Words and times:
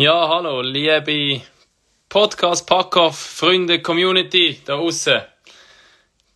Ja, 0.00 0.28
hallo, 0.30 0.62
liebe 0.62 1.42
Podcast 2.08 2.66
Packoff, 2.66 3.18
Freunde, 3.18 3.82
Community 3.82 4.58
da 4.64 4.76
außen. 4.76 5.20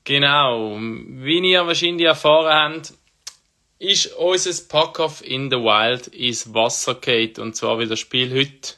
Genau, 0.05 0.77
wie 0.79 1.51
ihr 1.51 1.67
wahrscheinlich 1.67 2.07
erfahren 2.07 2.75
habt, 2.75 2.93
ist 3.79 4.15
unser 4.17 4.69
Packoff 4.69 5.25
in 5.25 5.51
the 5.51 5.57
Wild 5.57 6.09
ins 6.09 6.53
Wasser 6.53 6.97
geht 6.97 7.39
und 7.39 7.57
zwar 7.57 7.79
wie 7.79 7.87
das 7.87 8.01
Spiel 8.01 8.35
heute 8.39 8.75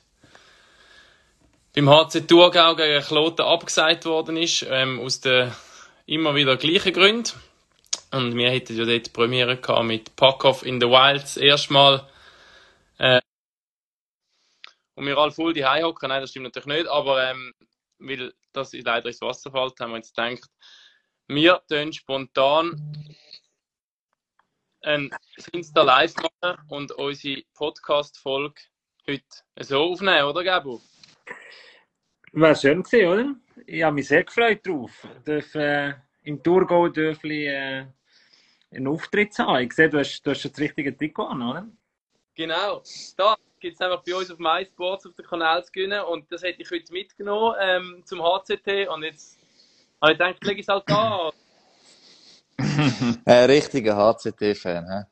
beim 1.75 1.91
HC 1.91 2.21
Thurgau 2.21 2.77
gegen 2.77 3.03
Kloten 3.03 3.45
abgesagt 3.45 4.05
worden 4.05 4.37
ist, 4.37 4.65
ähm, 4.71 5.01
aus 5.01 5.21
den 5.21 5.51
immer 6.07 6.37
wieder 6.37 6.57
gleichen 6.57 6.93
Gründen. 6.93 7.33
Und 8.13 8.37
wir 8.37 8.51
hätten 8.53 8.79
ja 8.79 8.85
dort 8.85 9.13
Premiere 9.13 9.59
mit 9.83 10.15
Packoff 10.15 10.65
in 10.65 10.81
the 10.81 10.87
Wild. 10.87 11.37
Erstmal 11.39 12.07
und 14.97 15.07
wir 15.07 15.17
alle 15.17 15.31
voll 15.31 15.53
die 15.53 15.65
hocken. 15.65 16.09
Nein, 16.09 16.21
das 16.21 16.31
stimmt 16.31 16.45
natürlich 16.45 16.67
nicht, 16.67 16.89
aber 16.89 17.31
ähm, 17.31 17.55
weil 17.99 18.33
das 18.53 18.73
leider 18.73 19.07
ins 19.07 19.21
Wasser 19.21 19.51
fällt, 19.51 19.79
haben 19.79 19.93
wir 19.93 19.99
jetzt 19.99 20.17
gedacht, 20.17 20.51
wir 21.29 21.63
tun 21.69 21.93
spontan 21.93 23.15
ein 24.83 25.11
Insta 25.53 25.83
live 25.83 26.15
machen 26.17 26.59
und 26.69 26.93
unsere 26.93 27.43
Podcast-Folge 27.55 28.61
heute 29.09 29.25
so 29.61 29.83
aufnehmen, 29.83 30.25
oder 30.25 30.45
Gabo? 30.45 30.81
Wäre 32.33 32.55
schön 32.55 32.83
gewesen, 32.83 33.09
oder? 33.09 33.35
Ich 33.67 33.83
habe 33.83 33.95
mich 33.95 34.09
sehr 34.09 34.25
gefreut 34.25 34.67
drauf. 34.67 35.07
Darf, 35.25 35.55
äh, 35.55 35.95
Im 36.23 36.43
Thurgau 36.43 36.89
dürfen 36.89 37.31
äh, 37.31 37.87
einen 38.71 38.87
Auftritt 38.87 39.39
haben. 39.39 39.65
Ich 39.65 39.73
sehe, 39.73 39.89
du 39.89 39.99
hast, 39.99 40.23
du 40.23 40.31
hast 40.31 40.45
das 40.45 40.59
richtige 40.59 40.97
Trikot 40.97 41.27
an, 41.27 41.43
oder? 41.43 41.69
Genau. 42.35 42.83
Da 43.17 43.37
gibt 43.61 43.75
es 43.75 43.81
einfach 43.81 44.03
bei 44.05 44.15
uns 44.15 44.31
auf 44.31 44.39
MySports 44.39 45.07
auf 45.07 45.15
dem 45.15 45.27
Kanal 45.27 45.65
zu 45.65 45.73
gewinnen 45.73 46.03
und 46.03 46.31
das 46.31 46.43
hätte 46.43 46.63
ich 46.63 46.71
heute 46.71 46.93
mitgenommen 46.93 47.57
ähm, 47.61 48.03
zum 48.05 48.23
HCT 48.23 48.89
und 48.89 49.03
jetzt 49.03 49.39
habe 50.01 50.13
ich 50.13 50.19
gedacht, 50.19 50.45
lege 50.45 50.61
ich 50.61 50.67
es 50.67 50.69
halt 50.69 50.85
da. 50.87 51.31
Ein 53.25 53.51
richtiger 53.51 53.97
HCT-Fan, 53.97 54.87
hä? 54.89 55.05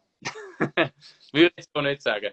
Würde 1.32 1.52
ich 1.56 1.66
so 1.74 1.80
nicht 1.80 2.02
sagen. 2.02 2.30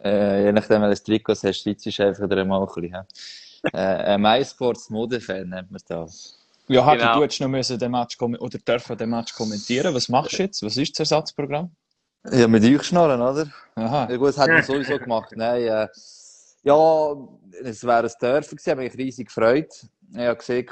Äh, 0.00 0.44
je 0.44 0.52
nachdem, 0.52 0.82
welches 0.82 1.02
Trikot 1.02 1.34
hast, 1.34 1.64
du 1.64 1.70
einfach 1.70 2.30
wieder 2.30 2.44
mal 2.44 2.60
ein 2.60 2.66
bisschen. 2.66 3.06
Äh, 3.72 3.78
ein 3.78 4.20
MySports 4.20 4.90
Modefan 4.90 5.48
nennt 5.48 5.70
man 5.70 5.80
das. 5.88 6.38
Ja, 6.68 6.94
genau. 6.94 7.14
du 7.16 7.22
hättest 7.22 7.40
noch 7.40 7.48
müssen 7.48 7.78
den 7.78 7.92
Match 7.92 8.20
oder 8.20 8.58
dürfen 8.58 8.98
den 8.98 9.10
Match 9.10 9.32
kommentieren. 9.34 9.94
Was 9.94 10.08
machst 10.08 10.38
du 10.38 10.42
jetzt? 10.42 10.62
Was 10.62 10.76
ist 10.76 10.98
das 10.98 11.10
Ersatzprogramm? 11.10 11.70
Ja, 12.32 12.48
mit 12.48 12.64
euch 12.64 12.82
schnallen, 12.82 13.20
oder? 13.20 13.46
Aha. 13.76 14.08
Ja, 14.10 14.16
gut, 14.16 14.28
das 14.28 14.38
hat 14.38 14.48
man 14.48 14.62
sowieso 14.62 14.98
gemacht. 14.98 15.32
Nein, 15.36 15.62
äh, 15.62 15.88
ja, 16.62 17.16
es 17.62 17.84
wäre 17.84 18.04
ein 18.04 18.12
Dörfer 18.20 18.56
gewesen, 18.56 18.60
ich 18.64 18.70
habe 18.70 18.82
mich 18.82 18.94
riesig 18.96 19.26
gefreut. 19.28 19.86
Ich 20.12 20.18
habe 20.18 20.36
gesehen, 20.36 20.66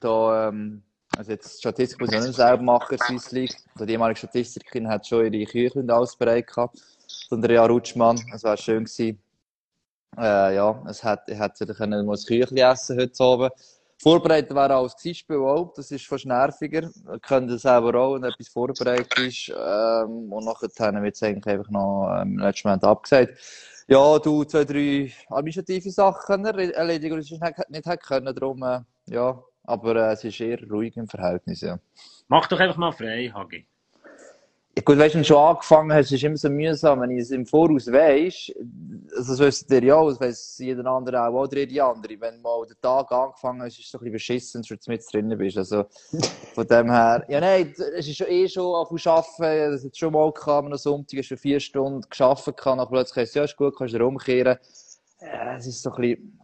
da, 0.00 0.48
ähm, 0.48 0.82
also 1.16 1.30
jetzt 1.32 1.58
Statistik 1.58 2.00
muss 2.00 2.12
ich 2.12 2.20
nicht 2.20 2.34
selber 2.34 2.62
machen, 2.62 2.96
Swiss 2.98 3.32
League. 3.32 3.56
Also 3.74 3.84
die 3.84 3.92
ehemalige 3.92 4.18
Statistikerin 4.18 4.88
hat 4.88 5.06
schon 5.06 5.32
ihre 5.32 5.50
Küche 5.50 5.78
und 5.78 5.90
alles 5.90 6.16
bereit 6.16 6.46
gehabt. 6.46 6.80
Von 7.28 7.42
der 7.42 7.52
Jahr 7.52 7.68
Rutschmann. 7.68 8.18
Es 8.32 8.44
wäre 8.44 8.56
schön 8.56 8.84
gewesen. 8.84 9.20
Äh, 10.16 10.54
ja, 10.54 10.82
es 10.88 11.04
hat, 11.04 11.28
ich 11.28 11.38
hätte 11.38 11.66
können 11.74 12.06
mal 12.06 12.12
das 12.12 12.26
Küchli 12.26 12.60
essen 12.60 12.98
heute 12.98 13.24
Abend. 13.24 13.52
Vorbereitet 14.00 14.54
wäre 14.54 14.76
auch 14.76 14.94
Gesichtspiel 14.94 15.38
auch, 15.38 15.72
das 15.74 15.90
ist 15.90 16.06
fast 16.06 16.24
nerviger. 16.24 16.82
Wir 16.82 17.18
können 17.18 17.48
das 17.48 17.62
selber 17.62 17.98
auch, 17.98 18.14
wenn 18.14 18.22
etwas 18.24 18.48
vorbereitet 18.48 19.18
ist. 19.18 19.48
Ähm, 19.48 20.32
und 20.32 20.44
nachher 20.44 21.02
wird 21.02 21.16
es 21.16 21.22
eigentlich 21.22 21.46
einfach 21.46 21.70
noch 21.70 22.16
ähm, 22.20 22.34
im 22.34 22.38
letzten 22.38 22.68
Moment 22.68 22.84
abgesagt. 22.84 23.36
Ja, 23.88 24.18
du 24.20 24.44
zwei, 24.44 24.64
drei 24.64 25.12
administrative 25.30 25.90
Sachen 25.90 26.44
erledigen, 26.44 27.20
die 27.20 27.34
ich 27.34 27.40
nicht, 27.40 27.70
nicht 27.70 27.86
hätte 27.86 28.06
können, 28.06 28.34
darum, 28.34 28.62
äh, 28.62 28.80
ja. 29.06 29.42
Aber 29.64 29.96
äh, 29.96 30.12
es 30.12 30.22
ist 30.22 30.40
eher 30.40 30.62
ruhig 30.70 30.96
im 30.96 31.08
Verhältnis, 31.08 31.62
ja. 31.62 31.78
Mach 32.28 32.46
doch 32.46 32.60
einfach 32.60 32.76
mal 32.76 32.92
frei, 32.92 33.32
Hagi. 33.34 33.66
Gut, 34.84 34.98
weißt 34.98 35.14
du, 35.14 35.18
wenn 35.18 35.22
du 35.22 35.28
schon 35.28 35.36
angefangen 35.38 35.92
hast, 35.92 36.12
ist 36.12 36.18
es 36.18 36.22
immer 36.22 36.36
so 36.36 36.50
mühsam, 36.50 37.00
wenn 37.00 37.10
ich 37.10 37.20
es 37.20 37.30
im 37.30 37.46
Voraus 37.46 37.90
weiss, 37.90 38.52
also 39.16 39.32
das 39.32 39.38
wisst 39.38 39.70
ihr 39.72 39.82
ja, 39.82 40.04
das 40.04 40.20
weiss 40.20 40.58
jeder 40.58 40.84
andere 40.86 41.26
auch, 41.26 41.32
oder 41.32 41.64
die 41.64 41.80
andere. 41.80 42.20
Wenn 42.20 42.42
mal 42.42 42.66
der 42.66 42.78
Tag 42.80 43.10
angefangen 43.10 43.62
hast, 43.62 43.78
ist 43.78 43.86
es 43.86 43.90
so 43.90 43.98
ein 43.98 44.00
bisschen 44.00 44.12
beschissen, 44.12 44.62
wenn 44.68 44.78
du 44.84 44.90
mit 44.90 45.02
drin 45.12 45.38
bist. 45.38 45.56
Also, 45.56 45.86
von 46.54 46.66
dem 46.66 46.90
her, 46.90 47.24
ja, 47.28 47.40
nein, 47.40 47.74
es 47.96 48.06
ist 48.06 48.18
schon 48.18 48.28
eh 48.28 48.46
schon 48.46 48.74
auf 48.74 48.88
dem 48.88 48.98
Arbeiten, 49.04 49.72
das 49.72 49.84
hat 49.84 49.96
schon 49.96 50.12
mal 50.12 50.30
gehabt, 50.32 50.66
am 50.66 50.76
Sonntag 50.76 51.26
du 51.26 51.36
vier 51.36 51.60
Stunden 51.60 52.04
gearbeitet, 52.10 52.60
dann 52.64 52.88
plötzlich 52.88 53.16
heißt 53.16 53.34
ja, 53.36 53.44
ist 53.44 53.56
gut, 53.56 53.74
kannst 53.76 53.94
du 53.94 53.98
rumkehren. 53.98 54.58
Ja, 55.20 55.56
es 55.56 55.66
ist 55.66 55.82
so 55.82 55.90
ein 55.92 56.00
bisschen, 56.00 56.40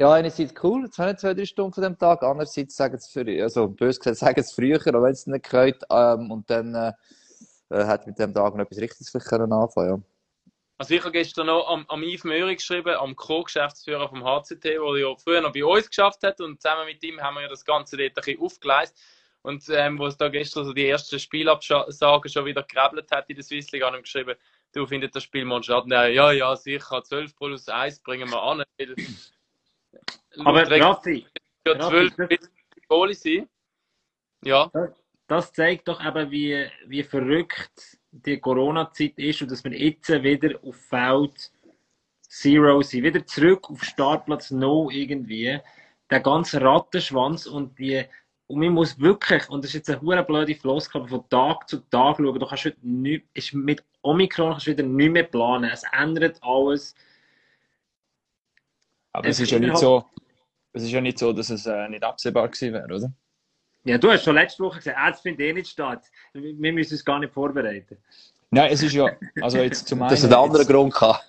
ja, 0.00 0.12
einerseits 0.12 0.54
cool, 0.62 0.84
jetzt 0.84 0.98
habe 0.98 1.16
zwei, 1.16 1.34
drei 1.34 1.44
Stunden 1.44 1.74
von 1.74 1.82
dem 1.82 1.98
Tag, 1.98 2.22
andererseits 2.22 2.76
sagen 2.76 2.96
es 2.96 3.08
für, 3.08 3.26
also, 3.42 3.68
bös 3.68 4.00
gesagt, 4.00 4.16
sagen 4.18 4.40
es 4.40 4.52
früher, 4.52 4.78
auch 4.78 5.02
wenn 5.02 5.12
es 5.12 5.26
nicht 5.26 5.48
gehört, 5.48 5.84
ähm, 5.90 6.30
und 6.30 6.48
dann, 6.48 6.74
äh, 6.74 6.92
äh, 7.70 7.84
hat 7.84 8.06
mit 8.06 8.18
dem 8.18 8.34
Tag 8.34 8.54
noch 8.54 8.64
etwas 8.64 8.78
Richtiges 8.78 9.10
vielleicht 9.10 9.28
können 9.28 9.52
anfangen 9.52 9.88
ja. 9.88 10.00
Also 10.80 10.94
ich 10.94 11.00
habe 11.00 11.10
gestern 11.10 11.46
noch 11.46 11.68
am, 11.68 11.84
am 11.88 12.04
Yves 12.04 12.22
Möhring 12.22 12.56
geschrieben, 12.56 12.94
am 12.94 13.16
Co-Geschäftsführer 13.16 14.08
vom 14.08 14.24
HCT, 14.24 14.62
der 14.64 14.96
ja 14.96 15.16
früher 15.16 15.40
noch 15.40 15.52
bei 15.52 15.64
uns 15.64 15.88
geschafft 15.88 16.22
hat 16.22 16.40
und 16.40 16.62
zusammen 16.62 16.86
mit 16.86 17.02
ihm 17.02 17.20
haben 17.20 17.34
wir 17.34 17.42
ja 17.42 17.48
das 17.48 17.64
Ganze 17.64 17.96
dort 17.96 18.10
ein 18.10 18.14
bisschen 18.14 18.40
aufgeleistet. 18.40 18.96
Und 19.42 19.68
ähm, 19.70 19.98
wo 19.98 20.06
es 20.06 20.16
da 20.16 20.28
gestern 20.28 20.64
so 20.64 20.72
die 20.72 20.86
ersten 20.86 21.18
Spielabsagen 21.18 22.30
schon 22.30 22.44
wieder 22.44 22.62
gerebelt 22.62 23.10
hat 23.10 23.28
in 23.28 23.36
der 23.36 23.44
Swiss 23.44 23.72
League, 23.72 23.82
haben 23.82 24.00
geschrieben, 24.00 24.36
du 24.72 24.86
findest 24.86 25.16
das 25.16 25.24
Spiel 25.24 25.44
mal 25.44 25.62
statt. 25.64 25.84
Ja, 25.88 26.30
ja, 26.30 26.54
sicher, 26.54 27.02
12 27.02 27.34
plus 27.34 27.68
1 27.68 28.00
bringen 28.00 28.30
wir 28.30 28.40
an. 28.40 28.62
Aber 30.44 30.70
Raffi, 30.70 31.26
ja 31.66 31.78
12 31.78 32.14
Goalie 32.88 33.14
sein. 33.14 33.48
Ja 34.44 34.70
das 35.28 35.52
zeigt 35.52 35.86
doch 35.86 36.04
eben, 36.04 36.30
wie, 36.30 36.66
wie 36.86 37.02
verrückt 37.02 37.98
die 38.10 38.40
Corona-Zeit 38.40 39.18
ist 39.18 39.42
und 39.42 39.50
dass 39.50 39.62
wir 39.62 39.72
jetzt 39.72 40.08
wieder 40.08 40.58
auf 40.64 40.76
Feld 40.76 41.52
Zero 42.22 42.82
sind. 42.82 43.04
Wieder 43.04 43.24
zurück 43.26 43.70
auf 43.70 43.84
Startplatz 43.84 44.50
No 44.50 44.90
irgendwie. 44.90 45.60
Der 46.10 46.20
ganze 46.20 46.60
Rattenschwanz 46.60 47.46
und 47.46 47.78
die 47.78 48.04
und 48.46 48.60
man 48.60 48.72
muss 48.72 48.98
wirklich, 48.98 49.46
und 49.50 49.62
das 49.62 49.72
ist 49.72 49.74
jetzt 49.74 49.90
eine 49.90 50.00
hure 50.00 50.24
blöde 50.24 50.54
Floskel, 50.54 51.06
von 51.06 51.28
Tag 51.28 51.68
zu 51.68 51.80
Tag 51.90 52.16
schauen. 52.16 52.38
Du 52.38 52.46
kannst 52.46 52.64
heute 52.64 52.78
nicht, 52.80 53.26
ist 53.34 53.52
mit 53.52 53.84
Omikron 54.00 54.52
kannst 54.52 54.66
du 54.66 54.70
wieder 54.70 54.84
nicht 54.84 55.12
mehr 55.12 55.24
planen. 55.24 55.70
Es 55.70 55.82
ändert 55.92 56.38
alles. 56.42 56.94
Aber 59.12 59.28
es, 59.28 59.36
es 59.36 59.42
ist 59.42 59.50
ja 59.50 59.58
nicht 59.58 59.76
so, 59.76 60.02
es 60.72 60.82
ist 60.82 60.92
ja 60.92 61.00
nicht 61.02 61.18
so, 61.18 61.34
dass 61.34 61.50
es 61.50 61.66
äh, 61.66 61.88
nicht 61.90 62.02
absehbar 62.02 62.48
gewesen 62.48 62.72
wäre, 62.72 62.86
oder? 62.86 63.12
Ja, 63.84 63.98
du 63.98 64.10
hast 64.10 64.24
schon 64.24 64.34
letzte 64.34 64.62
Woche 64.62 64.78
gesagt, 64.78 64.98
ah, 65.00 65.10
das 65.10 65.20
findet 65.20 65.40
eh 65.40 65.52
nicht 65.52 65.68
statt. 65.68 66.04
Wir 66.34 66.72
müssen 66.72 66.92
uns 66.92 67.04
gar 67.04 67.18
nicht 67.18 67.32
vorbereiten. 67.32 67.96
Nein, 68.50 68.70
es 68.72 68.82
ist 68.82 68.94
ja, 68.94 69.10
also 69.42 69.58
jetzt 69.58 69.88
zum 69.88 70.00
einen... 70.02 70.10
Das 70.10 70.20
ist 70.20 70.26
ein 70.26 70.34
anderer 70.34 70.64
Grund 70.64 70.94
gehabt. 70.94 71.22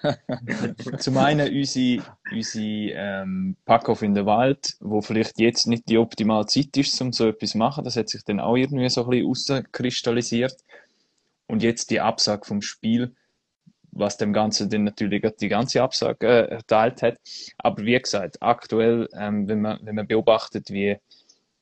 zum 0.99 1.17
einen 1.17 1.53
unsere, 1.53 2.03
unsere 2.31 2.93
ähm, 2.93 3.57
Pack-Off 3.65 4.01
in 4.01 4.13
der 4.13 4.25
Wald, 4.25 4.77
wo 4.79 5.01
vielleicht 5.01 5.37
jetzt 5.39 5.67
nicht 5.67 5.89
die 5.89 5.97
optimale 5.97 6.45
Zeit 6.45 6.77
ist, 6.77 6.99
um 7.01 7.11
so 7.11 7.27
etwas 7.27 7.51
zu 7.51 7.57
machen. 7.57 7.83
Das 7.83 7.97
hat 7.97 8.07
sich 8.07 8.23
dann 8.23 8.39
auch 8.39 8.55
irgendwie 8.55 8.87
so 8.89 9.03
ein 9.03 9.09
bisschen 9.09 9.57
rauskristallisiert. 9.57 10.55
Und 11.47 11.61
jetzt 11.61 11.89
die 11.89 11.99
Absage 11.99 12.45
vom 12.45 12.61
Spiel, 12.61 13.15
was 13.91 14.17
dem 14.17 14.31
Ganzen 14.31 14.69
dann 14.69 14.85
natürlich 14.85 15.25
die 15.41 15.49
ganze 15.49 15.81
Absage 15.81 16.25
äh, 16.25 16.51
erteilt 16.51 17.01
hat. 17.01 17.17
Aber 17.57 17.83
wie 17.83 17.99
gesagt, 17.99 18.41
aktuell, 18.41 19.09
ähm, 19.13 19.47
wenn, 19.47 19.61
man, 19.61 19.79
wenn 19.81 19.95
man 19.95 20.07
beobachtet, 20.07 20.69
wie 20.69 20.97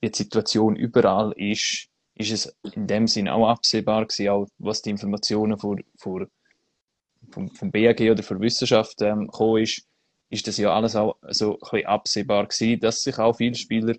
die 0.03 0.11
Situation 0.13 0.75
überall 0.75 1.33
ist, 1.35 1.87
ist 2.15 2.31
es 2.31 2.57
in 2.73 2.87
dem 2.87 3.07
Sinn 3.07 3.27
auch 3.27 3.47
absehbar 3.47 4.05
gewesen, 4.05 4.29
auch 4.29 4.47
was 4.57 4.81
die 4.81 4.89
Informationen 4.89 5.57
vor, 5.57 5.77
vor, 5.97 6.27
vom, 7.31 7.49
vom 7.49 7.71
BAG 7.71 8.01
oder 8.01 8.23
von 8.23 8.41
Wissenschaft 8.41 9.01
ähm, 9.01 9.27
gekommen 9.27 9.63
ist, 9.63 9.85
ist 10.29 10.47
das 10.47 10.57
ja 10.57 10.73
alles 10.73 10.95
auch 10.95 11.17
so 11.29 11.53
ein 11.53 11.59
bisschen 11.59 11.85
absehbar 11.85 12.47
gewesen, 12.47 12.79
dass 12.79 13.01
sich 13.01 13.17
auch 13.17 13.37
viele 13.37 13.55
Spieler 13.55 13.95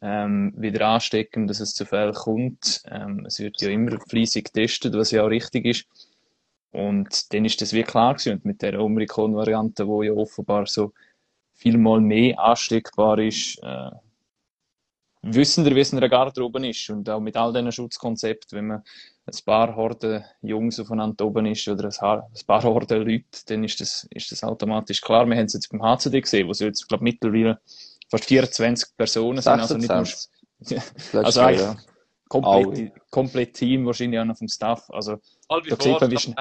ähm, 0.00 0.52
wieder 0.56 0.86
anstecken, 0.86 1.46
dass 1.46 1.60
es 1.60 1.74
zu 1.74 1.86
Fällen 1.86 2.14
kommt. 2.14 2.82
Ähm, 2.90 3.24
es 3.26 3.38
wird 3.40 3.60
ja 3.60 3.70
immer 3.70 3.98
fließig 4.08 4.44
getestet, 4.44 4.94
was 4.94 5.10
ja 5.10 5.24
auch 5.24 5.30
richtig 5.30 5.64
ist. 5.64 5.86
Und 6.70 7.32
dann 7.32 7.44
ist 7.44 7.60
das 7.60 7.72
wie 7.72 7.84
klar 7.84 8.14
gewesen. 8.14 8.34
Und 8.34 8.44
mit 8.44 8.62
der 8.62 8.80
Omikron-Variante, 8.80 9.86
wo 9.86 10.02
ja 10.02 10.12
offenbar 10.12 10.66
so 10.66 10.92
viel 11.52 11.78
mal 11.78 12.00
mehr 12.00 12.38
ansteckbar 12.38 13.18
ist, 13.18 13.58
äh, 13.62 13.90
wissen 15.24 15.64
wir, 15.64 15.74
wie 15.74 15.80
es 15.80 15.92
in 15.92 15.98
einer 15.98 16.08
Garderobe 16.08 16.66
ist. 16.68 16.88
Und 16.90 17.08
auch 17.08 17.20
mit 17.20 17.36
all 17.36 17.52
diesen 17.52 17.72
Schutzkonzepten, 17.72 18.58
wenn 18.58 18.66
man 18.66 18.82
ein 19.26 19.44
paar 19.44 19.74
Horden 19.74 20.24
Jungs 20.42 20.78
aufeinander 20.78 21.24
oben 21.24 21.46
ist 21.46 21.66
oder 21.66 21.88
ein 21.88 22.46
paar 22.46 22.62
Horden 22.62 23.06
Leute, 23.06 23.24
dann 23.46 23.64
ist 23.64 23.80
das, 23.80 24.06
ist 24.10 24.30
das 24.30 24.44
automatisch 24.44 25.00
klar. 25.00 25.26
Wir 25.26 25.36
haben 25.36 25.46
es 25.46 25.54
jetzt 25.54 25.70
beim 25.70 25.82
HCD 25.82 26.20
gesehen, 26.20 26.46
wo 26.46 26.50
es 26.50 26.60
jetzt, 26.60 26.86
glaube 26.88 27.04
mittlerweile 27.04 27.58
fast 28.10 28.24
24 28.26 28.96
Personen 28.96 29.40
sind. 29.40 29.52
Also 29.52 29.76
nicht 29.76 29.88
nur, 29.88 30.04
also 31.24 31.40
eigentlich 31.40 31.60
ja. 31.60 31.76
komplett, 32.28 32.92
komplett 33.10 33.54
Team, 33.54 33.86
wahrscheinlich 33.86 34.20
auch 34.20 34.24
noch 34.24 34.36
vom 34.36 34.48
Staff. 34.48 34.88
Also, 34.90 35.16
da 35.48 35.60
sieht 35.80 36.00
man, 36.00 36.10
wie 36.10 36.18
schnell, 36.18 36.36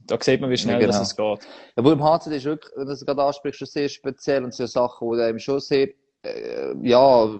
da 0.00 0.18
sieht 0.20 0.40
man, 0.40 0.50
wie 0.50 0.58
schnell 0.58 0.78
genau. 0.78 0.92
das 0.92 1.08
es 1.08 1.16
geht. 1.16 1.42
Ja, 1.42 1.46
aber 1.76 1.92
im 1.92 2.02
HC 2.02 2.36
ist 2.36 2.44
wirklich, 2.44 2.72
wenn 2.76 2.86
du 2.86 2.92
es 2.92 3.04
gerade 3.04 3.22
ansprichst, 3.22 3.58
schon 3.58 3.66
sehr 3.66 3.88
speziell 3.88 4.44
und 4.44 4.54
so 4.54 4.66
Sachen, 4.66 5.10
die 5.12 5.22
einem 5.22 5.38
schon 5.38 5.60
sehr, 5.60 5.88
äh, 6.22 6.74
ja, 6.82 7.38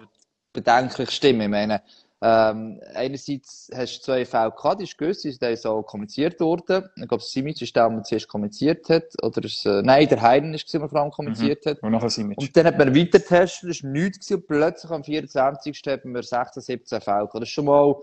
bedenklich 0.59 1.11
stimmen. 1.11 1.43
Ich 1.43 1.49
meine, 1.49 1.83
ähm, 2.21 2.81
einerseits 2.95 3.71
hast 3.73 3.99
du 3.99 4.03
zwei 4.03 4.25
Fälle 4.25 4.51
gehabt, 4.51 4.81
die 4.81 4.85
ist 4.85 4.99
gewusst, 4.99 5.25
die 5.25 5.29
ist 5.29 5.67
auch 5.67 5.83
kommuniziert 5.83 6.41
worden. 6.41 6.89
Ich 6.97 7.07
glaube, 7.07 7.23
Simic 7.23 7.63
ist 7.63 7.77
der, 7.77 7.89
der 7.89 8.03
zuerst 8.03 8.27
kommuniziert 8.27 8.89
hat. 8.89 9.05
Oder 9.23 9.45
ist, 9.45 9.65
äh, 9.65 9.83
nein, 9.83 10.09
der 10.09 10.21
Heiden 10.21 10.53
ist 10.53 10.73
der 10.73 10.89
vor 10.89 11.01
allem 11.01 11.13
kommuniziert 11.13 11.65
mhm. 11.65 11.71
hat. 11.71 11.83
Und 11.83 11.93
nachher 11.93 12.11
Simic. 12.11 12.39
Und 12.39 12.57
dann 12.57 12.67
hat 12.67 12.79
man 12.79 12.95
weiter 12.95 13.21
getestet, 13.21 13.71
das 13.71 13.85
war 13.85 13.91
nichts 13.91 14.19
gewesen, 14.19 14.35
und 14.35 14.47
plötzlich 14.49 14.91
am 14.91 15.05
24. 15.05 15.83
haben 15.87 16.15
wir 16.15 16.23
16, 16.25 16.63
17 16.63 17.01
Fälle 17.01 17.17
gehabt. 17.19 17.35
Das 17.35 17.43
ist 17.43 17.51
schon 17.51 17.67
mal 17.67 17.95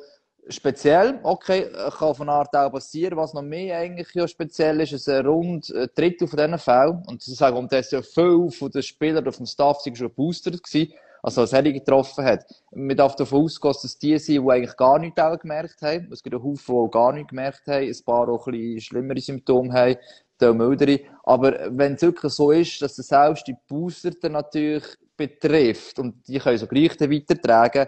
speziell. 0.47 1.19
Okay, 1.23 1.69
kann 1.97 2.15
von 2.15 2.29
Art 2.29 2.55
auch 2.55 2.71
passieren. 2.71 3.17
Was 3.17 3.33
noch 3.33 3.41
mehr 3.41 3.79
eigentlich 3.79 4.13
ja 4.13 4.25
speziell 4.29 4.79
ist, 4.79 4.93
ist 4.93 5.09
ein 5.09 5.25
rund 5.25 5.69
ein 5.75 5.89
Drittel 5.93 6.29
von 6.29 6.37
diesen 6.37 6.57
Fällen. 6.57 7.03
Und 7.07 7.21
zu 7.21 7.33
sagen, 7.33 7.57
um 7.57 7.67
das 7.67 7.91
ja 7.91 8.01
viel 8.01 8.49
von 8.49 8.71
den 8.71 8.81
Spielern 8.81 9.27
auf 9.27 9.35
dem 9.35 9.45
Staff 9.45 9.81
sind 9.81 9.97
schon 9.97 10.13
boostert 10.13 10.63
gewesen 10.63 10.93
also 11.25 11.42
als 11.42 11.54
er 11.54 11.63
getroffen 11.63 12.24
hat. 12.24 12.45
Man 12.72 12.95
darf 12.95 13.16
davon 13.16 13.45
ausgehen, 13.45 13.74
dass 13.74 13.83
es 13.83 13.98
die 13.98 14.16
sind, 14.19 14.44
die 14.45 14.51
eigentlich 14.51 14.77
gar 14.77 15.00
nichts 15.00 15.19
gemerkt 15.42 15.81
haben. 15.81 16.07
Es 16.12 16.22
gibt 16.22 16.36
einen 16.36 16.44
Haufen, 16.44 16.86
die 16.86 16.92
gar 16.92 17.13
nichts 17.13 17.30
gemerkt 17.30 17.66
haben, 17.66 17.88
ein 17.88 18.06
paar 18.06 18.30
auch 18.30 18.45
ein 18.45 18.51
bisschen 18.51 18.81
schlimmere 18.81 19.19
Symptome 19.19 19.74
haben, 19.74 19.95
die 20.39 20.54
mildere. 20.54 21.00
Aber 21.24 21.57
wenn 21.72 21.95
es 21.95 22.04
wirklich 22.04 22.31
so 22.31 22.51
ist, 22.51 22.80
dass 22.80 23.00
es 23.00 23.07
selbst 23.07 23.48
die 23.48 23.56
Booster 23.68 24.12
natürlich 24.30 24.83
betrifft 25.18 25.98
und 25.98 26.27
die 26.27 26.38
können 26.38 26.60
so 26.60 26.68
gleich 26.68 26.92
weitertragen, 27.00 27.88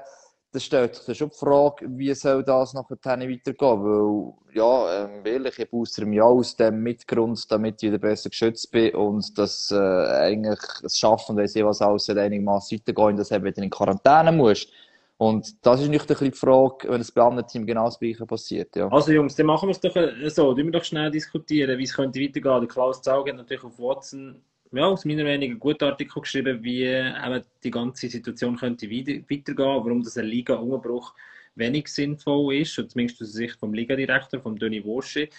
dann 0.51 0.61
stellt 0.61 0.95
sich 0.95 1.17
schon 1.17 1.29
die 1.29 1.37
Frage, 1.37 1.85
wie 1.89 2.13
soll 2.13 2.43
das 2.43 2.73
nachher 2.73 2.97
weitergehen? 3.29 3.83
Weil, 3.83 4.33
ja, 4.55 5.03
ähm, 5.03 5.25
ehrlich, 5.25 5.59
ich 5.59 5.69
booster 5.69 6.05
mich 6.05 6.21
auch 6.21 6.37
aus 6.37 6.55
dem 6.55 6.81
Mitgrund, 6.81 7.51
damit 7.51 7.83
ich 7.83 7.89
wieder 7.89 7.97
besser 7.97 8.29
geschützt 8.29 8.71
bin 8.71 8.95
und 8.95 9.37
das 9.37 9.71
äh, 9.71 9.75
eigentlich 9.75 10.59
es 10.83 10.97
schaffen, 10.97 11.35
weil 11.35 11.47
sie 11.47 11.65
was 11.65 11.81
alles 11.81 12.09
einigermaßen 12.09 12.77
weitergehen, 12.77 13.17
dass 13.17 13.29
du 13.29 13.43
wieder 13.43 13.61
in 13.61 13.69
Quarantäne 13.69 14.31
musst. 14.31 14.69
Und 15.17 15.65
das 15.65 15.81
ist 15.81 15.89
nicht 15.89 16.09
die 16.09 16.31
Frage, 16.31 16.89
wenn 16.89 17.01
es 17.01 17.11
bei 17.11 17.23
anderen 17.23 17.47
Teams 17.47 17.65
genau 17.65 17.85
das 17.85 17.99
Gleiche 17.99 18.25
passiert. 18.25 18.75
Ja. 18.75 18.87
Also 18.89 19.11
Jungs, 19.11 19.35
dann 19.35 19.47
machen 19.47 19.67
wir 19.67 19.71
es 19.71 19.79
doch 19.79 19.95
äh, 19.95 20.29
so, 20.29 20.55
wir 20.55 20.71
doch 20.71 20.83
schnell 20.83 21.11
diskutieren, 21.11 21.77
wie 21.77 21.83
es 21.83 21.93
könnte 21.93 22.19
weitergehen. 22.21 22.61
Der 22.61 22.67
Klaus 22.67 23.01
Zaug 23.01 23.27
hat 23.27 23.35
natürlich 23.35 23.63
auf 23.63 23.79
Watson 23.79 24.41
ja, 24.71 24.85
aus 24.85 25.05
meiner 25.05 25.23
Meinung 25.23 25.51
einen 25.51 25.59
guten 25.59 25.83
Artikel 25.85 26.21
geschrieben, 26.21 26.63
wie 26.63 26.83
eben 26.83 27.43
die 27.63 27.71
ganze 27.71 28.09
Situation 28.09 28.57
könnte 28.57 28.89
weitergehen, 28.89 29.57
warum 29.57 30.03
das 30.03 30.17
ein 30.17 30.25
Liga-Umbruch 30.25 31.13
wenig 31.55 31.87
sinnvoll 31.87 32.55
ist, 32.55 32.77
und 32.77 32.91
zumindest 32.91 33.21
aus 33.21 33.31
der 33.31 33.47
Sicht 33.47 33.59
vom 33.59 33.73
Ligadirektor, 33.73 34.39
vom 34.41 34.57
Denis 34.57 34.83
Worsche. 34.83 35.29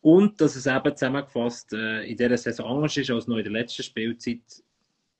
Und 0.00 0.40
dass 0.40 0.56
es 0.56 0.66
eben 0.66 0.96
zusammengefasst 0.96 1.72
äh, 1.74 2.04
in 2.04 2.16
dieser 2.16 2.36
Saison 2.38 2.76
anders 2.76 2.96
ist 2.96 3.10
als 3.10 3.26
noch 3.26 3.36
in 3.36 3.44
der 3.44 3.52
letzten 3.52 3.82
Spielzeit. 3.82 4.40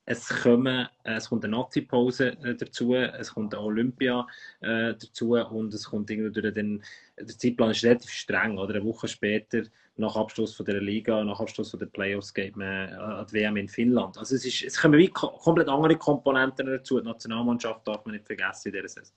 Es, 0.06 0.28
kommen, 0.28 0.88
äh, 1.04 1.14
es 1.14 1.28
kommt 1.28 1.44
eine 1.44 1.56
Nazi-Pause 1.56 2.36
äh, 2.42 2.54
dazu, 2.56 2.94
es 2.94 3.32
kommt 3.32 3.54
eine 3.54 3.62
Olympia 3.62 4.26
äh, 4.60 4.94
dazu 4.94 5.34
und 5.34 5.72
es 5.72 5.84
kommt 5.84 6.10
irgendwie 6.10 6.52
den, 6.52 6.82
der 7.18 7.38
Zeitplan 7.38 7.70
ist 7.70 7.84
relativ 7.84 8.10
streng, 8.10 8.58
oder 8.58 8.74
eine 8.74 8.84
Woche 8.84 9.06
später 9.06 9.62
nach 10.00 10.16
Abschluss 10.16 10.54
von 10.54 10.66
der 10.66 10.80
Liga, 10.80 11.22
nach 11.22 11.38
Abschluss 11.38 11.70
von 11.70 11.78
der 11.78 11.86
Playoffs 11.86 12.34
geht 12.34 12.56
man 12.56 12.66
äh, 12.66 12.92
an 12.92 13.26
die 13.26 13.34
WM 13.34 13.56
in 13.56 13.68
Finnland. 13.68 14.18
Also 14.18 14.34
es, 14.34 14.44
ist, 14.44 14.62
es 14.62 14.80
kommen 14.80 14.98
wie 14.98 15.08
komplett 15.08 15.68
andere 15.68 15.96
Komponenten 15.96 16.66
dazu. 16.66 16.98
Die 17.00 17.06
Nationalmannschaft 17.06 17.86
darf 17.86 18.04
man 18.04 18.14
nicht 18.14 18.26
vergessen 18.26 18.68
in 18.68 18.74
dieser 18.74 18.88
Saison. 18.88 19.16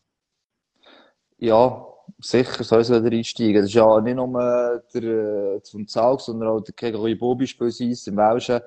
Ja, 1.37 1.85
sicher 2.19 2.63
soll 2.63 2.81
es 2.81 2.89
wieder 2.89 3.11
einsteigen. 3.11 3.55
Das 3.55 3.65
ist 3.65 3.73
ja 3.73 3.99
nicht 4.01 4.15
nur 4.15 4.83
der 4.93 5.03
äh, 5.03 5.61
zum 5.63 5.87
Zaug, 5.87 6.21
sondern 6.21 6.49
auch 6.49 6.61
der 6.61 6.73
Gregory 6.73 7.15
Bo 7.15 7.35
beispielsweise 7.35 8.11
im 8.11 8.17
Welschen 8.17 8.61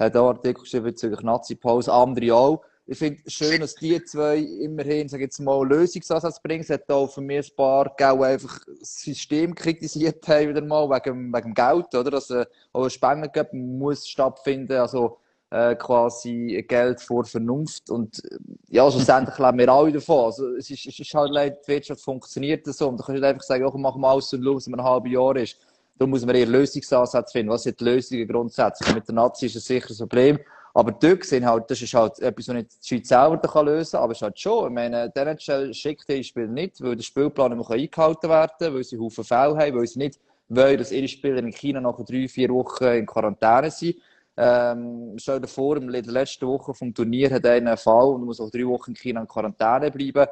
hat 0.00 0.16
auch 0.16 0.28
Artikel 0.28 0.62
geschrieben 0.62 0.86
bezüglich 0.86 1.20
Nazi-Pause, 1.20 1.92
andere 1.92 2.34
auch 2.34 2.62
ich 2.90 2.98
finde 2.98 3.20
es 3.24 3.34
schön, 3.34 3.60
dass 3.60 3.76
die 3.76 4.02
zwei 4.02 4.38
immerhin, 4.38 5.08
sag 5.08 5.20
jetzt 5.20 5.38
mal, 5.38 5.64
Lösungsansatz 5.64 6.42
bringen. 6.42 6.62
Es 6.62 6.70
hat 6.70 6.90
auch 6.90 7.06
für 7.06 7.20
mich 7.20 7.52
ein 7.52 7.56
paar 7.56 7.94
Gau 7.96 8.24
einfach 8.24 8.58
das 8.80 9.02
System 9.02 9.54
kritisiert 9.54 10.26
haben, 10.26 10.48
wieder 10.48 10.60
mal, 10.60 10.90
wegen, 10.90 11.32
wegen 11.32 11.54
Geld, 11.54 11.94
oder? 11.94 12.10
Dass 12.10 12.30
äh, 12.30 12.44
auch 12.72 12.82
ein 12.82 12.90
Spengenkörper 12.90 13.56
muss 13.56 14.08
stattfinden, 14.08 14.72
also, 14.72 15.18
äh, 15.50 15.76
quasi 15.76 16.64
Geld 16.66 17.00
vor 17.00 17.24
Vernunft. 17.24 17.90
Und, 17.90 18.24
äh, 18.24 18.38
ja, 18.70 18.90
schlussendlich 18.90 19.38
leben 19.38 19.58
wir 19.58 19.68
alle 19.68 19.92
davon. 19.92 20.24
Also, 20.24 20.48
es 20.56 20.68
ist, 20.68 20.84
es 20.84 20.98
ist 20.98 21.14
halt 21.14 21.30
leid, 21.30 21.58
die 21.64 21.68
Wirtschaft 21.68 22.00
funktioniert 22.00 22.66
so. 22.66 22.88
Und 22.88 22.98
da 22.98 23.04
kannst 23.04 23.18
du 23.18 23.20
nicht 23.20 23.24
einfach 23.24 23.42
sagen, 23.42 23.62
ja, 23.62 23.78
machen 23.78 24.00
wir 24.00 24.08
alles 24.08 24.32
und 24.32 24.42
schauen, 24.42 24.56
was 24.56 24.66
in 24.66 24.74
einem 24.74 24.84
halben 24.84 25.12
Jahr 25.12 25.36
ist. 25.36 25.58
Da 26.00 26.06
muss 26.06 26.24
man 26.24 26.34
eher 26.34 26.46
Lösungsansätze 26.46 27.30
finden. 27.30 27.52
Was 27.52 27.64
sind 27.64 27.78
die 27.78 27.84
Lösungen 27.84 28.26
grundsätzlich? 28.26 28.94
Mit 28.94 29.06
der 29.06 29.14
Nazi 29.14 29.44
ist 29.44 29.56
es 29.56 29.66
sicher 29.66 29.90
ein 29.90 29.98
Problem. 29.98 30.38
Aber 30.72 30.92
dort 30.92 31.24
sind 31.24 31.44
halt, 31.44 31.70
das 31.70 31.82
ist 31.82 31.92
halt 31.92 32.18
etwas, 32.20 32.48
was 32.48 32.54
nicht 32.54 32.70
die 32.82 32.88
Schweiz 32.88 33.08
selber 33.08 33.62
lösen 33.64 33.92
kann, 33.92 34.04
aber 34.04 34.12
es 34.12 34.18
ist 34.18 34.22
halt 34.22 34.40
schon, 34.40 34.68
ich 34.68 34.74
meine, 34.74 35.10
der 35.10 35.26
NHL 35.26 35.74
schickt 35.74 36.08
die 36.08 36.24
Spieler 36.24 36.46
nicht, 36.46 36.80
weil 36.80 36.96
der 36.96 37.02
Spielplan 37.02 37.54
nicht 37.54 37.70
eingehalten 37.70 38.30
werden 38.30 38.52
kann, 38.58 38.74
weil 38.74 38.84
sie 38.84 38.98
Haufen 38.98 39.24
Fälle 39.24 39.58
haben, 39.58 39.76
weil 39.76 39.86
sie 39.86 39.98
nicht 39.98 40.18
wollen, 40.48 40.78
dass 40.78 40.90
ihre 40.90 41.06
Spieler 41.06 41.38
in 41.40 41.52
China 41.52 41.82
nach 41.82 42.02
drei, 42.02 42.26
vier 42.28 42.48
Wochen 42.48 42.84
in 42.84 43.04
Quarantäne 43.04 43.70
sind. 43.70 43.96
Ähm, 44.38 45.16
stell 45.18 45.38
dir 45.38 45.48
vor, 45.48 45.76
in 45.76 45.92
der 45.92 46.02
letzten 46.02 46.46
Woche 46.46 46.72
vom 46.72 46.94
Turnier 46.94 47.30
hat 47.30 47.44
einer 47.44 47.72
einen 47.72 47.76
Fall 47.76 48.14
und 48.14 48.24
muss 48.24 48.40
auch 48.40 48.48
drei 48.48 48.66
Wochen 48.66 48.92
in 48.92 48.96
China 48.96 49.20
in 49.20 49.28
Quarantäne 49.28 49.90
bleiben. 49.90 50.26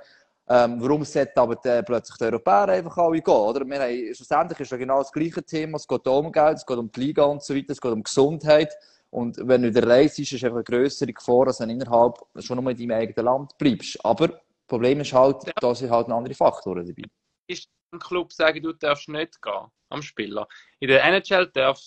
Ähm, 0.51 0.81
warum 0.81 1.05
sollten 1.05 1.39
aber 1.39 1.57
der, 1.57 1.83
plötzlich 1.83 2.17
die 2.17 2.25
Europäer 2.25 2.69
einfach 2.69 2.97
alle 2.97 3.21
gehen? 3.21 3.35
Oder? 3.35 3.67
Wir 3.67 3.81
haben, 3.81 4.15
schlussendlich 4.15 4.61
ist 4.61 4.71
ja 4.71 4.79
genau 4.79 4.99
das 4.99 5.13
gleiche 5.13 5.43
Thema. 5.43 5.77
Es 5.77 5.87
geht 5.87 6.07
um 6.07 6.33
Geld, 6.33 6.57
es 6.57 6.65
geht 6.65 6.79
um 6.79 6.91
die 6.91 7.01
Liga 7.01 7.25
und 7.25 7.43
so 7.43 7.55
weiter, 7.55 7.73
es 7.73 7.81
geht 7.81 7.93
um 7.93 8.03
Gesundheit. 8.03 8.73
Und 9.11 9.37
wenn 9.47 9.63
du 9.63 9.71
der 9.71 9.87
Reise 9.87 10.23
bist, 10.23 10.33
ist 10.33 10.45
einfach 10.45 10.57
eine 10.57 10.65
größere 10.65 11.13
Gefahr, 11.13 11.47
dass 11.47 11.59
du 11.59 11.65
innerhalb 11.65 12.17
schon 12.39 12.63
noch 12.63 12.71
in 12.71 12.77
deinem 12.77 12.91
eigenen 12.93 13.25
Land 13.27 13.59
bleibst. 13.59 14.03
Aber 14.05 14.29
das 14.29 14.41
Problem 14.67 15.01
ist 15.01 15.13
halt, 15.13 15.45
ja. 15.47 15.53
da 15.61 15.75
sind 15.75 15.91
halt 15.91 16.09
andere 16.09 16.35
Faktoren 16.35 16.87
dabei. 16.87 17.09
Ist 17.47 17.69
ein 17.93 17.99
Club 17.99 18.33
sagen, 18.33 18.63
du 18.63 18.73
darfst 18.73 19.09
nicht 19.09 19.41
gehen 19.43 19.67
am 19.91 20.03
Spieler? 20.03 20.47
In 20.81 20.89
der 20.89 21.05
NHL 21.05 21.47
darf, 21.53 21.81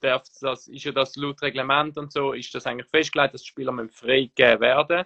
darf 0.00 0.24
das, 0.40 0.66
ist 0.66 0.84
ja 0.84 0.92
das 0.92 1.14
laut 1.16 1.40
Reglement 1.42 1.96
und 1.96 2.12
so, 2.12 2.32
ist 2.32 2.52
das 2.54 2.66
eigentlich 2.66 2.88
festgelegt, 2.88 3.34
dass 3.34 3.44
Spieler 3.44 3.72
freigegeben 3.90 4.60
werden. 4.60 5.04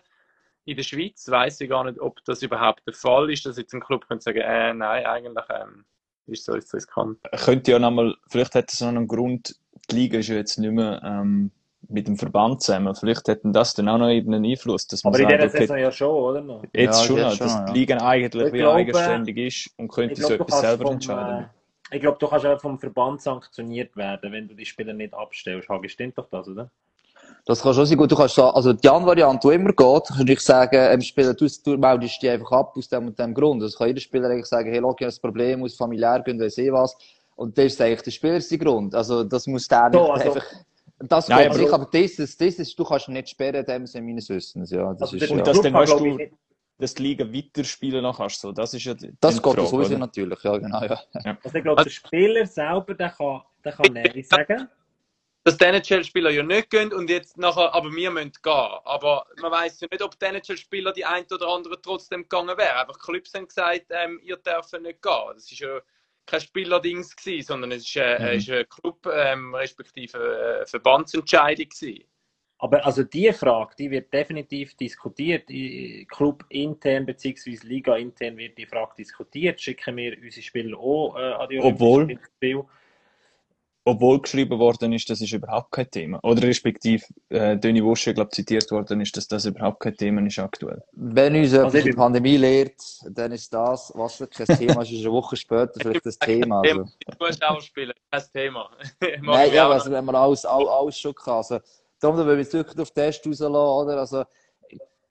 In 0.64 0.76
der 0.76 0.84
Schweiz 0.84 1.28
weiß 1.28 1.60
ich 1.60 1.68
gar 1.68 1.84
nicht, 1.84 2.00
ob 2.00 2.24
das 2.24 2.42
überhaupt 2.42 2.86
der 2.86 2.94
Fall 2.94 3.30
ist, 3.30 3.44
dass 3.46 3.56
jetzt 3.56 3.74
ein 3.74 3.80
Club 3.80 4.06
könnte 4.06 4.22
sagen, 4.22 4.38
äh, 4.38 4.72
nein, 4.74 5.04
eigentlich 5.04 5.44
ähm, 5.50 5.84
ist 6.26 6.44
so, 6.44 6.54
ist 6.54 6.68
so 6.68 6.76
riskant. 6.76 7.18
Könnte 7.44 7.72
ja 7.72 7.78
nochmal, 7.78 8.14
vielleicht 8.28 8.54
hat 8.54 8.72
es 8.72 8.80
noch 8.80 8.88
einen 8.88 9.08
Grund, 9.08 9.56
die 9.90 9.94
Liga 9.96 10.18
ist 10.18 10.28
ja 10.28 10.36
jetzt 10.36 10.58
nicht 10.58 10.72
mehr 10.72 11.00
ähm, 11.04 11.50
mit 11.88 12.06
dem 12.06 12.16
Verband 12.16 12.62
zusammen. 12.62 12.94
Vielleicht 12.94 13.26
hätten 13.28 13.52
das 13.52 13.74
dann 13.74 13.88
auch 13.88 13.98
noch 13.98 14.06
einen 14.06 14.44
Einfluss. 14.44 14.86
Dass 14.86 15.02
man 15.04 15.14
Aber 15.14 15.22
sagt, 15.22 15.32
in 15.32 15.40
dieser 15.40 15.58
Saison 15.58 15.78
ja 15.78 15.90
schon, 15.90 16.10
oder? 16.10 16.40
Noch? 16.40 16.62
Jetzt 16.72 17.00
ja, 17.00 17.06
schon, 17.06 17.16
jetzt 17.16 17.40
dass 17.40 17.52
schon, 17.52 17.66
die 17.66 17.72
Liga 17.72 17.96
eigentlich 17.98 18.46
ich 18.46 18.52
wie 18.52 18.58
glaube, 18.58 18.76
eigenständig 18.76 19.36
ist 19.36 19.70
und 19.78 19.88
könnte 19.88 20.20
so 20.20 20.34
etwas 20.34 20.60
selber 20.60 20.84
vom, 20.84 20.94
entscheiden. 20.94 21.44
Äh, 21.90 21.96
ich 21.96 22.00
glaube, 22.00 22.18
du 22.18 22.26
kannst 22.26 22.46
auch 22.46 22.60
vom 22.60 22.78
Verband 22.78 23.20
sanktioniert 23.20 23.96
werden, 23.96 24.32
wenn 24.32 24.48
du 24.48 24.54
die 24.54 24.64
Spieler 24.64 24.94
nicht 24.94 25.12
abstellst. 25.12 25.68
Hagi, 25.68 25.88
stimmt 25.88 26.16
doch 26.16 26.28
das, 26.30 26.48
oder? 26.48 26.70
Das 27.44 27.60
kann 27.60 27.74
schon 27.74 27.86
sein. 27.86 27.98
Gut, 27.98 28.10
du 28.10 28.16
kannst 28.16 28.36
sagen, 28.36 28.54
also 28.54 28.72
die 28.72 28.86
Variante, 28.86 29.48
die 29.48 29.54
immer 29.54 29.72
geht, 29.72 30.04
kann 30.16 30.28
ich 30.28 30.40
sagen, 30.40 30.78
einem 30.78 31.02
Spieler, 31.02 31.34
du, 31.34 31.46
du 31.64 31.76
meldest 31.76 32.22
dich 32.22 32.30
einfach 32.30 32.52
ab 32.52 32.76
aus 32.76 32.88
dem 32.88 33.08
und 33.08 33.18
dem 33.18 33.34
Grund. 33.34 33.62
Also 33.62 33.76
kann 33.78 33.88
jeder 33.88 34.00
Spieler 34.00 34.30
eigentlich 34.30 34.46
sagen, 34.46 34.70
hey, 34.70 34.80
schau, 34.80 34.94
ich 34.98 35.04
habe 35.04 35.14
ein 35.14 35.20
Problem, 35.20 35.62
aus 35.64 35.74
familiär 35.74 36.20
gehen, 36.20 36.38
weiß 36.38 36.58
eh 36.58 36.72
was. 36.72 36.96
Und 37.34 37.58
das 37.58 37.66
ist 37.66 37.80
eigentlich 37.80 38.02
der 38.02 38.10
Spielergrund. 38.12 38.94
Also 38.94 39.24
das 39.24 39.46
muss 39.48 39.66
der 39.66 39.88
nicht 39.88 39.98
so, 39.98 40.12
also, 40.12 40.32
einfach 40.32 40.46
das 41.08 41.28
Nein, 41.28 41.46
aber, 41.46 41.54
sich, 41.56 41.72
aber 41.72 41.88
das, 41.90 42.16
das, 42.16 42.36
das 42.36 42.54
ist, 42.54 42.78
du 42.78 42.84
kannst 42.84 43.08
nicht 43.08 43.28
sperren, 43.30 43.64
dem 43.64 43.86
Sinne 43.86 44.06
meines 44.06 44.28
Wissens. 44.28 44.70
Ja, 44.70 44.92
das 44.92 45.12
also 45.12 45.16
ist, 45.16 45.30
und 45.30 45.38
ja. 45.38 45.44
das 45.44 45.60
dann 45.60 45.72
weißt 45.72 45.92
du, 45.98 46.18
dass 46.78 46.94
die 46.94 47.02
Liga 47.02 47.24
weiterspielen 47.24 48.02
noch 48.02 48.18
kannst. 48.18 48.40
So, 48.40 48.52
das 48.52 48.74
ist 48.74 48.84
ja 48.84 48.94
das 49.20 49.42
geht 49.42 49.52
sowieso 49.54 49.76
oder? 49.76 49.98
natürlich, 49.98 50.42
ja, 50.44 50.56
genau. 50.58 50.82
Ja. 50.82 51.00
ja. 51.24 51.38
Also 51.42 51.58
ich 51.58 51.64
glaube, 51.64 51.82
der 51.82 51.90
Spieler 51.90 52.46
selber, 52.46 52.94
der 52.94 53.10
kann, 53.10 53.42
der 53.64 53.72
kann 53.72 53.86
Nein 53.92 54.22
sagen. 54.22 54.68
Dass 55.44 55.56
die 55.58 55.64
NHL-Spieler 55.64 56.30
ja 56.30 56.44
nicht 56.44 56.70
gehen 56.70 56.92
und 56.92 57.10
jetzt 57.10 57.36
nachher, 57.36 57.74
aber 57.74 57.92
wir 57.92 58.10
müssen 58.12 58.32
gehen. 58.42 58.52
Aber 58.84 59.26
man 59.40 59.50
weiß 59.50 59.80
ja 59.80 59.88
nicht, 59.90 60.02
ob 60.02 60.16
die 60.18 60.26
NHL-Spieler 60.26 60.92
die 60.92 61.04
ein 61.04 61.24
oder 61.32 61.48
andere 61.48 61.80
trotzdem 61.82 62.22
gegangen 62.22 62.56
wären. 62.56 62.76
Einfach 62.76 62.98
Clubs 62.98 63.34
haben 63.34 63.48
gesagt, 63.48 63.86
ähm, 63.90 64.20
ihr 64.22 64.36
dürft 64.36 64.72
nicht 64.80 65.02
gehen. 65.02 65.32
Das 65.34 65.50
ist 65.50 65.58
ja 65.58 65.80
kein 66.26 66.40
Spielerdings 66.40 67.16
gewesen, 67.16 67.46
sondern 67.46 67.72
es 67.72 67.88
ist, 67.88 67.96
äh, 67.96 68.18
mhm. 68.18 68.38
ist 68.38 68.50
eine 68.50 68.64
Club, 68.66 69.06
ähm, 69.12 69.54
respektive 69.54 70.60
äh, 70.62 70.66
Verbandsentscheidung 70.66 71.68
gewesen. 71.68 72.04
Aber 72.58 72.86
also 72.86 73.02
die 73.02 73.32
Frage, 73.32 73.74
die 73.76 73.90
wird 73.90 74.14
definitiv 74.14 74.76
diskutiert. 74.76 75.48
Club 76.08 76.44
intern 76.48 77.04
bzw. 77.04 77.58
Liga 77.64 77.96
intern 77.96 78.36
wird 78.36 78.56
die 78.56 78.66
Frage 78.66 78.92
diskutiert. 78.98 79.60
Schicken 79.60 79.96
wir 79.96 80.16
unsere 80.22 80.42
Spieler 80.42 80.78
auch 80.78 81.16
äh, 81.16 81.32
an 81.32 81.48
die 81.48 81.58
Obwohl, 81.58 82.04
Spiel. 82.38 82.64
Obwohl 83.84 84.20
geschrieben 84.20 84.58
worden 84.58 84.92
ist, 84.92 85.10
das 85.10 85.20
ist 85.20 85.32
überhaupt 85.32 85.72
kein 85.72 85.90
Thema. 85.90 86.20
Oder 86.22 86.42
respektive 86.42 87.04
äh, 87.30 87.56
Döni 87.56 87.82
Wosche, 87.84 88.14
glaube 88.14 88.30
zitiert 88.30 88.70
worden 88.70 89.00
ist, 89.00 89.16
dass 89.16 89.26
das 89.26 89.44
überhaupt 89.44 89.80
kein 89.80 89.96
Thema 89.96 90.24
ist 90.24 90.38
aktuell. 90.38 90.82
Wenn 90.92 91.34
uns 91.34 91.52
also 91.54 91.80
die 91.80 91.92
Pandemie 91.92 92.36
lehrt, 92.36 92.80
dann 93.10 93.32
ist 93.32 93.52
das, 93.52 93.92
was 93.94 94.16
für 94.16 94.28
kein 94.28 94.46
Thema 94.46 94.82
ist, 94.82 94.92
ist 94.92 95.00
eine 95.00 95.12
Woche 95.12 95.36
später 95.36 95.72
vielleicht 95.76 96.06
das 96.06 96.18
Thema. 96.18 96.60
Also. 96.60 96.84
Du 96.84 97.26
musst 97.26 97.44
auch 97.44 97.60
spielen, 97.60 97.92
kein 98.10 98.22
Thema. 98.32 98.70
Nein, 99.22 99.52
ja, 99.52 99.68
also, 99.68 99.90
wenn 99.90 100.04
man 100.04 100.14
alles, 100.14 100.44
alles, 100.44 100.68
alles 100.68 100.98
schon 100.98 101.14
kann. 101.14 101.34
Also, 101.34 101.58
darum, 102.00 102.18
wenn 102.18 102.26
wir 102.26 102.38
jetzt 102.38 102.54
wirklich 102.54 102.78
auf 102.78 102.90
den 102.92 103.04
Test 103.04 103.26
rauslassen, 103.26 103.54
oder? 103.54 103.98
Also, 103.98 104.24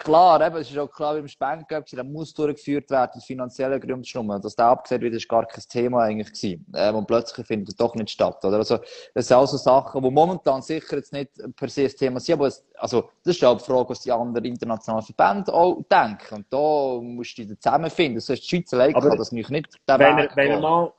Klar, 0.04 0.42
eben, 0.42 0.56
es 0.56 0.72
ist 0.72 0.78
auch 0.80 0.92
klar, 0.92 1.16
wie 1.16 1.20
im 1.20 1.28
Spengel, 1.28 1.84
der 1.92 2.04
muss 2.04 2.34
durchgeführt 2.34 2.90
werden, 2.90 3.12
aus 3.18 3.26
finanziellen 3.26 3.80
Gründen 3.80 4.04
schon. 4.04 4.28
Dass 4.42 4.56
der 4.56 4.66
abgesehen 4.66 5.00
wird, 5.02 5.14
ist 5.14 5.30
gar 5.30 5.46
kein 5.46 5.64
Thema 5.70 6.04
eigentlich 6.06 6.34
gewesen. 6.34 6.66
Ähm, 6.76 6.96
und 6.96 7.06
plötzlich 7.06 7.46
findet 7.46 7.70
er 7.70 7.86
doch 7.86 7.94
nicht 7.94 8.10
statt, 8.10 8.44
oder? 8.44 8.58
Also, 8.58 8.80
das 9.14 9.28
sind 9.28 9.38
also 9.38 9.58
Sachen, 9.58 10.02
die 10.02 10.10
momentan 10.10 10.64
sicher 10.64 10.96
jetzt 10.96 11.14
nicht 11.14 11.30
per 11.56 11.70
se 11.70 11.84
ein 11.84 11.90
Thema 11.90 12.20
sind, 12.20 12.34
aber 12.34 12.48
es, 12.48 12.66
also, 12.80 13.12
das 13.24 13.36
ist 13.36 13.44
auch 13.44 13.60
die 13.60 13.64
Frage, 13.64 13.90
was 13.90 14.02
die 14.02 14.12
anderen 14.12 14.46
internationalen 14.46 15.06
Verbände 15.06 15.54
auch 15.54 15.84
denken. 15.84 16.36
Und 16.36 16.48
da 16.50 17.00
musst 17.00 17.38
du 17.38 17.46
dich 17.46 17.60
zusammenfinden. 17.60 18.16
Das 18.16 18.30
heißt, 18.30 18.42
die 18.42 18.48
Schweiz 18.48 18.74
allein 18.74 18.94
kann 18.94 19.18
das 19.18 19.32
nicht, 19.32 19.52
nicht 19.52 19.70
wenn, 19.86 20.00
Weg 20.00 20.32
wenn, 20.36 20.50
wenn, 20.54 20.62
mal, 20.62 20.94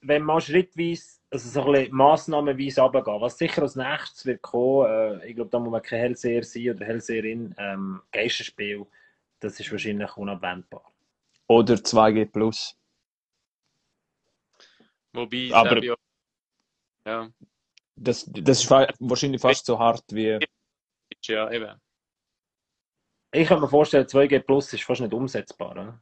wenn 0.00 0.22
man 0.22 0.40
schrittweise 0.40 1.15
also 1.30 1.48
so 1.48 1.66
ein 1.66 1.72
bisschen 1.72 1.94
massnahmenweise 1.94 2.80
runtergehen. 2.80 3.20
Was 3.20 3.38
sicher 3.38 3.62
als 3.62 3.76
nächstes 3.76 4.26
wird 4.26 4.42
kommen, 4.42 4.86
äh, 4.86 5.26
ich 5.28 5.34
glaube, 5.34 5.50
da 5.50 5.58
muss 5.58 5.70
man 5.70 5.82
kein 5.82 6.00
Hellseher 6.00 6.44
sein 6.44 6.70
oder 6.70 6.86
Hellseherin, 6.86 7.54
ähm, 7.58 8.02
Geisterspiel, 8.12 8.86
das 9.40 9.58
ist 9.60 9.70
wahrscheinlich 9.70 10.16
unabwendbar. 10.16 10.92
Oder 11.48 11.74
2G+. 11.74 12.26
Plus. 12.26 12.76
Wobei, 15.12 15.50
aber 15.52 15.82
ja. 15.82 15.94
ja. 17.06 17.30
Das, 17.96 18.24
das 18.26 18.62
ist 18.62 18.70
wahrscheinlich 18.70 19.40
fast 19.40 19.66
so 19.66 19.78
hart 19.78 20.04
wie... 20.10 20.38
Ja, 21.22 21.50
eben. 21.50 21.80
Ich 23.32 23.48
kann 23.48 23.60
mir 23.60 23.68
vorstellen, 23.68 24.06
2G 24.06 24.40
Plus 24.40 24.72
ist 24.72 24.84
fast 24.84 25.00
nicht 25.00 25.14
umsetzbar, 25.14 25.72
oder? 25.72 26.00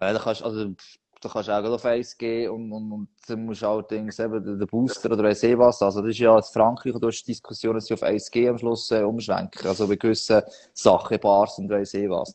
Ja, 0.00 0.12
da 0.12 0.18
kannst, 0.18 0.42
also, 0.42 0.74
da 1.20 1.28
kannst 1.28 1.48
du 1.48 1.52
auch 1.52 1.64
auf 1.64 1.84
1G 1.84 2.48
und, 2.48 2.72
und, 2.72 2.92
und 2.92 3.08
dann 3.26 3.44
musst 3.44 3.60
du 3.60 3.66
allerdings 3.66 4.18
eben 4.18 4.42
den, 4.42 4.66
Booster 4.66 5.10
oder 5.10 5.22
weiss 5.22 5.42
eh 5.42 5.56
was. 5.56 5.82
Also, 5.82 6.00
das 6.00 6.10
ist 6.10 6.18
ja 6.18 6.36
in 6.36 6.42
Frankreich, 6.42 6.94
du 6.98 7.06
hast 7.06 7.24
Diskussionen, 7.24 7.76
dass 7.76 7.86
sie 7.86 7.94
auf 7.94 8.02
1G 8.02 8.48
am 8.48 8.58
Schluss 8.58 8.90
äh, 8.90 9.02
umschwenken. 9.02 9.66
Also, 9.66 9.86
bei 9.86 9.96
gewissen 9.96 10.42
Sachen, 10.72 11.20
Bars 11.20 11.58
und 11.58 11.68
weiss 11.68 11.92
eh 11.94 12.08
was. 12.08 12.34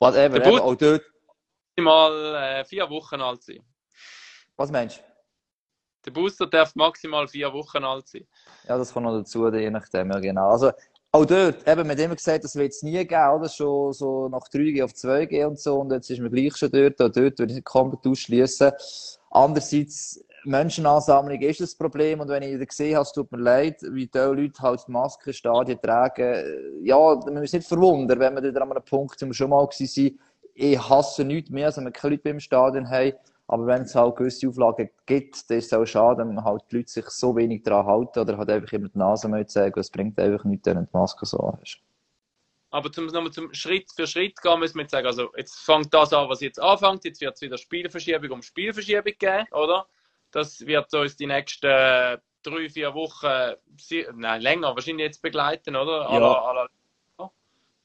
Eben, 0.00 0.36
eben, 0.36 0.60
auch 0.60 0.74
dort. 0.74 1.02
Maximal 1.76 2.34
äh, 2.34 2.64
vier 2.64 2.88
Wochen 2.88 3.20
alt 3.20 3.42
sein. 3.42 3.62
Was 4.56 4.70
meinst 4.70 4.98
du? 4.98 5.02
Der 6.06 6.10
Booster 6.12 6.46
darf 6.46 6.74
maximal 6.74 7.28
vier 7.28 7.52
Wochen 7.52 7.84
alt 7.84 8.08
sein. 8.08 8.26
Ja, 8.66 8.78
das 8.78 8.92
kommt 8.92 9.04
noch 9.04 9.18
dazu, 9.18 9.48
je 9.52 9.70
nachdem, 9.70 10.10
ja, 10.10 10.20
genau. 10.20 10.48
Also, 10.48 10.72
auch 11.16 11.24
dort, 11.24 11.66
eben, 11.66 11.86
man 11.86 11.90
hat 11.90 11.98
immer 11.98 12.14
gesagt, 12.14 12.44
das 12.44 12.56
wird 12.56 12.72
es 12.72 12.82
nie 12.82 12.92
geben, 12.92 13.30
oder? 13.30 13.48
Schon 13.48 13.92
so 13.92 14.28
nach 14.28 14.48
3G 14.48 14.84
auf 14.84 14.92
2G 14.92 15.46
und 15.46 15.58
so. 15.58 15.80
Und 15.80 15.90
jetzt 15.92 16.10
ist 16.10 16.20
man 16.20 16.30
gleich 16.30 16.56
schon 16.56 16.70
dort. 16.70 17.00
Auch 17.00 17.10
dort 17.10 17.38
würde 17.38 17.54
ich 17.54 17.64
komplett 17.64 18.06
ausschließen. 18.06 18.72
Andererseits, 19.30 20.22
Menschenansammlung 20.44 21.40
ist 21.40 21.60
das 21.60 21.74
Problem. 21.74 22.20
Und 22.20 22.28
wenn 22.28 22.42
ich 22.42 22.54
wieder 22.54 22.66
gesehen 22.66 22.94
habe, 22.94 23.02
es 23.02 23.12
tut 23.12 23.32
mir 23.32 23.38
leid, 23.38 23.80
wie 23.82 24.06
diese 24.06 24.32
Leute 24.32 24.60
halt 24.60 24.84
die 24.86 24.92
Maske 24.92 25.32
Stadien 25.32 25.80
tragen. 25.80 26.44
Ja, 26.82 26.96
man 26.96 27.40
muss 27.40 27.52
nicht 27.52 27.66
verwundern, 27.66 28.18
wenn 28.18 28.34
wir 28.34 28.42
wieder 28.42 28.62
an 28.62 28.70
einem 28.70 28.84
Punkt 28.84 29.20
wo 29.20 29.26
wir 29.26 29.34
schon 29.34 29.50
mal 29.50 29.64
waren. 29.64 30.18
Ich 30.58 30.88
hasse 30.88 31.24
nichts 31.24 31.50
mehr, 31.50 31.66
als 31.66 31.76
wenn 31.78 31.84
wir 31.84 31.92
keine 31.92 32.14
Leute 32.14 32.22
beim 32.24 32.40
Stadion 32.40 32.88
haben. 32.88 33.12
Aber 33.48 33.66
wenn 33.66 33.82
es 33.82 33.94
halt 33.94 34.16
gewisse 34.16 34.48
Auflagen 34.48 34.90
gibt, 35.06 35.48
dann 35.48 35.58
ist 35.58 35.66
es 35.66 35.72
auch 35.72 35.84
schade, 35.84 36.26
wenn 36.26 36.42
halt 36.42 36.64
die 36.70 36.78
Leute 36.78 36.90
sich 36.90 37.08
so 37.10 37.36
wenig 37.36 37.62
daran 37.62 37.86
halten 37.86 38.18
oder 38.18 38.38
halt 38.38 38.50
einfach 38.50 38.72
immer 38.72 38.88
die 38.88 38.98
Nase 38.98 39.28
mal 39.28 39.46
zeigen, 39.46 39.78
es 39.78 39.90
bringt 39.90 40.18
einfach 40.18 40.44
nichts, 40.44 40.66
wenn 40.66 40.78
du 40.78 40.82
die 40.82 40.96
Maske 40.96 41.24
so 41.26 41.56
hast. 41.60 41.78
Aber 42.70 42.90
zum, 42.90 43.06
nochmal 43.06 43.30
zum 43.30 43.54
Schritt 43.54 43.90
für 43.94 44.06
Schritt 44.06 44.42
gehen, 44.42 44.58
müssen 44.58 44.74
wir 44.76 44.82
jetzt 44.82 44.90
sagen, 44.90 45.06
also 45.06 45.30
jetzt 45.36 45.60
fängt 45.60 45.94
das 45.94 46.12
an, 46.12 46.28
was 46.28 46.40
jetzt 46.40 46.60
anfängt, 46.60 47.04
jetzt 47.04 47.20
wird 47.20 47.36
es 47.36 47.40
wieder 47.40 47.56
Spielverschiebung 47.56 48.30
um 48.32 48.42
Spielverschiebung 48.42 49.12
geben, 49.18 49.46
oder? 49.52 49.86
Das 50.32 50.60
wird 50.66 50.92
uns 50.92 51.16
die 51.16 51.26
nächsten 51.26 52.18
drei, 52.42 52.68
vier 52.68 52.92
Wochen, 52.94 53.54
nein, 54.16 54.42
länger 54.42 54.74
wahrscheinlich 54.74 55.06
jetzt 55.06 55.22
begleiten, 55.22 55.76
oder? 55.76 56.02
Ja. 56.02 56.08
Alla, 56.08 56.34
alla, 56.42 56.68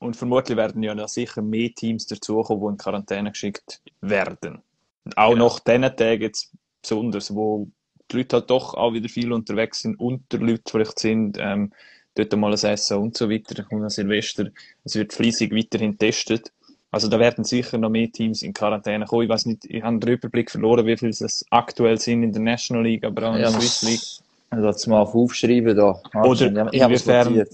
und 0.01 0.15
vermutlich 0.15 0.57
werden 0.57 0.81
ja 0.81 1.07
sicher 1.07 1.43
mehr 1.43 1.69
Teams 1.75 2.07
dazukommen, 2.07 2.61
die 2.61 2.71
in 2.71 2.77
Quarantäne 2.77 3.31
geschickt 3.31 3.81
werden. 4.01 4.63
Auch 5.17 5.33
genau. 5.33 5.47
nach 5.47 5.59
diesen 5.59 5.81
Tagen 5.95 6.21
jetzt 6.21 6.51
besonders, 6.81 7.33
wo 7.33 7.67
die 8.11 8.17
Leute 8.17 8.37
halt 8.37 8.49
doch 8.49 8.73
auch 8.73 8.93
wieder 8.93 9.09
viel 9.09 9.31
unterwegs 9.31 9.81
sind, 9.81 9.99
unter 9.99 10.37
Leute 10.37 10.63
vielleicht 10.69 10.99
sind, 10.99 11.37
ähm, 11.39 11.71
dort 12.15 12.35
mal 12.35 12.51
ein 12.51 12.53
Essen 12.53 12.97
und 12.97 13.17
so 13.17 13.29
weiter, 13.29 13.65
und 13.69 13.83
an 13.83 13.89
Silvester. 13.89 14.49
Es 14.83 14.95
wird 14.95 15.13
fließig 15.13 15.53
weiterhin 15.53 15.91
getestet. 15.91 16.51
Also 16.91 17.07
da 17.07 17.19
werden 17.19 17.45
sicher 17.45 17.77
noch 17.77 17.89
mehr 17.89 18.11
Teams 18.11 18.43
in 18.43 18.53
Quarantäne 18.53 19.05
kommen. 19.05 19.23
Ich 19.23 19.29
weiß 19.29 19.45
nicht, 19.45 19.63
ich 19.65 19.81
habe 19.81 19.97
den 19.99 20.09
Überblick 20.09 20.51
verloren, 20.51 20.85
wie 20.85 20.97
viele 20.97 21.11
es 21.11 21.45
aktuell 21.49 21.97
sind 21.97 22.23
in 22.23 22.33
der 22.33 22.41
National 22.41 22.83
League, 22.83 23.05
aber 23.05 23.29
auch 23.29 23.35
in 23.35 23.41
der 23.41 23.49
ja, 23.49 23.59
Swiss 23.59 23.81
League. 23.83 24.25
Also 24.49 24.65
das 24.65 24.87
mal 24.87 24.99
aufschreiben 24.99 25.77
da. 25.77 26.01
Oder 26.21 26.73
inwiefern 26.73 27.45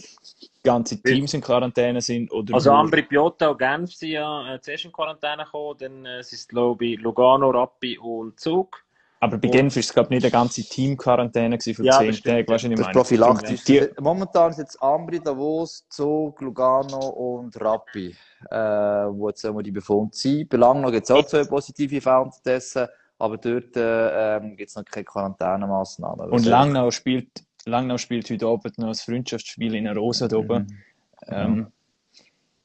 ganze 0.67 1.01
Teams 1.01 1.33
in 1.33 1.41
Quarantäne 1.41 2.01
sind. 2.01 2.31
Oder 2.31 2.53
also 2.53 2.71
Ambri, 2.71 3.03
Piotta 3.03 3.49
und 3.49 3.59
Genf 3.59 3.93
sind 3.93 4.09
ja 4.09 4.55
äh, 4.55 4.61
zuerst 4.61 4.85
in 4.85 4.91
Quarantäne 4.91 5.43
gekommen, 5.43 5.75
dann 5.79 6.05
äh, 6.05 6.23
sind 6.23 6.39
es 6.39 6.47
glaube 6.47 6.85
ich 6.85 6.99
Lugano, 6.99 7.49
Rappi 7.49 7.97
und 7.97 8.39
Zug. 8.39 8.83
Aber 9.19 9.37
bei 9.37 9.47
Genf 9.47 9.75
war 9.75 9.79
es, 9.79 9.91
glaube 9.91 10.07
ich, 10.07 10.21
nicht 10.21 10.25
eine 10.25 10.31
ganze 10.31 10.61
Team-Quarantäne 10.61 11.59
für 11.59 11.83
ja, 11.83 11.97
10 11.97 12.11
Tage, 12.21 12.47
weißt 12.47 12.65
du, 12.65 12.69
Das 12.69 12.79
ist 12.81 12.91
prophylaktisch. 12.91 13.63
Die... 13.63 13.89
Momentan 13.99 14.53
sind 14.53 14.65
jetzt 14.65 14.81
Ambri, 14.81 15.19
Davos, 15.19 15.87
Zug, 15.89 16.39
Lugano 16.39 16.99
und 16.99 17.59
Rappi, 17.59 18.15
äh, 18.51 18.55
wo 18.55 19.29
jetzt 19.29 19.43
die 19.43 19.71
Befunde 19.71 20.15
sind. 20.15 20.49
Bei 20.49 20.57
Langnau 20.57 20.91
gibt 20.91 21.05
es 21.05 21.11
auch 21.11 21.25
zwei 21.25 21.45
positive 21.45 21.99
Fälle 21.99 22.29
dessen, 22.45 22.85
aber 23.17 23.37
dort 23.37 23.75
äh, 23.75 24.37
ähm, 24.37 24.55
gibt 24.55 24.69
es 24.69 24.75
noch 24.75 24.85
keine 24.85 25.05
Quarantänemaßnahmen. 25.05 26.29
Und 26.29 26.45
Langnau 26.45 26.91
spielt 26.91 27.46
Langnau 27.67 27.97
spielt 27.97 28.29
heute 28.29 28.47
Abend 28.47 28.77
noch 28.77 28.87
ein 28.87 28.95
Freundschaftsspiel 28.95 29.75
in 29.75 29.83
der 29.85 29.95
Rosa 29.95 30.27
da 30.27 30.37
oben. 30.37 30.63
Mhm. 30.63 30.83
Ähm, 31.27 31.71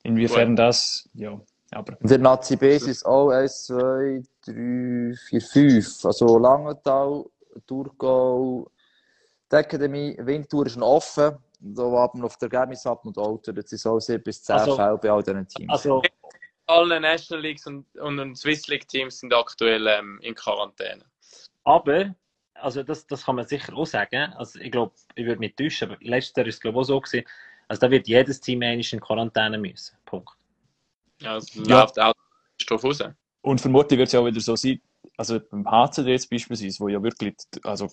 inwiefern 0.02 0.56
das, 0.56 1.08
ja. 1.14 1.40
Aber. 1.72 1.96
Der 2.00 2.18
Nazi 2.18 2.56
B 2.56 2.76
ist 2.76 3.04
auch 3.04 3.30
1, 3.30 3.64
2, 3.64 4.22
3, 4.46 5.14
4, 5.28 5.40
5. 5.40 6.04
Also 6.04 6.38
Langenthal, 6.38 7.24
Thurgau, 7.66 8.70
die 9.50 9.56
Akademie, 9.56 10.16
Winterthur 10.18 10.66
ist 10.66 10.76
noch 10.76 10.88
offen. 10.88 11.38
Da 11.60 11.82
warten 11.82 12.18
wir 12.18 12.26
auf 12.26 12.36
das 12.36 12.50
Ergebnis 12.50 12.86
ab 12.86 13.04
und 13.06 13.16
Auto. 13.16 13.52
Das 13.52 13.70
sind 13.70 13.78
so 13.78 13.98
7 13.98 14.22
bis 14.22 14.42
10 14.42 14.56
also, 14.56 14.76
Fälle 14.76 14.98
bei 14.98 15.10
all 15.10 15.22
diesen 15.22 15.48
Teams. 15.48 15.72
Also, 15.72 16.02
alle 16.66 17.00
National 17.00 17.42
Leagues 17.42 17.66
und, 17.66 17.86
und 17.98 18.36
Swiss 18.36 18.66
League 18.68 18.88
Teams 18.88 19.18
sind 19.20 19.32
aktuell 19.32 19.86
ähm, 19.86 20.18
in 20.22 20.34
Quarantäne. 20.34 21.04
Aber 21.64 22.14
also 22.62 22.82
das, 22.82 23.06
das 23.06 23.24
kann 23.24 23.36
man 23.36 23.46
sicher 23.46 23.74
auch 23.74 23.86
sagen. 23.86 24.32
Also 24.34 24.58
ich 24.58 24.70
glaube, 24.70 24.92
ich 25.14 25.26
würde 25.26 25.40
mich 25.40 25.54
täuschen, 25.54 25.90
aber 25.90 25.98
letztes 26.00 26.36
Jahr 26.36 26.46
ist 26.46 26.54
es 26.56 26.60
glaube 26.60 26.78
ich 26.78 26.80
auch 26.82 26.86
so 26.86 27.00
gewesen. 27.00 27.26
Also 27.68 27.80
da 27.80 27.90
wird 27.90 28.08
jedes 28.08 28.40
Team 28.40 28.62
eigentlich 28.62 28.92
in 28.92 29.00
Quarantäne 29.00 29.58
müssen. 29.58 29.96
Punkt. 30.04 30.30
Ja, 31.20 31.36
es 31.36 31.54
ja. 31.54 31.80
läuft 31.80 31.98
auch 31.98 32.12
drauf 32.66 32.84
raus. 32.84 33.02
Und 33.42 33.60
vermutlich 33.60 33.98
wird 33.98 34.08
es 34.08 34.12
ja 34.12 34.20
auch 34.20 34.26
wieder 34.26 34.40
so 34.40 34.56
sein, 34.56 34.80
also 35.16 35.40
beim 35.40 35.68
HCD 35.68 36.12
jetzt 36.12 36.30
beispielsweise, 36.30 36.80
wo 36.80 36.88
ja 36.88 37.02
wirklich, 37.02 37.34
also 37.64 37.88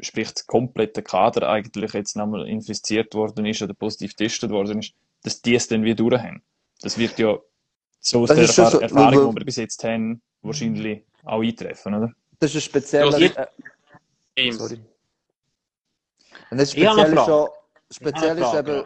sprich, 0.00 0.32
der 0.32 0.44
komplette 0.46 1.02
Kader 1.02 1.48
eigentlich 1.48 1.92
jetzt 1.92 2.16
nochmal 2.16 2.48
infiziert 2.48 3.14
worden 3.14 3.46
ist 3.46 3.62
oder 3.62 3.74
positiv 3.74 4.16
getestet 4.16 4.50
worden 4.50 4.80
ist, 4.80 4.92
dass 5.22 5.42
die 5.42 5.54
es 5.54 5.68
dann 5.68 5.82
wieder 5.84 5.96
durchhaben. 5.96 6.42
Das 6.80 6.98
wird 6.98 7.18
ja 7.18 7.38
so 8.00 8.22
aus 8.22 8.28
das 8.28 8.36
der 8.36 8.46
Erfahrung, 8.46 8.70
so, 8.70 8.80
Erfahrung, 8.80 9.30
die 9.30 9.40
wir 9.40 9.44
bis 9.46 9.56
jetzt 9.56 9.82
haben, 9.84 10.22
wahrscheinlich 10.42 11.04
auch 11.24 11.42
eintreffen, 11.42 11.94
oder? 11.94 12.12
Das 12.38 12.50
ist 12.50 12.56
ein 12.56 12.60
spezieller... 12.60 13.48
Games. 14.34 14.58
Sorry. 14.58 14.80
Und 16.50 16.60
das 16.60 16.72
speziell 16.72 17.14
ist 17.14 17.24
schon, 17.24 17.48
speziell 17.90 18.38
ist 18.38 18.54
eben, 18.54 18.84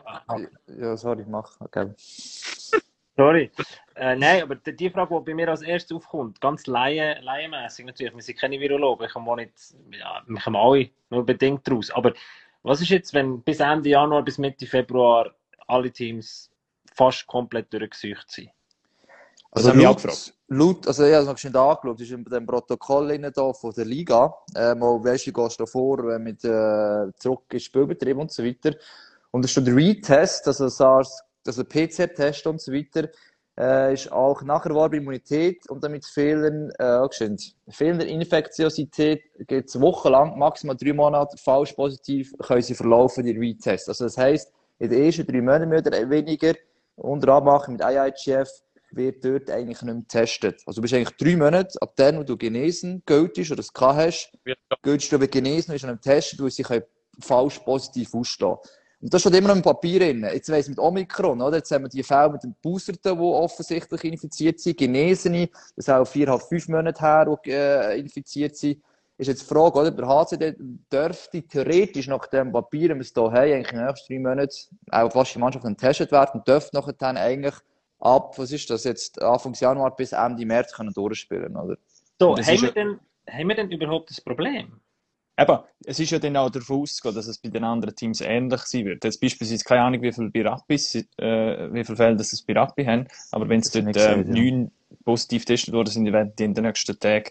ja, 0.80 0.96
sorry, 0.96 1.24
mach, 1.26 1.60
okay. 1.60 1.92
Sorry. 3.16 3.50
Äh, 3.96 4.14
nein, 4.14 4.42
aber 4.42 4.54
die 4.54 4.90
Frage, 4.90 5.18
die 5.18 5.24
bei 5.24 5.34
mir 5.34 5.48
als 5.48 5.62
erstes 5.62 5.96
aufkommt, 5.96 6.40
ganz 6.40 6.66
laie, 6.66 7.18
laienmässig 7.20 7.84
natürlich, 7.84 8.14
wir 8.14 8.22
sind 8.22 8.38
keine 8.38 8.60
Virologen, 8.60 9.06
ich 9.06 9.12
komme 9.12 9.36
nicht, 9.36 9.52
ja, 9.90 10.22
wir 10.24 10.40
kommen 10.40 10.56
alle 10.56 10.90
nur 11.10 11.26
bedingt 11.26 11.68
raus, 11.68 11.90
aber 11.90 12.12
was 12.62 12.80
ist 12.80 12.90
jetzt, 12.90 13.14
wenn 13.14 13.42
bis 13.42 13.60
Ende 13.60 13.88
Januar, 13.88 14.22
bis 14.22 14.38
Mitte 14.38 14.66
Februar 14.66 15.34
alle 15.66 15.90
Teams 15.90 16.50
fast 16.94 17.26
komplett 17.26 17.72
durchgesucht 17.72 18.30
sind? 18.30 18.50
Also, 19.50 19.70
also 19.70 19.80
laut, 19.80 20.32
laut, 20.48 20.86
also 20.86 21.04
ich 21.04 21.12
habe 21.12 21.22
es 21.22 21.28
noch 21.28 21.38
schnell 21.38 21.56
angeschaut, 21.56 22.00
das 22.00 22.06
ist 22.06 22.12
in 22.12 22.24
dem 22.24 22.46
Protokoll 22.46 23.18
da 23.18 23.52
von 23.54 23.72
der 23.72 23.86
Liga, 23.86 24.34
ähm, 24.54 24.80
wo 24.80 25.02
weißt 25.02 25.26
du, 25.26 25.32
gehst 25.32 25.58
du 25.58 25.66
vor 25.66 25.98
äh, 26.10 26.18
mit 26.18 26.44
äh, 26.44 27.10
zurück 27.16 27.44
in 27.52 27.60
Spielbetrieb 27.60 28.18
und 28.18 28.30
so 28.30 28.44
weiter. 28.44 28.74
Und 29.30 29.44
es 29.44 29.50
steht 29.50 29.66
der 29.66 29.76
Retest, 29.76 30.46
also 30.46 30.68
SARS, 30.68 31.22
also 31.46 31.64
PCR-Test 31.64 32.46
und 32.46 32.60
so 32.60 32.72
weiter, 32.72 33.08
äh, 33.58 33.94
ist 33.94 34.12
auch 34.12 34.42
nacherwerbare 34.42 34.96
Immunität 34.96 35.68
und 35.70 35.82
damit 35.82 36.04
fehlende, 36.04 36.72
äh, 36.78 37.72
fehlende 37.72 38.04
Infektiosität 38.04 39.22
geht 39.46 39.68
es 39.68 39.80
wochenlang, 39.80 40.38
maximal 40.38 40.76
drei 40.76 40.92
Monate 40.92 41.36
falsch 41.38 41.72
positiv, 41.72 42.32
können 42.38 42.62
sie 42.62 42.74
verlaufen, 42.74 43.24
die 43.24 43.36
Retest. 43.36 43.88
Also 43.88 44.04
das 44.04 44.16
heisst, 44.18 44.52
in 44.78 44.90
den 44.90 45.02
ersten 45.02 45.26
drei 45.26 45.40
Monaten 45.40 45.72
oder 45.72 46.10
weniger, 46.10 46.54
unter 46.96 47.34
Abmachung 47.34 47.74
mit 47.74 47.82
IIGF, 47.82 48.48
wird 48.90 49.24
dort 49.24 49.50
eigentlich 49.50 49.82
nicht 49.82 49.94
mehr 49.94 50.02
getestet. 50.02 50.62
Also 50.66 50.80
du 50.80 50.82
bist 50.82 50.94
eigentlich 50.94 51.16
drei 51.16 51.36
Monate, 51.36 51.80
ab 51.80 51.94
dem, 51.96 52.18
wo 52.18 52.22
du 52.22 52.36
genesen 52.36 53.02
gültest 53.06 53.50
oder 53.50 53.60
es 53.60 53.72
gehabt 53.72 53.98
hast, 53.98 54.32
gültest 54.82 55.12
du 55.12 55.18
genesen 55.18 55.70
und 55.70 55.74
bist 55.74 55.84
an 55.84 56.00
Testen, 56.00 56.38
weil 56.40 56.50
sie 56.50 56.64
falsch 57.20 57.58
positiv 57.60 58.14
ausstehen 58.14 58.56
und 59.00 59.14
das 59.14 59.20
steht 59.20 59.34
immer 59.34 59.48
noch 59.48 59.56
im 59.56 59.62
Papier 59.62 60.00
drin. 60.00 60.26
Jetzt 60.32 60.50
weiss 60.50 60.68
mit 60.68 60.78
Omikron, 60.78 61.40
oder? 61.40 61.58
Jetzt 61.58 61.70
haben 61.70 61.84
wir 61.84 61.88
die 61.88 62.02
Fälle 62.02 62.30
mit 62.30 62.42
den 62.42 62.54
Boosterten, 62.60 63.16
die 63.16 63.22
offensichtlich 63.22 64.04
infiziert 64.04 64.58
sind, 64.58 64.76
Genesene, 64.76 65.48
das 65.76 65.86
ist 65.86 65.90
auch 65.90 66.04
viereinhalb, 66.04 66.42
fünf 66.42 66.68
Monate 66.68 67.00
her, 67.00 67.38
die 67.44 67.50
äh, 67.50 68.00
infiziert 68.00 68.56
sind. 68.56 68.82
Ist 69.16 69.28
jetzt 69.28 69.42
die 69.42 69.46
Frage, 69.46 69.78
oder? 69.78 69.90
Der 69.90 70.06
HCD 70.06 70.54
dürfte 70.92 71.42
theoretisch 71.42 72.08
nach 72.08 72.26
dem 72.26 72.52
Papier, 72.52 72.90
wenn 72.90 72.98
wir 72.98 73.02
es 73.02 73.12
hier 73.12 73.22
haben, 73.22 73.36
eigentlich 73.36 73.72
in 73.72 73.78
den 73.78 73.86
nächsten 73.86 74.12
drei 74.12 74.18
Monaten 74.20 74.78
auch 74.90 75.12
fast 75.12 75.34
die 75.34 75.38
Mannschaft 75.38 75.64
getestet 75.64 76.12
werden 76.12 76.30
und 76.34 76.48
dürfte 76.48 76.76
nachher 76.76 76.92
dann 76.92 77.16
eigentlich 77.16 77.54
ab, 77.98 78.38
was 78.38 78.52
ist 78.52 78.70
das 78.70 78.84
jetzt, 78.84 79.20
Anfang 79.20 79.54
Januar 79.54 79.94
bis 79.94 80.12
Ende 80.12 80.44
März 80.46 80.72
können 80.72 80.92
durchspielen, 80.92 81.56
oder? 81.56 81.76
So, 82.18 82.36
haben 82.36 82.62
wir, 82.62 82.72
denn, 82.72 82.98
haben 83.28 83.48
wir 83.48 83.54
denn 83.54 83.70
überhaupt 83.70 84.10
das 84.10 84.20
Problem? 84.20 84.80
Eben, 85.38 85.58
es 85.84 86.00
ist 86.00 86.10
ja 86.10 86.18
dann 86.18 86.36
auch 86.36 86.50
davon 86.50 86.82
auszugehen, 86.82 87.14
dass 87.14 87.28
es 87.28 87.38
bei 87.38 87.48
den 87.48 87.62
anderen 87.62 87.94
Teams 87.94 88.20
ähnlich 88.20 88.60
sein 88.62 88.86
wird. 88.86 89.04
Jetzt 89.04 89.20
beispielsweise 89.20 89.62
keine 89.62 89.82
Ahnung, 89.82 90.02
wie 90.02 90.12
viele 90.12 90.30
Birappis, 90.30 90.96
äh, 90.96 91.72
wie 91.72 91.84
viele 91.84 91.96
Fälle 91.96 92.16
das 92.16 92.32
es 92.32 92.42
Birappi 92.42 92.84
haben, 92.84 93.06
aber 93.30 93.48
wenn 93.48 93.60
es 93.60 93.70
dort 93.70 93.96
äh, 93.96 94.16
neun 94.16 94.64
ja. 94.64 94.96
positiv 95.04 95.44
getestet 95.44 95.72
worden 95.72 95.90
sind, 95.90 96.12
werden 96.12 96.32
die 96.36 96.44
in 96.44 96.54
den 96.54 96.64
nächsten 96.64 96.98
Tagen 96.98 97.30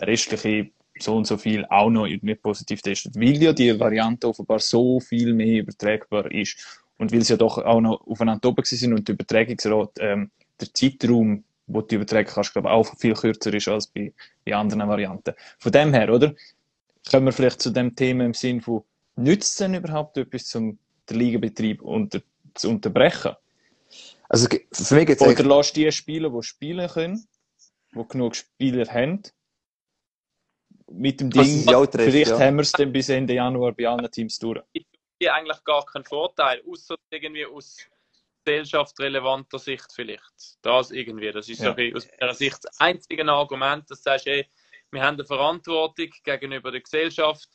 restliche 0.00 0.70
so 0.98 1.16
und 1.16 1.26
so 1.26 1.36
viel 1.36 1.64
auch 1.66 1.88
noch 1.88 2.06
nicht 2.06 2.42
positiv 2.42 2.82
getestet, 2.82 3.14
weil 3.14 3.40
ja 3.40 3.52
die 3.52 3.78
Variante 3.78 4.28
offenbar 4.28 4.58
so 4.58 5.00
viel 5.00 5.32
mehr 5.32 5.60
übertragbar 5.60 6.30
ist 6.32 6.82
und 7.00 7.12
weil 7.12 7.22
sie 7.22 7.32
ja 7.32 7.36
doch 7.38 7.56
auch 7.56 7.80
noch 7.80 8.06
aufeinander 8.06 8.50
oben 8.50 8.62
sind 8.62 8.92
und 8.92 9.08
die 9.08 9.12
Übertragungsrate, 9.12 10.02
ähm, 10.02 10.30
der 10.60 10.72
Zeitraum, 10.74 11.44
wo 11.66 11.80
du 11.80 11.94
übertragen 11.94 12.28
kannst, 12.28 12.52
glaube 12.52 12.68
ich, 12.68 12.72
auch 12.72 12.94
viel 12.98 13.14
kürzer 13.14 13.54
ist 13.54 13.68
als 13.68 13.86
bei, 13.86 14.12
bei 14.44 14.54
anderen 14.54 14.86
Varianten. 14.86 15.32
Von 15.58 15.72
dem 15.72 15.94
her, 15.94 16.12
oder? 16.12 16.34
Kommen 17.10 17.24
wir 17.24 17.32
vielleicht 17.32 17.62
zu 17.62 17.70
dem 17.70 17.96
Thema 17.96 18.26
im 18.26 18.34
Sinn 18.34 18.60
von, 18.60 18.82
nützt 19.16 19.52
es 19.52 19.56
denn 19.56 19.74
überhaupt 19.74 20.18
etwas, 20.18 20.54
um 20.54 20.78
den 21.08 21.18
Ligabetrieb 21.18 21.80
unter, 21.80 22.20
zu 22.54 22.68
unterbrechen? 22.68 23.32
Also 24.28 24.46
für 24.70 24.94
mich 24.94 25.06
geht's 25.06 25.22
Oder 25.22 25.42
lässt 25.42 25.76
die 25.76 25.90
Spieler, 25.90 26.28
die 26.28 26.42
spielen 26.42 26.86
können, 26.86 27.26
die 27.94 28.08
genug 28.08 28.36
Spieler 28.36 28.86
haben, 28.92 29.22
mit 30.92 31.20
dem 31.20 31.30
Ding, 31.30 31.64
trifft, 31.64 31.94
vielleicht 31.94 32.32
ja. 32.32 32.40
haben 32.40 32.56
wir 32.56 32.62
es 32.62 32.72
dann 32.72 32.92
bis 32.92 33.08
Ende 33.08 33.32
Januar 33.32 33.72
bei 33.72 33.88
allen 33.88 34.10
Teams 34.10 34.38
durch. 34.38 34.60
Ich 35.20 35.30
eigentlich 35.30 35.62
gar 35.64 35.84
keinen 35.84 36.04
Vorteil, 36.04 36.62
außer 36.66 36.96
irgendwie 37.10 37.44
aus 37.44 37.76
gesellschaftsrelevanter 38.42 39.58
Sicht 39.58 39.92
vielleicht. 39.92 40.56
Das 40.62 40.90
irgendwie, 40.90 41.30
das 41.30 41.46
ist 41.46 41.60
ja. 41.60 41.74
so 41.76 41.96
aus 41.96 42.08
meiner 42.18 42.34
Sicht 42.34 42.58
das 42.62 42.80
einzige 42.80 43.26
Argument, 43.28 43.90
dass 43.90 43.98
du 43.98 44.10
sagst, 44.10 44.26
ey, 44.26 44.46
wir 44.90 45.02
haben 45.02 45.16
eine 45.16 45.26
Verantwortung 45.26 46.08
gegenüber 46.24 46.70
der 46.72 46.80
Gesellschaft. 46.80 47.50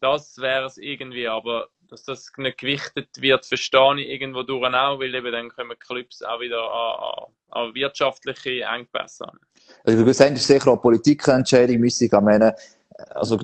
Das 0.00 0.38
wäre 0.38 0.66
es 0.66 0.78
irgendwie, 0.78 1.26
aber 1.26 1.70
dass 1.88 2.04
das 2.04 2.30
nicht 2.36 2.58
gewichtet 2.58 3.08
wird, 3.20 3.44
verstehe 3.44 4.00
ich 4.00 4.08
irgendwo 4.08 4.44
durch 4.44 4.72
auch, 4.72 5.00
weil 5.00 5.12
eben 5.12 5.32
dann 5.32 5.48
kommen 5.48 5.76
Clubs 5.78 6.22
auch 6.22 6.38
wieder 6.38 6.62
an, 6.62 7.24
an, 7.50 7.66
an 7.66 7.74
wirtschaftliche 7.74 8.62
Engpässe 8.62 9.26
an. 9.26 9.40
Also, 9.82 10.04
du 10.04 10.14
sagst, 10.14 10.36
ist 10.36 10.46
sicher 10.46 10.70
auch 10.70 10.80
Politikentscheidung, 10.80 11.78
müsste 11.78 12.04
ich 12.04 12.12
meine, 12.12 12.54
also, 13.10 13.38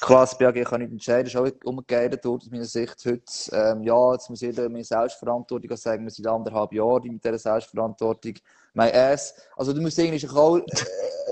klar, 0.00 0.20
das 0.20 0.38
BAG 0.38 0.64
kann 0.64 0.80
nicht 0.80 0.92
entscheiden, 0.92 1.26
ist 1.26 1.36
auch 1.36 1.50
umgekehrt 1.64 2.24
aus 2.24 2.48
meiner 2.50 2.64
Sicht 2.64 3.04
heute. 3.04 3.22
Ähm, 3.52 3.82
ja, 3.82 4.12
jetzt 4.12 4.30
muss 4.30 4.40
jeder 4.40 4.68
mehr 4.68 4.84
Selbstverantwortung 4.84 5.76
sagen, 5.76 6.04
wir 6.04 6.10
sind 6.10 6.26
anderthalb 6.26 6.72
Jahre 6.72 7.00
mit 7.02 7.24
dieser 7.24 7.38
Selbstverantwortung. 7.38 8.34
Mein 8.74 8.94
Ass. 8.94 9.34
Also, 9.56 9.72
du 9.72 9.80
musst 9.80 9.98
eigentlich 9.98 10.30
auch 10.30 10.58
äh, 10.58 10.62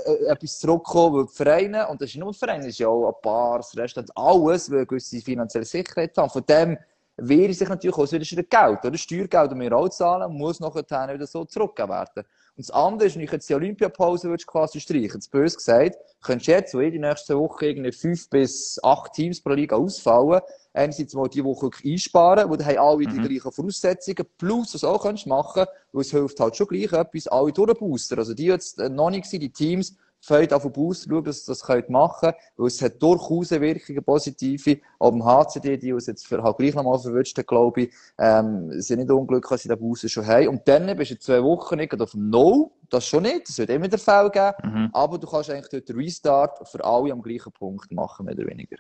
äh, 0.09 0.25
etwas 0.27 0.59
zurückkommen, 0.59 1.17
weil 1.17 1.27
die 1.27 1.35
Vereine, 1.35 1.89
und 1.89 2.01
das 2.01 2.09
ist 2.09 2.17
nicht 2.17 2.25
nur 2.25 2.33
die 2.33 2.39
Vereine, 2.39 2.65
das 2.65 2.71
ist 2.71 2.79
ja 2.79 2.89
auch 2.89 3.09
ein 3.09 3.23
paar, 3.23 3.59
das 3.59 3.77
Restaurant, 3.77 4.11
alles, 4.17 4.71
weil 4.71 4.87
gewisse 4.87 5.21
finanzielle 5.21 5.65
Sicherheit 5.65 6.17
haben. 6.17 6.31
Von 6.31 6.45
dem 6.45 6.77
wehre 7.19 7.53
sich 7.53 7.69
natürlich 7.69 7.97
auch 7.97 8.11
wieder 8.11 8.43
Geld, 8.43 8.85
oder? 8.85 8.97
Steuergeld, 8.97 9.53
das 9.53 9.59
wir 9.59 9.73
auch 9.73 9.89
zahlen, 9.89 10.33
muss 10.33 10.61
nachher 10.61 11.15
wieder 11.15 11.27
so 11.27 11.45
zurückgegeben 11.45 11.95
werden. 11.95 12.25
Und 12.59 12.69
das 12.69 12.75
andere 12.75 13.07
ist, 13.07 13.15
wenn 13.15 13.23
ich 13.23 13.31
jetzt 13.31 13.49
die 13.49 13.55
Olympiapause 13.55 14.29
würdest 14.29 14.49
quasi 14.49 14.81
streichen, 14.81 15.13
jetzt 15.15 15.31
bös 15.31 15.57
gesagt, 15.57 15.97
könntest 16.21 16.49
du 16.49 16.53
jetzt, 16.53 16.75
wo 16.75 16.81
die 16.81 16.99
nächste 16.99 17.39
Woche 17.39 17.67
irgendwie 17.67 17.93
fünf 17.93 18.29
bis 18.31 18.81
acht 18.83 19.13
Teams 19.13 19.41
pro 19.41 19.51
Liga 19.51 19.77
ausfallen, 19.77 20.41
einerseits 20.73 21.15
mal 21.15 21.29
die 21.29 21.45
Woche 21.45 21.71
einsparen, 21.85 22.51
wo 22.51 22.57
dann 22.57 22.67
haben 22.67 22.79
alle 22.79 23.07
die 23.07 23.21
mhm. 23.21 23.29
gleichen 23.29 23.53
Voraussetzungen, 23.53 24.27
plus 24.39 24.75
was 24.75 24.83
auch 24.83 25.05
kannst 25.05 25.29
machen, 25.29 25.67
weil 25.93 26.01
es 26.01 26.11
hilft 26.11 26.41
halt 26.41 26.57
schon 26.57 26.67
gleich 26.67 26.93
etwas, 26.93 27.29
alle 27.29 27.53
durchbooster. 27.53 28.19
Also 28.19 28.35
die 28.35 28.47
jetzt 28.47 28.79
noch 28.79 29.11
nicht 29.11 29.27
sind, 29.27 29.45
die 29.45 29.53
Teams, 29.53 29.95
fällt 30.21 30.53
auf 30.53 30.63
schauen, 30.63 31.25
dass 31.25 31.45
sie 31.45 31.53
das 31.53 31.69
machen 31.89 32.21
können, 32.21 32.35
weil 32.57 32.67
es 32.67 32.83
hat 32.83 33.03
durchaus 33.03 33.51
Wirkungen, 33.51 34.05
positive. 34.05 34.81
Auch 34.99 35.13
im 35.13 35.25
HCD, 35.25 35.77
die 35.77 35.93
uns 35.93 36.07
jetzt 36.07 36.27
für, 36.27 36.43
halt 36.43 36.59
gleich 36.59 36.75
nochmal 36.75 36.99
verwünscht 36.99 37.39
glaube 37.47 37.83
ich, 37.83 37.95
ähm, 38.19 38.71
sind 38.81 38.99
nicht 38.99 39.11
unglücklich, 39.11 39.49
dass 39.49 39.63
sie 39.63 39.69
den 39.69 39.79
Booster 39.79 40.09
schon 40.09 40.27
haben. 40.27 40.49
Und 40.49 40.67
dann 40.67 40.97
bist 40.97 41.11
du 41.13 41.19
zwei 41.19 41.43
Wochen 41.43 41.77
nicht 41.77 41.99
auf 42.01 42.15
No, 42.15 42.73
das 42.91 43.07
schon 43.07 43.23
nicht, 43.23 43.49
das 43.49 43.59
wird 43.59 43.71
immer 43.71 43.89
der 43.89 43.99
Fall 43.99 44.31
geben, 44.31 44.55
mhm. 44.63 44.91
aber 44.93 45.19
du 45.19 45.27
kannst 45.27 45.51
eigentlich 45.51 45.69
dort 45.69 45.89
den 45.89 45.97
Restart 45.97 46.69
für 46.69 46.85
alle 46.85 47.13
am 47.13 47.23
gleichen 47.23 47.53
Punkt 47.53 47.93
machen, 47.93 48.27
mehr 48.27 48.35
oder 48.35 48.47
weniger. 48.47 48.77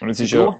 Und 0.00 0.08
es 0.08 0.20
ist 0.20 0.32
ja, 0.32 0.56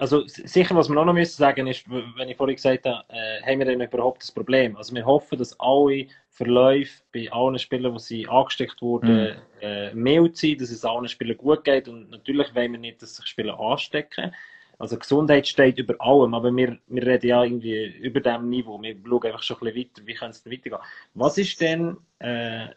also 0.00 0.26
sicher, 0.26 0.74
was 0.74 0.88
wir 0.88 0.98
auch 0.98 1.04
noch 1.04 1.12
müssen 1.12 1.36
sagen 1.36 1.66
ist, 1.66 1.84
wenn 1.88 2.28
ich 2.28 2.36
vorhin 2.36 2.56
gesagt 2.56 2.86
habe, 2.86 3.04
äh, 3.10 3.42
haben 3.42 3.58
wir 3.58 3.66
denn 3.66 3.82
überhaupt 3.82 4.22
das 4.22 4.32
Problem? 4.32 4.74
Also 4.76 4.94
wir 4.94 5.04
hoffen, 5.04 5.38
dass 5.38 5.58
alle 5.60 6.06
Verläufe 6.30 7.02
bei 7.12 7.30
allen 7.30 7.58
Spielern, 7.58 7.92
die 7.94 8.02
sie 8.02 8.26
angesteckt 8.26 8.80
wurden, 8.80 9.24
mhm. 9.24 9.36
äh, 9.60 9.92
mild 9.92 10.38
sind, 10.38 10.62
dass 10.62 10.70
es 10.70 10.86
allen 10.86 11.06
Spielern 11.06 11.36
gut 11.36 11.64
geht 11.64 11.86
und 11.86 12.08
natürlich 12.08 12.54
wollen 12.54 12.72
wir 12.72 12.78
nicht, 12.78 13.02
dass 13.02 13.16
sich 13.16 13.26
Spieler 13.26 13.60
anstecken. 13.60 14.34
Also 14.78 14.98
Gesundheit 14.98 15.46
steht 15.46 15.78
über 15.78 15.94
allem, 15.98 16.32
aber 16.32 16.50
wir, 16.56 16.78
wir 16.86 17.06
reden 17.06 17.26
ja 17.26 17.44
irgendwie 17.44 17.84
über 17.98 18.20
dem 18.20 18.48
Niveau. 18.48 18.80
Wir 18.80 18.96
schauen 19.06 19.26
einfach 19.26 19.42
schon 19.42 19.58
ein 19.58 19.74
bisschen 19.74 19.90
weiter, 19.90 20.06
wie 20.06 20.14
kann 20.14 20.30
es 20.30 20.42
denn 20.42 20.52
weitergehen. 20.52 20.80
Was 21.12 21.36
ist 21.36 21.60
denn, 21.60 21.98
äh, 22.20 22.68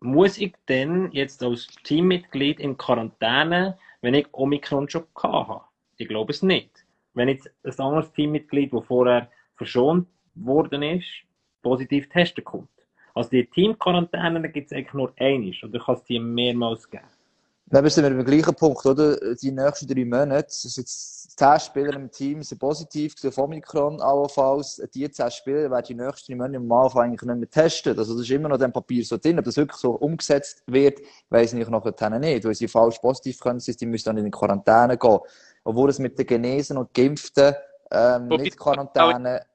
muss 0.00 0.38
ich 0.38 0.54
denn 0.68 1.12
jetzt 1.12 1.44
als 1.44 1.68
Teammitglied 1.84 2.58
in 2.58 2.76
Quarantäne, 2.76 3.78
wenn 4.00 4.14
ich 4.14 4.26
Omikron 4.32 4.90
schon 4.90 5.04
gehabt 5.14 5.48
habe? 5.48 5.73
Ich 5.96 6.08
glaube 6.08 6.32
es 6.32 6.42
nicht. 6.42 6.84
Wenn 7.14 7.28
jetzt 7.28 7.50
ein 7.62 7.78
anderes 7.78 8.12
Teammitglied, 8.12 8.72
das 8.72 8.84
vorher 8.86 9.30
verschont 9.56 10.08
worden 10.34 10.82
ist, 10.82 11.06
positiv 11.62 12.08
testen 12.08 12.44
kommt. 12.44 12.68
Also 13.14 13.30
die 13.30 13.46
Teamquarantäne 13.46 14.50
gibt 14.50 14.70
es 14.70 14.76
eigentlich 14.76 14.94
nur 14.94 15.12
einiges 15.18 15.62
oder 15.62 15.78
kann 15.78 15.94
es 15.94 16.04
die 16.04 16.18
mehrmals 16.18 16.90
geben? 16.90 17.04
Dann 17.66 17.88
sind 17.88 18.04
wir 18.04 18.10
beim 18.10 18.24
gleichen 18.24 18.54
Punkt, 18.54 18.84
oder? 18.84 19.16
Die 19.36 19.50
nächsten 19.50 19.86
drei 19.86 20.04
Monate, 20.04 20.44
das 20.48 20.64
ist 20.64 20.76
jetzt 20.76 21.38
zehn 21.38 21.58
Spieler 21.58 21.94
im 21.94 22.10
Team 22.10 22.42
sind 22.42 22.58
positiv 22.58 23.14
auf 23.24 23.38
Omikron, 23.38 24.00
allenfalls. 24.02 24.82
Die 24.94 25.10
zehn 25.10 25.30
Spieler 25.30 25.70
werden 25.70 25.86
die 25.88 25.94
nächsten 25.94 26.32
drei 26.32 26.36
Monate 26.36 26.56
im 26.56 26.70
Anfang 26.70 27.04
eigentlich 27.04 27.22
nicht 27.22 27.38
mehr 27.38 27.50
testen. 27.50 27.98
Also 27.98 28.12
das 28.12 28.22
ist 28.22 28.30
immer 28.30 28.50
noch 28.50 28.58
dem 28.58 28.72
Papier 28.72 29.02
so 29.04 29.16
drin. 29.16 29.38
Ob 29.38 29.46
das 29.46 29.56
wirklich 29.56 29.78
so 29.78 29.92
umgesetzt 29.92 30.62
wird, 30.66 31.00
weiss 31.30 31.54
ich 31.54 31.68
noch 31.68 31.84
nicht. 31.84 32.44
Weil 32.44 32.54
sie 32.54 32.68
falsch 32.68 32.98
positiv 32.98 33.40
können, 33.40 33.60
die 33.60 33.86
müssen 33.86 34.04
dann 34.04 34.18
in 34.18 34.26
die 34.26 34.30
Quarantäne 34.30 34.98
gehen 34.98 35.20
obwohl 35.64 35.90
es 35.90 35.98
mit 35.98 36.18
den 36.18 36.26
Genesen 36.26 36.76
und 36.76 36.92
Geimpften 36.94 37.54
ähm, 37.90 38.28
nicht 38.28 38.58
Quarantäne. 38.58 39.46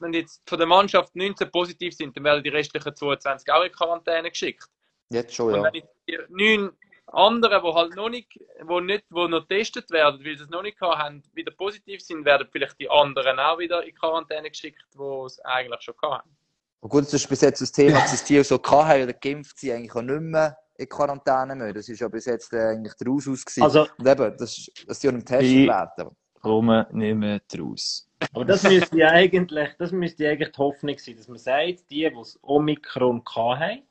Wenn 0.00 0.12
jetzt 0.12 0.42
von 0.48 0.58
der 0.58 0.66
Mannschaft 0.66 1.14
19 1.14 1.50
positiv 1.50 1.94
sind, 1.94 2.16
dann 2.16 2.24
werden 2.24 2.42
die 2.42 2.48
restlichen 2.48 2.94
22 2.94 3.52
auch 3.52 3.62
in 3.62 3.70
Quarantäne 3.70 4.30
geschickt. 4.30 4.64
Jetzt 5.10 5.34
schon, 5.34 5.52
ja. 5.52 5.58
Und 5.58 5.64
wenn 5.64 5.74
jetzt 5.74 5.94
die 6.08 6.18
neun 6.28 6.72
anderen, 7.06 7.62
die 7.62 7.72
halt 7.72 7.94
noch 7.94 8.08
nicht, 8.08 8.40
wo 8.62 8.80
nicht, 8.80 9.04
wo 9.10 9.28
noch 9.28 9.46
getestet 9.46 9.88
werden, 9.90 10.24
weil 10.24 10.36
sie 10.36 10.42
es 10.42 10.50
noch 10.50 10.62
nicht 10.62 10.80
haben, 10.80 11.22
wieder 11.34 11.52
positiv 11.52 12.00
sind, 12.00 12.24
werden 12.24 12.48
vielleicht 12.50 12.80
die 12.80 12.90
anderen 12.90 13.38
auch 13.38 13.58
wieder 13.58 13.84
in 13.84 13.94
Quarantäne 13.94 14.50
geschickt, 14.50 14.84
die 14.94 15.24
es 15.26 15.38
eigentlich 15.44 15.82
schon 15.82 15.94
haben. 16.02 16.36
Und 16.80 16.90
gut, 16.90 17.04
das 17.04 17.14
ist 17.14 17.28
bis 17.28 17.40
jetzt 17.42 17.60
das 17.60 17.70
Thema, 17.70 18.00
dass 18.00 18.24
die 18.24 18.42
so 18.42 18.60
hatten 18.62 19.04
oder 19.04 19.12
geimpft 19.12 19.58
sind, 19.58 19.72
eigentlich 19.72 19.94
auch 19.94 20.02
nicht 20.02 20.20
mehr 20.20 20.58
in 20.78 20.88
Quarantäne 20.88 21.54
müssen. 21.54 21.74
Das 21.74 21.88
ist 21.88 22.00
ja 22.00 22.08
bis 22.08 22.26
jetzt 22.26 22.52
äh, 22.52 22.70
eigentlich 22.70 22.94
der 22.94 23.10
Ausschuss 23.10 23.44
gewesen. 23.44 23.62
Also, 23.62 23.86
und 23.98 24.06
eben, 24.06 24.36
das, 24.36 24.70
das 24.86 25.00
sie 25.00 25.06
ja 25.06 25.12
im 25.12 25.24
Test 25.24 25.42
werden. 25.42 26.16
Kommen 26.40 26.86
nicht 26.92 27.16
mehr 27.16 27.40
draus. 27.48 28.08
Aber 28.32 28.44
das 28.44 28.62
müsste 28.62 28.96
ja 28.98 29.10
eigentlich, 29.10 29.70
das 29.78 29.92
müsste 29.92 30.28
eigentlich 30.28 30.52
die 30.52 30.58
Hoffnung 30.58 30.96
sein, 30.98 31.16
dass 31.16 31.28
man 31.28 31.38
sagt, 31.38 31.90
die, 31.90 32.08
die 32.08 32.12
das 32.14 32.38
Omikron 32.42 33.22
haben, 33.34 33.82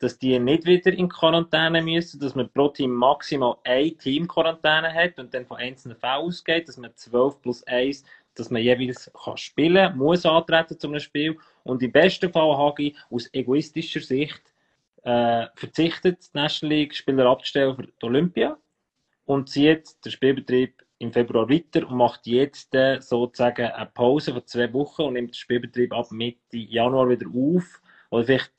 dass 0.00 0.18
die 0.18 0.38
nicht 0.38 0.64
wieder 0.64 0.92
in 0.92 1.08
Quarantäne 1.08 1.82
müssen, 1.82 2.20
dass 2.20 2.34
man 2.34 2.50
pro 2.50 2.68
Team 2.68 2.90
maximal 2.90 3.56
ein 3.64 3.96
Team 3.98 4.26
Quarantäne 4.26 4.92
hat 4.92 5.18
und 5.18 5.32
dann 5.32 5.46
von 5.46 5.58
einzelnen 5.58 5.96
Fällen 5.96 6.22
ausgeht, 6.22 6.68
dass 6.68 6.78
man 6.78 6.90
12 6.94 7.40
plus 7.42 7.62
1 7.66 8.04
dass 8.34 8.50
man 8.50 8.62
jeweils 8.62 9.10
kann 9.12 9.36
spielen 9.36 9.96
muss 9.96 10.24
antreten 10.24 10.78
zu 10.78 10.88
einem 10.88 11.00
Spiel. 11.00 11.38
Und 11.62 11.82
im 11.82 11.92
besten 11.92 12.32
Fall 12.32 12.56
habe 12.56 12.82
ich 12.84 12.96
aus 13.10 13.28
egoistischer 13.32 14.00
Sicht 14.00 14.40
äh, 15.04 15.46
verzichtet, 15.54 16.18
die 16.22 16.38
National 16.38 16.76
League-Spieler 16.76 17.26
abzustellen 17.26 17.76
für 17.76 17.82
die 17.82 17.92
Olympia 18.02 18.56
und 19.24 19.48
zieht 19.48 20.04
den 20.04 20.12
Spielbetrieb 20.12 20.82
im 20.98 21.12
Februar 21.12 21.48
weiter 21.48 21.88
und 21.88 21.96
macht 21.96 22.26
jetzt 22.26 22.74
äh, 22.74 23.00
sozusagen 23.00 23.66
eine 23.66 23.86
Pause 23.86 24.32
von 24.32 24.46
zwei 24.46 24.72
Wochen 24.72 25.02
und 25.02 25.14
nimmt 25.14 25.30
den 25.30 25.34
Spielbetrieb 25.34 25.92
ab 25.92 26.10
Mitte 26.10 26.56
Januar 26.56 27.08
wieder 27.08 27.26
auf 27.26 27.80
oder 28.10 28.24
vielleicht 28.24 28.52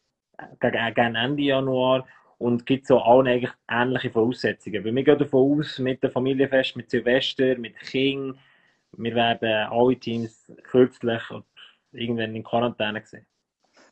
gegen 0.59 1.15
Ende 1.15 1.43
Januar 1.43 2.07
und 2.39 2.65
gibt 2.65 2.87
so 2.87 2.99
allen 2.99 3.27
eigentlich 3.27 3.53
ähnliche 3.69 4.09
Voraussetzungen. 4.09 4.83
Weil 4.83 4.95
wir 4.95 5.03
gehen 5.03 5.19
davon 5.19 5.59
aus, 5.59 5.77
mit 5.77 6.01
dem 6.01 6.09
Familienfest, 6.09 6.75
mit 6.75 6.89
Silvester, 6.89 7.55
mit 7.57 7.77
King, 7.79 8.35
wir 8.97 9.15
werden 9.15 9.69
alle 9.69 9.95
Teams 9.95 10.51
kürzlich 10.63 11.21
irgendwann 11.91 12.35
in 12.35 12.43
Quarantäne 12.43 13.01
gesehen. 13.01 13.25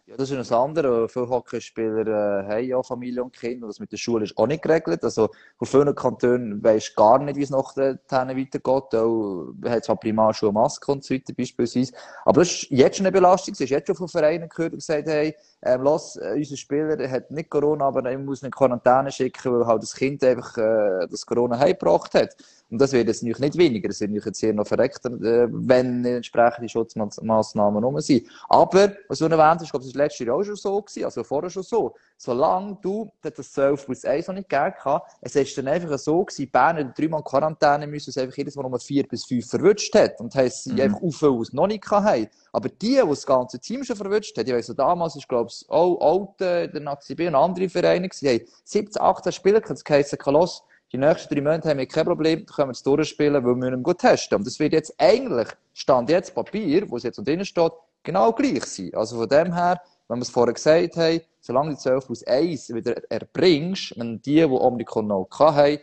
Ja, 0.09 0.17
das 0.17 0.31
ist 0.31 0.51
ein 0.51 0.57
anderes. 0.57 1.13
Viele 1.13 1.29
Hockeyspieler 1.29 2.07
äh, 2.07 2.47
haben 2.47 2.63
ja 2.65 2.81
Familie 2.81 3.23
und 3.23 3.31
Kinder. 3.31 3.67
Das 3.67 3.79
mit 3.79 3.91
der 3.91 3.97
Schule 3.97 4.23
ist 4.25 4.35
auch 4.39 4.47
nicht 4.47 4.63
geregelt. 4.63 5.03
Also, 5.03 5.29
von 5.59 5.67
vielen 5.67 5.93
Kantonen 5.93 6.63
weisst 6.63 6.95
gar 6.95 7.19
nicht, 7.19 7.35
wie 7.35 7.43
es 7.43 7.51
nach 7.51 7.75
den 7.75 7.99
weitergeht. 8.09 8.95
Auch, 8.95 9.53
hat 9.65 9.85
zwar 9.85 9.97
Primarschule 9.97 10.51
Maske 10.51 10.91
und 10.91 11.03
so 11.03 11.13
weiter, 11.13 11.31
beispielsweise. 11.37 11.93
Aber 12.25 12.41
das 12.41 12.53
ist 12.53 12.71
jetzt 12.71 12.97
schon 12.97 13.05
eine 13.05 13.11
Belastung. 13.11 13.53
Es 13.53 13.61
ist 13.61 13.69
jetzt 13.69 13.85
schon 13.85 13.97
von 13.97 14.07
Vereinen 14.07 14.49
gehört 14.49 14.73
und 14.73 14.79
gesagt, 14.79 15.07
hey, 15.07 15.35
ähm, 15.61 15.81
los, 15.81 16.15
äh, 16.15 16.33
unser 16.37 16.57
Spieler 16.57 17.11
hat 17.11 17.29
nicht 17.29 17.49
Corona, 17.49 17.85
aber 17.85 18.09
er 18.09 18.17
muss 18.17 18.41
in 18.41 18.49
Quarantäne 18.49 19.11
schicken, 19.11 19.53
weil 19.53 19.67
halt 19.67 19.83
das 19.83 19.93
Kind 19.93 20.23
einfach 20.23 20.57
äh, 20.57 21.05
das 21.07 21.23
Corona 21.25 21.59
heimgebracht 21.59 22.15
hat. 22.15 22.35
Und 22.71 22.79
das 22.79 22.93
wird 22.93 23.07
jetzt 23.07 23.23
nicht 23.23 23.57
weniger, 23.57 23.89
es 23.89 23.99
wird 23.99 24.25
jetzt 24.25 24.43
eher 24.43 24.53
noch 24.53 24.67
verreckter, 24.67 25.09
äh, 25.09 25.47
wenn 25.51 26.05
entsprechende 26.05 26.69
Schutzmaßnahmen 26.69 27.83
rum 27.83 27.99
sind. 27.99 28.27
Aber, 28.47 28.93
was 29.07 29.19
du 29.19 29.25
erwähnt 29.25 29.59
hast, 29.59 29.63
ich 29.63 29.71
glaube, 29.71 29.85
das 29.85 29.93
war 29.99 30.05
letztes 30.05 30.25
Jahr 30.25 30.35
auch 30.35 30.43
schon 30.43 30.55
so 30.55 30.81
gewesen, 30.81 31.05
also 31.05 31.23
vorher 31.23 31.49
schon 31.49 31.63
so. 31.63 31.95
Solange 32.17 32.77
du 32.81 33.11
das 33.21 33.51
12 33.51 33.85
plus 33.85 34.05
1 34.05 34.27
noch 34.27 34.35
nicht 34.35 34.49
gegeben 34.49 34.73
hast, 34.83 35.17
es 35.21 35.35
ist 35.35 35.57
dann 35.57 35.67
einfach 35.67 35.97
so 35.97 36.23
gewesen, 36.23 36.49
Bern 36.51 36.77
hat 36.77 36.97
dreimal 36.97 37.23
Quarantäne 37.23 37.87
müssen, 37.87 38.09
es 38.09 38.17
einfach 38.17 38.37
jedes 38.37 38.55
Mal 38.55 38.65
um 38.65 38.79
4 38.79 39.07
bis 39.07 39.25
5 39.25 39.47
verwünscht 39.47 39.93
hat. 39.95 40.19
Und 40.19 40.33
heisst, 40.35 40.63
sie 40.63 40.73
mhm. 40.73 40.81
einfach 40.81 41.01
auf, 41.01 41.21
was 41.21 41.53
noch 41.53 41.67
nicht 41.67 41.89
haben. 41.89 42.27
Aber 42.51 42.69
die, 42.69 42.95
die 42.95 43.07
das 43.07 43.25
ganze 43.25 43.59
Team 43.59 43.83
schon 43.83 43.95
verwünscht 43.95 44.37
hat, 44.37 44.47
ich 44.47 44.53
weiss, 44.53 44.73
damals 44.75 45.15
ist, 45.15 45.27
glaube 45.27 45.49
ich, 45.51 45.69
auch 45.69 45.99
Alte, 46.01 46.69
der 46.69 46.81
Nazi 46.81 47.15
B 47.15 47.27
und 47.27 47.35
andere 47.35 47.69
Vereine 47.69 48.09
gewesen, 48.09 48.25
die 48.25 48.39
haben 48.39 48.51
17, 48.63 49.01
18 49.01 49.31
Spieler, 49.31 49.61
das 49.61 49.83
heisst, 49.89 50.17
los, 50.25 50.63
die 50.91 50.97
nächsten 50.97 51.33
drei 51.33 51.41
Monate 51.41 51.69
haben 51.69 51.77
wir 51.77 51.87
kein 51.87 52.05
Problem, 52.05 52.45
da 52.45 52.53
können 52.53 52.69
wir 52.69 52.73
es 52.73 52.81
durchspielen, 52.81 53.45
weil 53.45 53.55
wir 53.55 53.71
ihn 53.71 53.83
gut 53.83 53.99
testen. 53.99 54.37
Und 54.37 54.47
das 54.47 54.59
wird 54.59 54.73
jetzt 54.73 54.93
eigentlich, 54.97 55.47
Stand 55.73 56.09
jetzt 56.09 56.33
Papier, 56.33 56.89
wo 56.89 56.97
es 56.97 57.03
jetzt 57.03 57.17
drinnen 57.17 57.45
steht, 57.45 57.71
genau 58.03 58.31
gleich 58.33 58.65
sein. 58.65 58.91
Also 58.93 59.17
von 59.17 59.29
dem 59.29 59.53
her, 59.53 59.81
wenn 60.07 60.17
wir 60.17 60.23
es 60.23 60.29
vorher 60.29 60.53
gesagt 60.53 60.95
haben, 60.97 61.21
solange 61.39 61.71
du 61.71 61.77
12 61.77 62.05
plus 62.05 62.23
1 62.23 62.73
wieder 62.73 63.01
erbringst, 63.09 63.97
wenn 63.97 64.21
die, 64.21 64.35
die 64.35 64.43
Omnicon 64.45 65.07
noch 65.07 65.27
haben, 65.39 65.79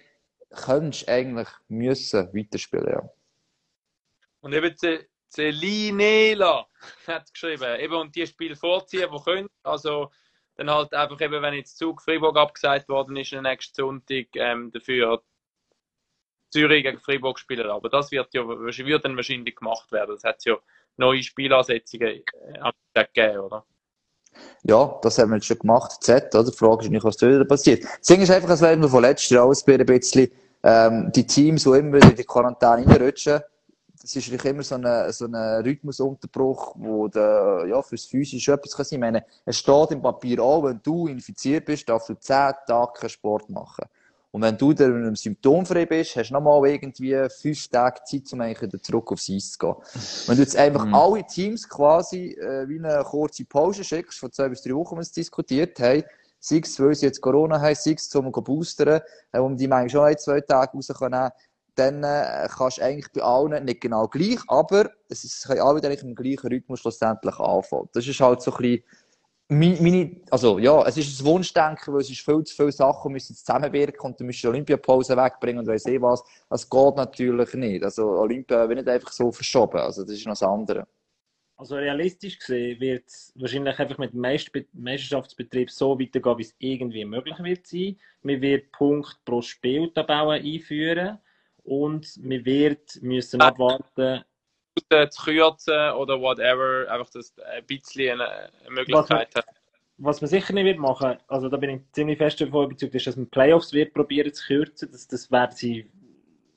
könntest 0.50 1.08
du 1.08 1.12
eigentlich 1.12 1.48
müssen 1.68 2.28
weiterspielen, 2.34 2.88
ja. 2.88 3.08
Und 4.40 4.52
eben 4.52 4.76
Celinela 5.28 6.66
hat 7.06 7.32
geschrieben, 7.32 7.80
eben 7.80 7.94
und 7.94 8.14
die 8.14 8.26
Spiele 8.26 8.56
vorziehen, 8.56 9.10
die 9.12 9.22
können, 9.22 9.48
also 9.62 10.10
dann 10.56 10.70
halt 10.70 10.94
einfach 10.94 11.20
eben, 11.20 11.42
wenn 11.42 11.54
jetzt 11.54 11.76
Zug 11.76 12.00
Freiburg 12.00 12.36
abgesagt 12.36 12.88
worden 12.88 13.16
ist, 13.16 13.32
nächsten 13.32 13.74
Sonntag 13.74 14.26
ähm, 14.34 14.70
dafür 14.72 15.22
Zürich 16.50 16.84
gegen 16.84 17.00
Freiburg 17.00 17.38
spielen. 17.38 17.68
Aber 17.68 17.88
das 17.88 18.10
wird 18.10 18.32
ja 18.32 18.46
wird 18.46 19.04
dann 19.04 19.16
wahrscheinlich 19.16 19.56
gemacht 19.56 19.92
werden. 19.92 20.14
Das 20.14 20.24
hat 20.24 20.44
ja 20.44 20.56
neue 20.96 21.22
Spielansetzungen 21.22 22.08
äh, 22.08 23.04
gegeben, 23.14 23.40
oder? 23.40 23.64
Ja, 24.64 24.98
das 25.02 25.18
haben 25.18 25.30
wir 25.30 25.36
jetzt 25.36 25.46
schon 25.46 25.58
gemacht. 25.58 26.02
Z, 26.02 26.34
oder? 26.34 26.44
Die 26.44 26.56
Frage 26.56 26.84
ist 26.84 26.90
nicht, 26.90 27.04
was 27.04 27.16
da 27.16 27.44
passiert. 27.44 27.84
Das 27.84 28.06
Ding 28.06 28.20
ist 28.20 28.30
einfach, 28.30 28.50
es 28.50 28.60
werden 28.60 28.82
wir 28.82 28.88
von 28.88 29.02
letztes 29.02 29.30
Jahr 29.30 29.44
alles 29.44 29.66
ein 29.66 29.86
bisschen, 29.86 30.30
ähm, 30.62 31.10
die 31.14 31.26
Teams, 31.26 31.64
die 31.64 31.70
immer 31.70 32.02
in 32.02 32.16
die 32.16 32.24
Quarantäne 32.24 32.86
reinrutschen, 32.86 33.40
es 34.02 34.14
ist 34.14 34.44
immer 34.44 34.62
so 34.62 34.76
ein 34.76 35.12
so 35.12 35.24
eine 35.24 35.64
Rhythmusunterbruch, 35.64 36.74
wo 36.76 37.08
der, 37.08 37.64
ja, 37.68 37.82
fürs 37.82 38.04
Physische 38.04 38.52
etwas 38.52 38.76
kann 38.76 38.84
sein. 38.84 38.98
Ich 38.98 39.00
meine, 39.00 39.24
es 39.44 39.58
steht 39.58 39.90
im 39.90 40.02
Papier 40.02 40.40
auch, 40.40 40.62
wenn 40.62 40.80
du 40.82 41.08
infiziert 41.08 41.64
bist, 41.64 41.88
darfst 41.88 42.08
du 42.08 42.14
10 42.14 42.52
Tage 42.66 42.92
keinen 42.94 43.10
Sport 43.10 43.50
machen. 43.50 43.84
Und 44.32 44.42
wenn 44.42 44.58
du 44.58 44.72
dann 44.72 44.94
einem 44.94 45.16
symptomfrei 45.16 45.86
bist, 45.86 46.16
hast 46.16 46.28
du 46.28 46.34
nochmal 46.34 46.68
irgendwie 46.68 47.16
fünf 47.30 47.68
Tage 47.68 48.00
Zeit, 48.04 48.32
um 48.32 48.40
eigentlich 48.40 48.62
wieder 48.62 48.82
zurück 48.82 49.12
aufs 49.12 49.30
Eis 49.30 49.52
zu 49.52 49.58
gehen. 49.58 49.74
Wenn 50.26 50.36
du 50.36 50.42
jetzt 50.42 50.56
einfach 50.56 50.84
mhm. 50.84 50.94
alle 50.94 51.26
Teams 51.26 51.68
quasi 51.68 52.32
äh, 52.32 52.68
wie 52.68 52.78
eine 52.78 53.02
kurze 53.04 53.44
Pause 53.44 53.82
schickst, 53.82 54.18
von 54.18 54.30
zwei 54.30 54.48
bis 54.48 54.62
drei 54.62 54.74
Wochen, 54.74 54.96
wie 54.96 54.98
wir 54.98 55.02
es 55.02 55.12
diskutiert 55.12 55.78
haben, 55.80 56.04
sei 56.38 56.60
es, 56.62 56.78
weil 56.78 56.94
sie 56.94 57.06
jetzt 57.06 57.20
Corona 57.20 57.60
haben, 57.60 57.74
sei 57.74 57.92
es, 57.92 58.14
um 58.14 58.32
zu 58.32 58.42
boostern, 58.42 59.00
äh, 59.32 59.38
um 59.38 59.56
die 59.56 59.68
manchmal 59.68 59.90
schon 59.90 60.04
ein, 60.04 60.18
zwei 60.18 60.40
Tage 60.40 60.72
raus 60.74 60.92
können 60.98 61.30
dann 61.76 62.02
äh, 62.02 62.48
kannst 62.50 62.78
du 62.78 62.82
eigentlich 62.82 63.12
bei 63.12 63.22
allen 63.22 63.64
nicht 63.64 63.82
genau 63.82 64.08
gleich, 64.08 64.38
aber 64.48 64.90
es 65.08 65.24
ist, 65.24 65.46
können 65.46 65.60
alle 65.60 65.76
wieder 65.76 66.02
im 66.02 66.14
gleichen 66.14 66.48
Rhythmus 66.48 66.80
schlussendlich 66.80 67.38
anfangen. 67.38 67.88
Das 67.92 68.06
ist 68.06 68.18
halt 68.18 68.40
so 68.42 68.50
ein 68.52 68.56
bisschen 68.56 68.84
meine, 69.48 70.20
also 70.30 70.58
ja, 70.58 70.84
es 70.86 70.96
ist 70.96 71.20
ein 71.20 71.26
Wunschdenken, 71.26 71.94
weil 71.94 72.00
es 72.00 72.10
ist 72.10 72.20
viel 72.20 72.42
zu 72.42 72.54
viele 72.54 72.72
Sachen, 72.72 73.12
müssen 73.12 73.36
zusammenwirken 73.36 74.10
und 74.10 74.20
du 74.20 74.24
musst 74.24 74.42
die 74.42 74.48
Olympiapause 74.48 75.16
wegbringen 75.16 75.60
und 75.60 75.68
weiss 75.68 75.86
eh 75.86 76.00
was. 76.00 76.24
Das 76.50 76.68
geht 76.68 76.96
natürlich 76.96 77.54
nicht. 77.54 77.84
Also 77.84 78.08
Olympia 78.18 78.68
wird 78.68 78.80
nicht 78.80 78.88
einfach 78.88 79.12
so 79.12 79.30
verschoben. 79.30 79.78
Also 79.78 80.02
das 80.02 80.12
ist 80.12 80.26
noch 80.26 80.32
das 80.32 80.42
andere. 80.42 80.86
Also 81.58 81.76
realistisch 81.76 82.38
gesehen 82.38 82.78
wird 82.80 83.08
es 83.08 83.32
wahrscheinlich 83.34 83.78
einfach 83.78 83.96
mit 83.96 84.12
dem 84.12 84.20
Meisterschaftsbetrieb 84.20 85.70
so 85.70 85.98
weitergehen, 85.98 86.38
wie 86.38 86.42
es 86.42 86.54
irgendwie 86.58 87.04
möglich 87.04 87.38
wird 87.38 87.66
sein. 87.66 87.96
Man 88.22 88.42
wird 88.42 88.72
Punkt 88.72 89.18
pro 89.24 89.40
Spieltabelle 89.40 90.32
einführen 90.32 91.18
und 91.64 92.18
man 92.22 92.44
wird 92.44 93.00
müssen 93.00 93.40
abwarten 93.40 94.22
zu 95.10 95.22
kürzen 95.24 95.92
oder 95.92 96.20
whatever, 96.20 96.90
einfach 96.90 97.10
dass 97.10 97.34
ein 97.38 97.64
bisschen 97.66 98.20
eine, 98.20 98.50
Möglichkeit 98.68 99.34
hat. 99.34 99.46
Was 99.98 100.20
man 100.20 100.28
sicher 100.28 100.52
nicht 100.52 100.64
wird 100.64 100.78
machen, 100.78 101.16
also 101.26 101.48
da 101.48 101.56
bin 101.56 101.70
ich 101.70 101.80
ziemlich 101.92 102.18
fest 102.18 102.40
davon 102.40 102.66
überzeugt, 102.66 102.94
ist, 102.94 103.06
dass 103.06 103.16
man 103.16 103.30
Playoffs 103.30 103.72
wird 103.72 103.94
probieren 103.94 104.32
zu 104.32 104.46
kürzen. 104.46 104.90
Das, 104.92 105.08
das 105.08 105.30
werden 105.30 105.56
sie 105.56 105.90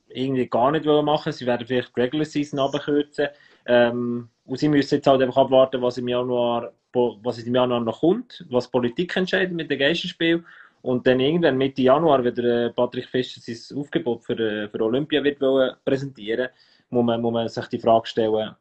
irgendwie 0.09 0.47
gar 0.47 0.71
nicht 0.71 0.85
machen. 0.85 1.31
Sie 1.31 1.45
werden 1.45 1.65
vielleicht 1.65 1.95
die 1.95 2.01
Regular 2.01 2.25
Season 2.25 2.59
abkürzen. 2.59 3.27
Ähm, 3.65 4.29
und 4.45 4.57
sie 4.57 4.67
müssen 4.67 4.95
jetzt 4.95 5.07
halt 5.07 5.21
einfach 5.21 5.37
abwarten, 5.37 5.81
was 5.81 5.97
im 5.97 6.09
Januar, 6.09 6.73
was 6.91 7.39
im 7.39 7.55
Januar 7.55 7.79
noch 7.79 8.01
kommt, 8.01 8.45
was 8.49 8.69
Politik 8.69 9.15
entscheidet 9.15 9.53
mit 9.53 9.71
dem 9.71 9.79
Geisterspiel. 9.79 10.43
Und 10.81 11.07
dann 11.07 11.19
irgendwann 11.19 11.57
Mitte 11.57 11.81
Januar, 11.81 12.23
wenn 12.23 12.35
der 12.35 12.65
äh, 12.65 12.69
Patrick 12.71 13.07
Fischer 13.07 13.39
sein 13.41 13.77
Aufgebot 13.77 14.23
für, 14.23 14.37
äh, 14.39 14.67
für 14.67 14.81
Olympia 14.81 15.23
wird 15.23 15.39
präsentieren 15.85 16.49
muss 16.89 17.05
man, 17.05 17.21
muss 17.21 17.33
man 17.33 17.47
sich 17.47 17.67
die 17.67 17.79
Frage 17.79 18.07
stellen, 18.07 18.55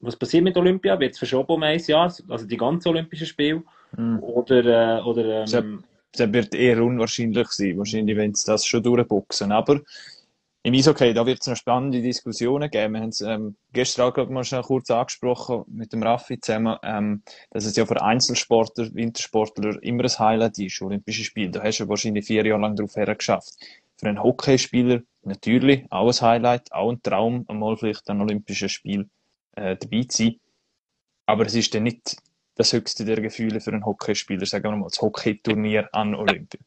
was 0.00 0.16
passiert 0.16 0.44
mit 0.44 0.56
Olympia? 0.56 0.98
Wird 0.98 1.12
es 1.12 1.18
verschoben 1.18 1.52
um 1.52 1.62
ein 1.62 1.80
Jahr? 1.80 2.12
Also 2.28 2.46
die 2.46 2.56
ganzen 2.56 2.88
Olympischen 2.88 3.26
Spiele? 3.26 3.62
Mhm. 3.96 4.18
Oder, 4.20 4.98
äh, 4.98 5.02
oder 5.02 5.44
ähm, 5.52 5.84
das 6.12 6.32
wird 6.32 6.54
eher 6.54 6.82
unwahrscheinlich 6.82 7.48
sein, 7.48 7.78
wahrscheinlich, 7.78 8.16
wenn 8.16 8.34
sie 8.34 8.46
das 8.46 8.66
schon 8.66 8.82
durchboxen. 8.82 9.50
Aber 9.50 9.80
im 10.66 10.72
Eishockey, 10.72 11.12
da 11.12 11.26
wird 11.26 11.40
es 11.42 11.46
noch 11.46 11.56
spannende 11.56 12.00
Diskussionen 12.00 12.70
geben. 12.70 12.94
Wir 12.94 13.00
haben 13.02 13.08
es 13.10 13.20
ähm, 13.20 13.56
gestern 13.72 14.10
auch 14.10 14.30
mal 14.30 14.44
schon 14.44 14.62
kurz 14.62 14.90
angesprochen 14.90 15.64
mit 15.66 15.92
dem 15.92 16.02
Raffi 16.02 16.40
zusammen, 16.40 16.78
ähm, 16.82 17.22
dass 17.50 17.66
es 17.66 17.76
ja 17.76 17.84
für 17.84 18.00
Einzelsportler, 18.00 18.88
Wintersportler 18.94 19.82
immer 19.82 20.04
ein 20.04 20.18
Highlight 20.18 20.58
ist, 20.58 20.80
Olympische 20.80 21.24
Spiele. 21.24 21.50
Da 21.50 21.62
hast 21.62 21.80
du 21.80 21.88
wahrscheinlich 21.88 22.26
vier 22.26 22.46
Jahre 22.46 22.62
lang 22.62 22.76
darauf 22.76 22.96
hergeschafft. 22.96 23.52
Für 24.04 24.10
einen 24.10 24.22
Hockeyspieler 24.22 25.00
natürlich 25.22 25.86
auch 25.90 26.08
ein 26.08 26.20
Highlight, 26.20 26.70
auch 26.72 26.90
ein 26.90 27.00
Traum, 27.02 27.46
einmal 27.48 27.78
vielleicht 27.78 28.10
an 28.10 28.20
Olympischen 28.20 28.68
Spiel 28.68 29.08
äh, 29.56 29.76
dabei 29.76 30.02
zu 30.02 30.24
sein. 30.24 30.40
Aber 31.24 31.46
es 31.46 31.54
ist 31.54 31.74
dann 31.74 31.84
nicht 31.84 32.16
das 32.54 32.74
höchste 32.74 33.06
der 33.06 33.22
Gefühle 33.22 33.62
für 33.62 33.72
einen 33.72 33.86
Hockeyspieler, 33.86 34.44
sagen 34.44 34.64
wir 34.64 34.76
mal, 34.76 34.88
das 34.90 35.00
Hockeyturnier 35.00 35.88
an 35.92 36.14
Olympia 36.14 36.60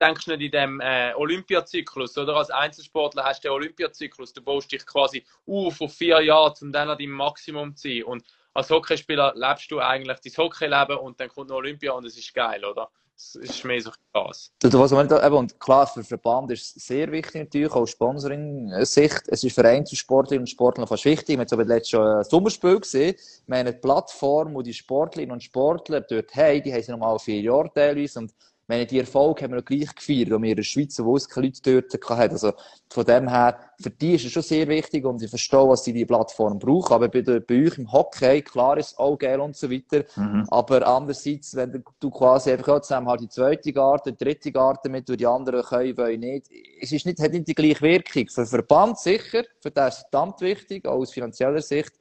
denkst 0.00 0.26
du 0.26 0.36
nicht 0.36 0.44
in 0.44 0.50
dem 0.52 0.80
äh, 0.80 1.12
Olympiazyklus, 1.14 2.16
oder? 2.16 2.36
Als 2.36 2.50
Einzelsportler 2.50 3.24
hast 3.24 3.42
du 3.42 3.48
den 3.48 3.54
Olympiazyklus, 3.54 4.32
du 4.32 4.40
baust 4.40 4.70
dich 4.70 4.86
quasi 4.86 5.24
auf 5.44 5.80
auf 5.80 5.92
vier 5.92 6.20
Jahre, 6.20 6.54
um 6.60 6.70
dann 6.70 6.88
an 6.88 6.96
deinem 6.96 7.10
Maximum 7.10 7.74
zu 7.74 7.88
sein. 7.88 8.04
Und 8.04 8.24
als 8.54 8.70
Hockeyspieler 8.70 9.34
lebst 9.34 9.70
du 9.72 9.80
eigentlich 9.80 10.20
dein 10.20 10.44
Hockeyleben 10.44 10.98
und 10.98 11.18
dann 11.18 11.28
kommt 11.28 11.50
noch 11.50 11.56
Olympia 11.56 11.92
und 11.92 12.04
es 12.06 12.16
ist 12.16 12.32
geil, 12.32 12.64
oder? 12.64 12.88
Das 13.18 13.34
ist 13.34 13.64
mehr 13.64 13.80
so 13.80 13.90
Spaß. 13.90 14.52
Und 14.62 15.58
klar, 15.58 15.88
für 15.88 16.00
den 16.00 16.06
Verband 16.06 16.52
ist 16.52 16.76
es 16.76 16.86
sehr 16.86 17.10
wichtig 17.10 17.34
natürlich, 17.34 17.72
auch 17.72 17.84
Sponsoring-Sicht. 17.84 19.22
Es 19.26 19.42
ist 19.42 19.54
für 19.56 19.64
Einzelsportlerinnen 19.64 20.42
und 20.42 20.48
Sportler 20.48 20.86
fast 20.86 21.04
wichtig. 21.04 21.36
Wir 21.36 21.38
haben 21.38 21.40
jetzt 21.40 21.90
Jahr 21.90 22.18
ein 22.18 22.24
Sommerspiel 22.24 22.78
gesehen. 22.78 23.16
Wir 23.48 23.58
haben 23.58 23.66
eine 23.66 23.72
Plattform, 23.72 24.54
wo 24.54 24.62
die 24.62 24.72
Sportlerinnen 24.72 25.32
und 25.32 25.42
Sportler 25.42 26.00
dort 26.02 26.32
haben, 26.36 26.62
die 26.62 26.72
haben 26.72 26.82
sie 26.82 26.92
nochmal 26.92 27.18
vier 27.18 27.40
Jahre 27.40 27.68
teilweise. 27.74 28.20
Und 28.20 28.32
meine, 28.68 28.86
die 28.86 28.98
Erfolge 28.98 29.44
haben 29.44 29.52
wir 29.52 29.56
noch 29.58 29.64
gleich 29.64 29.94
gefeiert, 29.94 30.30
und 30.30 30.42
wir 30.42 30.50
in 30.50 30.56
der 30.56 30.62
Schweiz, 30.62 30.98
wo 30.98 31.16
es 31.16 31.28
keine 31.28 31.46
Leute 31.46 31.82
dort 31.82 32.10
hatten. 32.10 32.32
Also, 32.32 32.52
von 32.90 33.04
dem 33.04 33.28
her, 33.28 33.58
für 33.80 33.90
die 33.90 34.14
ist 34.14 34.26
es 34.26 34.32
schon 34.32 34.42
sehr 34.42 34.68
wichtig 34.68 35.04
und 35.04 35.22
ich 35.22 35.30
verstehe, 35.30 35.68
was 35.68 35.84
sie 35.84 35.92
die 35.92 36.04
Plattform 36.04 36.58
brauchen. 36.58 36.92
Aber 36.92 37.08
bei, 37.08 37.22
der, 37.22 37.40
bei 37.40 37.66
euch 37.66 37.78
im 37.78 37.90
Hockey, 37.90 38.42
klar 38.42 38.76
ist 38.78 38.98
auch 38.98 39.18
geil 39.18 39.40
und 39.40 39.56
so 39.56 39.70
weiter. 39.70 40.04
Mhm. 40.16 40.46
Aber 40.50 40.86
andererseits, 40.86 41.54
wenn 41.56 41.82
du 42.00 42.10
quasi 42.10 42.50
einfach 42.52 42.76
jetzt 42.76 42.90
halt 42.90 43.20
die 43.20 43.28
zweite 43.28 43.72
Garde, 43.72 44.12
die 44.12 44.24
dritte 44.24 44.52
Garde 44.52 44.88
mit, 44.88 45.08
und 45.08 45.18
die 45.18 45.26
anderen 45.26 45.62
können, 45.62 45.96
wollen 45.96 46.20
nicht. 46.20 46.46
Es 46.80 46.92
ist 46.92 47.06
nicht, 47.06 47.20
hat 47.20 47.32
nicht 47.32 47.48
die 47.48 47.54
gleiche 47.54 47.80
Wirkung. 47.80 48.28
Für 48.28 48.42
den 48.42 48.46
Verband 48.46 48.98
sicher, 48.98 49.44
für 49.60 49.70
den 49.70 49.88
ist 49.88 49.94
es 49.94 50.00
verdammt 50.10 50.40
wichtig, 50.40 50.86
auch 50.86 50.96
aus 50.98 51.12
finanzieller 51.12 51.62
Sicht. 51.62 51.92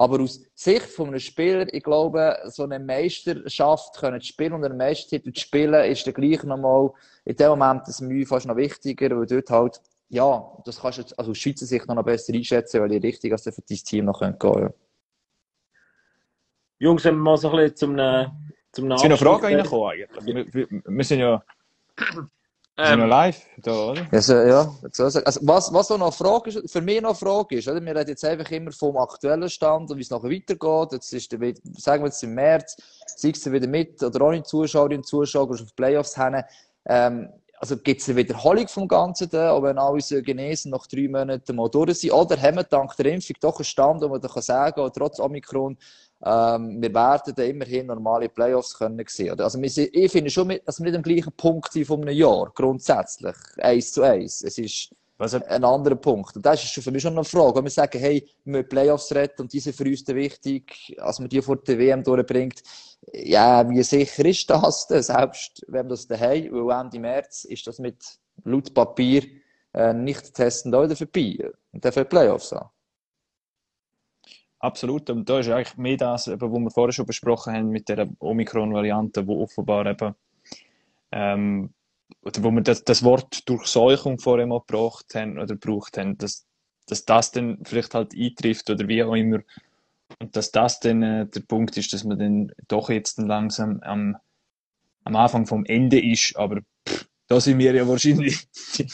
Aber 0.00 0.22
aus 0.22 0.40
Sicht 0.54 0.86
von 0.86 1.08
einem 1.08 1.18
Spieler, 1.18 1.70
ich 1.74 1.82
glaube, 1.82 2.34
so 2.46 2.62
eine 2.62 2.78
Meisterschaft 2.78 3.98
können 3.98 4.18
zu 4.18 4.28
spielen 4.28 4.54
und 4.54 4.64
einen 4.64 4.78
Meistertitel 4.78 5.30
zu 5.30 5.42
spielen, 5.42 5.84
ist 5.84 6.06
dann 6.06 6.14
gleich 6.14 6.42
nochmal 6.42 6.90
in 7.26 7.36
dem 7.36 7.50
Moment 7.50 7.82
das 7.86 8.00
Mühe 8.00 8.24
fast 8.24 8.46
noch 8.46 8.56
wichtiger, 8.56 9.14
weil 9.14 9.26
dort 9.26 9.50
halt, 9.50 9.82
ja, 10.08 10.56
das 10.64 10.80
kannst 10.80 11.00
du 11.00 11.18
also 11.18 11.32
aus 11.32 11.36
Schweizer 11.36 11.66
Sicht 11.66 11.86
noch, 11.86 12.02
besser 12.02 12.32
einschätzen, 12.32 12.80
weil 12.80 12.88
die 12.88 13.06
richtig 13.06 13.30
als 13.30 13.42
für 13.42 13.50
dein 13.50 13.76
Team 13.76 14.06
noch 14.06 14.20
gehen 14.20 14.38
können. 14.38 14.62
Ja. 14.62 14.70
Jungs, 16.78 17.04
wenn 17.04 17.16
wir 17.16 17.22
mal 17.22 17.36
so 17.36 17.50
ein 17.50 17.56
bisschen 17.56 17.76
zum, 17.76 17.96
zum 18.72 18.88
Nachhinein. 18.88 18.98
Sind 18.98 19.10
noch 19.10 19.18
Fragen 19.18 19.44
reingekommen 19.44 19.90
eigentlich? 19.90 20.24
Wir, 20.24 20.70
wir, 20.70 20.82
wir 20.82 21.04
sind 21.04 21.20
ja 21.20 21.44
ähm, 22.82 23.00
noch 23.00 23.06
live 23.06 23.40
da, 23.58 23.90
oder? 23.90 24.06
Also, 24.10 24.34
ja, 24.34 24.74
also, 24.82 25.40
was, 25.42 25.72
was 25.72 25.90
noch 25.90 26.14
Frage 26.14 26.50
ist, 26.50 26.72
für 26.72 26.80
mich 26.80 27.00
noch 27.00 27.10
eine 27.10 27.18
Frage 27.18 27.56
ist, 27.56 27.68
oder? 27.68 27.84
wir 27.84 27.94
reden 27.94 28.10
jetzt 28.10 28.24
einfach 28.24 28.50
immer 28.50 28.72
vom 28.72 28.96
aktuellen 28.96 29.48
Stand 29.48 29.90
und 29.90 29.96
wie 29.96 30.02
es 30.02 30.10
nachher 30.10 30.30
weitergeht. 30.30 30.92
Jetzt 30.92 31.12
ist 31.12 31.32
der, 31.32 31.38
sagen 31.76 32.02
wir 32.02 32.08
jetzt 32.08 32.22
im 32.22 32.34
März, 32.34 32.76
siehst 33.06 33.44
du 33.46 33.52
wieder 33.52 33.66
mit 33.66 34.02
oder 34.02 34.26
ohne 34.26 34.42
Zuschauerinnen 34.42 34.98
und 34.98 35.06
Zuschauer, 35.06 35.48
gehst 35.48 35.62
auf 35.62 35.76
Playoffs 35.76 36.16
hin. 36.16 36.42
Ähm, 36.86 37.28
also 37.60 37.76
gibt 37.76 38.00
es 38.00 38.08
eine 38.08 38.16
Wiederholung 38.16 38.66
vom 38.68 38.88
Ganzen 38.88 39.28
da, 39.28 39.54
ob 39.54 39.64
wenn 39.64 39.78
alle 39.78 39.92
unsere 39.92 40.22
Genesen 40.22 40.70
nach 40.70 40.86
drei 40.86 41.08
Monaten 41.08 41.54
mal 41.54 41.68
durch 41.68 41.98
sind? 41.98 42.12
Oder 42.12 42.40
haben 42.40 42.56
wir 42.56 42.64
dank 42.64 42.96
der 42.96 43.06
Impfung 43.06 43.36
doch 43.40 43.56
einen 43.56 43.64
Stand, 43.64 44.02
wo 44.02 44.08
man 44.08 44.20
da 44.20 44.28
sagen 44.40 44.74
kann, 44.74 44.90
trotz 44.94 45.20
Omikron, 45.20 45.76
ähm, 46.24 46.82
wir 46.82 46.94
werden 46.94 47.34
dann 47.34 47.46
immerhin 47.46 47.86
normale 47.86 48.28
Playoffs 48.28 48.76
können 48.76 49.02
sehen. 49.08 49.40
Also 49.40 49.60
wir, 49.60 49.94
ich 49.94 50.12
finde 50.12 50.30
schon, 50.30 50.54
dass 50.64 50.78
wir 50.78 50.84
nicht 50.84 50.96
am 50.96 51.02
gleichen 51.02 51.32
Punkt 51.32 51.72
sind 51.72 51.86
von 51.86 52.02
einem 52.02 52.16
Jahr, 52.16 52.52
grundsätzlich, 52.54 53.36
eins 53.58 53.92
zu 53.92 54.02
eins. 54.02 54.42
Es 54.42 54.58
ist 54.58 54.90
Was 55.20 55.34
ein 55.34 55.64
anderer 55.64 55.96
Punkt. 55.96 56.36
Und 56.36 56.46
das 56.46 56.64
ist 56.64 56.82
für 56.82 56.90
mich 56.90 57.02
schon 57.02 57.12
eine 57.12 57.24
Frage. 57.24 57.56
Wenn 57.56 57.64
wir 57.64 57.70
sagen, 57.70 57.98
hey, 57.98 58.26
wir 58.44 58.52
müssen 58.52 58.68
Playoffs 58.70 59.14
retten 59.14 59.42
und 59.42 59.52
diese 59.52 59.74
für 59.74 59.84
uns 59.84 60.06
wichtig, 60.08 60.96
als 60.98 61.18
man 61.18 61.28
die 61.28 61.42
vor 61.42 61.56
der 61.56 61.78
WM 61.78 62.02
durchbringt, 62.02 62.62
ja, 63.12 63.68
wie 63.68 63.82
sicher 63.82 64.24
ist 64.24 64.48
das 64.48 64.86
denn? 64.86 65.02
Selbst 65.02 65.62
wenn 65.68 65.86
wir 65.86 65.90
das 65.90 66.06
daheim, 66.06 66.50
weil 66.52 66.80
Ende 66.80 66.98
März 66.98 67.44
ist 67.44 67.66
das 67.66 67.78
mit 67.78 67.96
laut 68.44 68.72
Papier 68.72 69.24
äh, 69.74 69.92
nicht 69.92 70.32
testen 70.32 70.72
da 70.72 70.82
wieder 70.82 70.96
vorbei. 70.96 71.50
Und 71.72 71.84
dann 71.84 71.92
für 71.92 72.06
Playoffs 72.06 72.54
an. 72.54 72.68
Absolut. 74.60 75.08
Und 75.08 75.28
da 75.28 75.38
ist 75.40 75.48
eigentlich 75.48 75.76
mehr 75.78 75.96
das, 75.96 76.28
was 76.28 76.40
wir 76.40 76.70
vorher 76.70 76.92
schon 76.92 77.06
besprochen 77.06 77.54
haben 77.54 77.70
mit 77.70 77.88
der 77.88 78.08
Omikron-Variante, 78.18 79.26
wo 79.26 79.42
offenbar 79.42 79.86
eben, 79.86 80.14
ähm, 81.12 81.70
oder 82.22 82.44
wo 82.44 82.50
wir 82.50 82.60
das, 82.60 82.84
das 82.84 83.02
Wort 83.02 83.48
Durchseuchung 83.48 84.18
vorher 84.18 84.46
mal 84.46 84.60
gebraucht 84.60 85.14
haben 85.14 85.38
oder 85.38 85.56
gebraucht 85.56 85.96
haben, 85.96 86.18
dass, 86.18 86.46
dass 86.86 87.06
das 87.06 87.32
dann 87.32 87.58
vielleicht 87.64 87.94
halt 87.94 88.14
eintrifft 88.14 88.68
oder 88.68 88.86
wie 88.86 89.02
auch 89.02 89.14
immer. 89.14 89.40
Und 90.18 90.36
dass 90.36 90.50
das 90.50 90.78
dann 90.80 91.02
äh, 91.02 91.26
der 91.26 91.40
Punkt 91.40 91.78
ist, 91.78 91.94
dass 91.94 92.04
man 92.04 92.18
dann 92.18 92.52
doch 92.68 92.90
jetzt 92.90 93.16
dann 93.18 93.28
langsam 93.28 93.80
am, 93.80 94.16
am 95.04 95.16
Anfang 95.16 95.46
vom 95.46 95.64
Ende 95.64 96.04
ist. 96.04 96.36
Aber 96.36 96.60
da 97.30 97.40
sind 97.40 97.60
wir 97.60 97.72
ja 97.72 97.86
wahrscheinlich 97.86 98.48
die, 98.76 98.86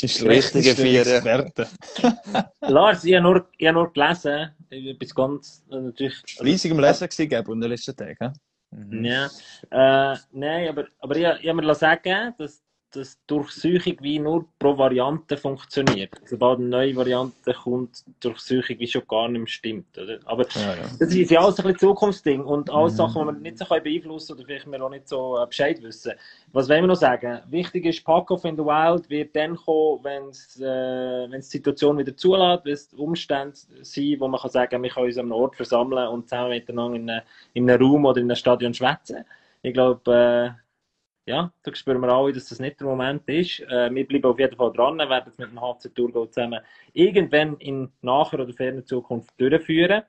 die 0.00 0.08
schlechtesten 0.08 0.86
Experten. 0.86 1.66
Lars, 2.62 3.04
ich 3.04 3.14
habe 3.14 3.22
nur, 3.22 3.46
ich 3.58 3.66
habe 3.66 3.78
nur 3.78 3.92
gelesen, 3.92 4.52
etwas 4.70 5.14
ganz 5.14 5.62
äh, 5.70 5.80
natürlich. 5.80 6.14
Fleissig 6.26 6.72
am 6.72 6.80
Lesen 6.80 7.06
gewesen, 7.06 7.52
in 7.52 7.60
den 7.60 7.70
letzten 7.70 7.94
Tagen. 7.94 8.32
Mhm. 8.70 9.04
Ja, 9.04 9.26
äh, 9.70 10.16
nein, 10.32 10.68
aber, 10.70 10.86
aber 10.98 11.16
ich, 11.16 11.42
ich 11.42 11.48
habe 11.50 11.60
mir 11.60 11.74
sagen, 11.74 12.32
dass 12.38 12.63
dass 12.94 13.18
Durchsuchung 13.26 13.96
wie 14.00 14.18
nur 14.18 14.46
pro 14.58 14.76
Variante 14.76 15.36
funktioniert. 15.36 16.10
Sobald 16.24 16.58
eine 16.58 16.68
neue 16.68 16.96
Variante 16.96 17.52
kommt, 17.52 18.04
Durchsuchung 18.20 18.78
wie 18.78 18.86
schon 18.86 19.02
gar 19.08 19.28
nicht 19.28 19.40
mehr 19.40 19.48
stimmt. 19.48 19.98
Oder? 19.98 20.18
Aber 20.24 20.46
ja, 20.54 20.74
ja. 20.74 20.82
das 20.98 21.14
ist 21.14 21.30
ja 21.30 21.40
alles 21.40 21.58
ein 21.58 21.64
bisschen 21.64 21.78
Zukunftsding 21.78 22.44
und 22.44 22.70
alles 22.70 22.92
mhm. 22.94 22.96
Sachen, 22.96 23.20
die 23.20 23.24
man 23.26 23.42
nicht 23.42 23.58
so 23.58 23.64
beeinflussen 23.64 24.36
können 24.36 24.38
oder 24.38 24.46
vielleicht 24.46 24.70
wir 24.70 24.84
auch 24.84 24.90
nicht 24.90 25.08
so 25.08 25.38
äh, 25.38 25.46
Bescheid 25.46 25.82
wissen. 25.82 26.12
Was 26.52 26.68
wollen 26.68 26.82
wir 26.82 26.88
noch 26.88 26.96
sagen? 26.96 27.40
Wichtig 27.48 27.86
ist, 27.86 28.04
Pack-Off 28.04 28.44
in 28.44 28.56
the 28.56 28.64
Wild 28.64 29.08
wird 29.10 29.34
dann 29.34 29.56
kommen, 29.56 30.04
wenn 30.04 30.28
es 30.28 30.60
äh, 30.60 31.28
die 31.28 31.42
Situation 31.42 31.98
wieder 31.98 32.16
zulässt, 32.16 32.64
wenn 32.64 32.72
es 32.72 32.92
Umstände 32.94 33.56
sind, 33.82 34.20
wo 34.20 34.28
man 34.28 34.40
kann 34.40 34.50
sagen, 34.50 34.82
wir 34.82 34.90
können 34.90 35.06
uns 35.06 35.18
an 35.18 35.24
einem 35.26 35.32
Ort 35.32 35.56
versammeln 35.56 36.08
und 36.08 36.28
zusammen 36.28 36.50
miteinander 36.50 36.96
in, 36.96 37.10
eine, 37.10 37.22
in 37.54 37.70
einem 37.70 37.82
Raum 37.82 38.04
oder 38.04 38.20
in 38.20 38.26
einem 38.26 38.36
Stadion 38.36 38.74
schwätzen. 38.74 39.24
Ich 39.62 39.72
glaube, 39.72 40.56
äh, 40.56 40.63
ja, 41.26 41.52
da 41.62 41.74
spüren 41.74 42.00
wir 42.00 42.08
alle, 42.08 42.32
dass 42.32 42.48
das 42.48 42.58
nicht 42.58 42.80
der 42.80 42.86
Moment 42.86 43.26
ist. 43.28 43.60
Äh, 43.60 43.94
wir 43.94 44.06
bleiben 44.06 44.26
auf 44.26 44.38
jeden 44.38 44.56
Fall 44.56 44.72
dran, 44.72 44.98
werden 44.98 45.28
es 45.28 45.38
mit 45.38 45.50
dem 45.50 45.60
HC 45.60 45.88
Thurgau 45.94 46.26
zusammen 46.26 46.60
irgendwann 46.92 47.56
in 47.58 47.90
naher 48.02 48.34
oder 48.34 48.52
ferner 48.52 48.84
Zukunft 48.84 49.32
durchführen. 49.38 50.02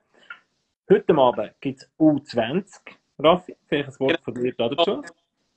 Heute 0.89 1.15
Abend 1.15 1.53
gibt 1.61 1.81
es 1.81 1.89
U20. 1.97 2.65
Raffi, 3.17 3.55
vielleicht 3.67 3.89
ein 3.89 3.99
Wort 3.99 4.21
von 4.21 4.33
dir 4.35 4.53
dazu. 4.57 5.03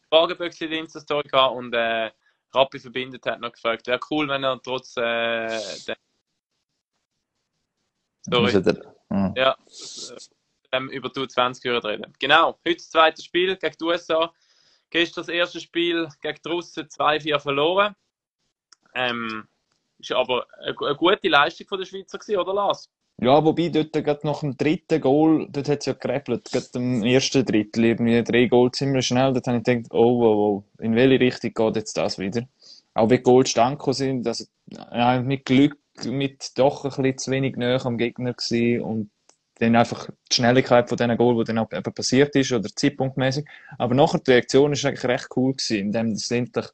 Fragebüchse 0.09 0.65
in 0.65 0.71
der 0.71 0.81
Insta-Story 0.81 1.29
und 1.55 1.75
äh, 1.75 2.11
Rappi 2.55 2.79
verbindet 2.79 3.27
hat 3.27 3.41
noch 3.41 3.53
gefragt, 3.53 3.87
wäre 3.87 4.01
cool, 4.11 4.29
wenn 4.29 4.45
er 4.45 4.61
trotz 4.63 4.97
äh, 4.97 5.49
der 5.87 5.97
Sorry. 8.23 8.53
Hm. 9.11 9.33
Ja, 9.37 9.57
ähm, 10.73 10.91
über 10.91 11.09
die 11.09 11.21
U20 11.21 11.85
reden. 11.85 12.13
Genau, 12.19 12.59
heute 12.67 12.77
das 12.77 12.91
zweite 12.91 13.23
Spiel 13.23 13.57
gegen 13.57 13.77
die 13.79 13.85
USA. 13.85 14.33
Gestern 14.91 15.23
das 15.23 15.29
erste 15.29 15.61
Spiel 15.61 16.09
gegen 16.23 16.39
die 16.45 16.49
Russen 16.49 16.85
2-4 16.87 17.39
verloren. 17.39 17.95
Ähm, 18.95 19.47
ist 19.99 20.13
aber 20.13 20.47
eine, 20.61 20.75
gute 20.97 21.29
Leistung 21.29 21.67
von 21.67 21.79
der 21.79 21.87
Schweizer 21.87 22.19
gewesen, 22.19 22.39
oder 22.39 22.55
Lars? 22.55 22.89
Ja, 23.21 23.45
wobei 23.45 23.69
dort 23.69 23.93
gerade 23.93 24.27
nach 24.27 24.41
dem 24.41 24.57
dritten 24.57 25.01
Goal, 25.01 25.49
dort 25.51 25.69
hat 25.69 25.81
es 25.81 25.87
ja 25.87 25.93
geräppelt, 25.93 26.51
gerade 26.53 26.67
im 26.75 27.03
ersten 27.03 27.45
Drittel, 27.45 27.85
irgendwie 27.85 28.23
drei 28.23 28.47
Goal 28.47 28.71
ziemlich 28.71 29.09
schnell, 29.09 29.33
dort 29.33 29.47
habe 29.49 29.59
ich 29.59 29.65
gedacht, 29.65 29.93
oh, 29.93 30.23
oh, 30.23 30.65
oh, 30.79 30.83
in 30.83 30.95
welche 30.95 31.19
Richtung 31.19 31.53
geht 31.53 31.77
jetzt 31.77 31.97
das 31.97 32.19
wieder? 32.19 32.47
Auch 32.95 33.11
wenn 33.11 33.23
Goal 33.25 33.45
stand 33.45 33.83
sind, 33.95 34.27
also, 34.27 34.45
ja, 34.71 35.21
mit 35.21 35.45
Glück, 35.47 35.79
mit 36.05 36.57
doch 36.57 36.85
ein 36.85 36.91
bisschen 36.91 37.19
zu 37.19 37.31
wenig 37.33 37.57
näher 37.57 37.85
am 37.85 37.99
Gegner 37.99 38.35
gewesen 38.35 38.83
und 38.83 39.11
dann 39.59 39.77
einfach 39.77 40.09
die 40.31 40.37
Schnelligkeit 40.37 40.89
von 40.89 40.97
diesen 40.97 41.17
Goal, 41.17 41.45
die 41.45 41.53
dann 41.53 41.67
eben 41.71 41.95
passiert 41.95 42.35
ist, 42.37 42.53
oder 42.53 42.69
zeitpunktmäßig. 42.75 43.45
Aber 43.79 43.95
nachher 43.95 44.19
die 44.19 44.31
Reaktion 44.33 44.73
ist 44.73 44.85
eigentlich 44.85 45.05
recht 45.05 45.29
cool 45.37 45.53
gewesen, 45.53 45.79
indem 45.79 46.13
das 46.13 46.31
endlich, 46.31 46.67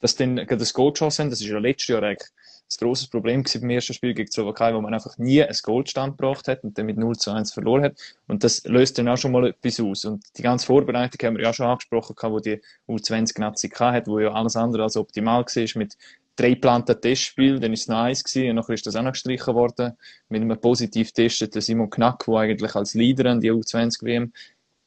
dass 0.00 0.16
dann 0.16 0.36
das 0.36 0.74
Goal 0.74 0.92
geschossen 0.92 1.24
haben. 1.24 1.30
Das 1.30 1.40
ist 1.40 1.46
ja 1.46 1.58
letztes 1.58 1.88
Jahr 1.88 2.02
eigentlich 2.02 2.28
ein 2.70 2.84
grosses 2.84 3.08
Problem 3.08 3.42
gewesen 3.42 3.62
beim 3.62 3.70
ersten 3.70 3.94
Spiel 3.94 4.12
gegen 4.12 4.26
die 4.26 4.32
Slowakei, 4.32 4.74
wo 4.74 4.80
man 4.80 4.92
einfach 4.92 5.16
nie 5.16 5.42
ein 5.42 5.56
Goldstand 5.62 6.18
gebracht 6.18 6.48
hat 6.48 6.64
und 6.64 6.76
dann 6.76 6.86
mit 6.86 6.98
0 6.98 7.16
zu 7.16 7.30
1 7.30 7.52
verloren 7.52 7.84
hat. 7.84 7.94
Und 8.26 8.44
das 8.44 8.64
löst 8.64 8.98
dann 8.98 9.08
auch 9.08 9.16
schon 9.16 9.32
mal 9.32 9.46
etwas 9.46 9.80
aus. 9.80 10.04
Und 10.04 10.22
die 10.36 10.42
ganze 10.42 10.66
Vorbereitung 10.66 11.26
haben 11.26 11.36
wir 11.36 11.44
ja 11.44 11.52
schon 11.54 11.66
angesprochen, 11.66 12.14
wo 12.30 12.40
die 12.40 12.60
U20-Nazi 12.86 13.68
hat, 13.70 14.06
wo 14.06 14.18
ja 14.18 14.32
alles 14.32 14.56
andere 14.56 14.82
als 14.82 14.96
optimal 14.96 15.44
war 15.44 15.78
mit 15.78 15.96
drei 16.38 16.50
geplanten 16.50 17.00
Testspiele, 17.00 17.58
dann 17.58 17.72
ist 17.72 17.82
es 17.82 17.90
eins 17.90 18.22
gewesen, 18.22 18.50
und 18.50 18.56
nachher 18.56 18.74
ist 18.74 18.86
das 18.86 18.96
auch 18.96 19.02
noch 19.02 19.12
gestrichen 19.12 19.54
worden, 19.54 19.92
mit 20.28 20.40
einem 20.40 20.60
positiv 20.60 21.12
testeten 21.12 21.60
Simon 21.60 21.90
Knack, 21.90 22.24
der 22.26 22.34
eigentlich 22.36 22.74
als 22.74 22.94
Leader 22.94 23.30
an 23.30 23.40
die 23.40 23.50
U20-WM, 23.50 24.32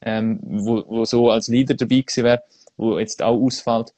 ähm, 0.02 0.40
wo, 0.42 0.84
wo 0.86 1.04
so 1.04 1.30
als 1.30 1.48
Leader 1.48 1.74
dabei 1.74 2.00
gewesen 2.00 2.24
wäre, 2.24 2.42
wo 2.76 2.98
jetzt 2.98 3.22
auch 3.22 3.40
ausfällt. 3.40 3.92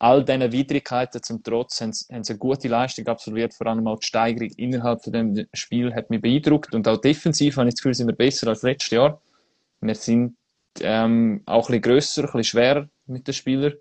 All 0.00 0.24
diesen 0.24 0.52
Widrigkeiten 0.52 1.20
zum 1.22 1.42
Trotz 1.42 1.80
haben, 1.80 1.92
haben 2.12 2.22
sie 2.22 2.32
eine 2.32 2.38
gute 2.38 2.68
Leistung 2.68 3.06
absolviert, 3.08 3.52
vor 3.52 3.66
allem 3.66 3.88
auch 3.88 3.98
die 3.98 4.06
Steigerung 4.06 4.50
innerhalb 4.56 5.02
von 5.02 5.12
dem 5.12 5.46
Spiel 5.52 5.92
hat 5.92 6.08
mich 6.10 6.22
beeindruckt 6.22 6.72
und 6.74 6.86
auch 6.86 7.00
defensiv 7.00 7.56
habe 7.56 7.68
ich 7.68 7.74
das 7.74 7.82
Gefühl, 7.82 7.94
sind 7.94 8.06
wir 8.06 8.14
besser 8.14 8.46
als 8.46 8.62
letztes 8.62 8.90
Jahr. 8.90 9.20
Wir 9.80 9.96
sind 9.96 10.36
ähm, 10.80 11.42
auch 11.46 11.68
ein 11.68 11.80
bisschen 11.80 11.82
grösser, 11.82 12.22
ein 12.22 12.26
bisschen 12.26 12.44
schwerer 12.44 12.88
mit 13.06 13.26
den 13.26 13.34
Spielern 13.34 13.74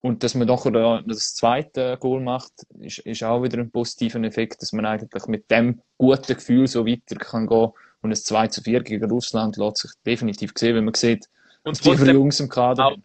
und 0.00 0.22
dass 0.22 0.34
man 0.34 0.46
doch 0.46 0.70
das 1.06 1.34
zweite 1.34 1.96
Goal 1.98 2.20
macht, 2.20 2.52
ist, 2.80 2.98
ist 2.98 3.22
auch 3.24 3.42
wieder 3.42 3.58
ein 3.58 3.70
positiver 3.70 4.20
Effekt, 4.22 4.62
dass 4.62 4.72
man 4.72 4.86
eigentlich 4.86 5.26
mit 5.26 5.50
dem 5.50 5.82
guten 5.96 6.34
Gefühl 6.34 6.66
so 6.66 6.86
weiter 6.86 7.16
kann 7.16 7.46
gehen 7.46 7.72
und 8.02 8.10
ein 8.10 8.16
2 8.16 8.48
zu 8.48 8.62
4 8.62 8.82
gegen 8.82 9.10
Russland 9.10 9.56
lässt 9.56 9.78
sich 9.78 9.90
definitiv 10.06 10.52
sehen, 10.54 10.76
wenn 10.76 10.84
man 10.84 10.94
sieht, 10.94 11.28
und 11.64 11.84
die 11.84 11.90
Jungs 11.90 12.40
im 12.40 12.48
Kader. 12.48 12.96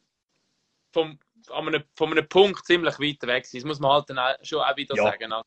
Vom, 0.93 1.19
von, 1.45 1.67
einem, 1.67 1.83
von 1.95 2.11
einem 2.11 2.27
Punkt 2.27 2.65
ziemlich 2.65 2.99
weit 2.99 3.27
weg 3.27 3.45
sind, 3.45 3.63
das 3.63 3.67
muss 3.67 3.79
man 3.79 3.91
halt 3.91 4.09
dann 4.09 4.19
schon 4.43 4.61
auch 4.61 4.77
wieder 4.77 4.95
ja. 4.95 5.03
sagen. 5.03 5.33
Also, 5.33 5.45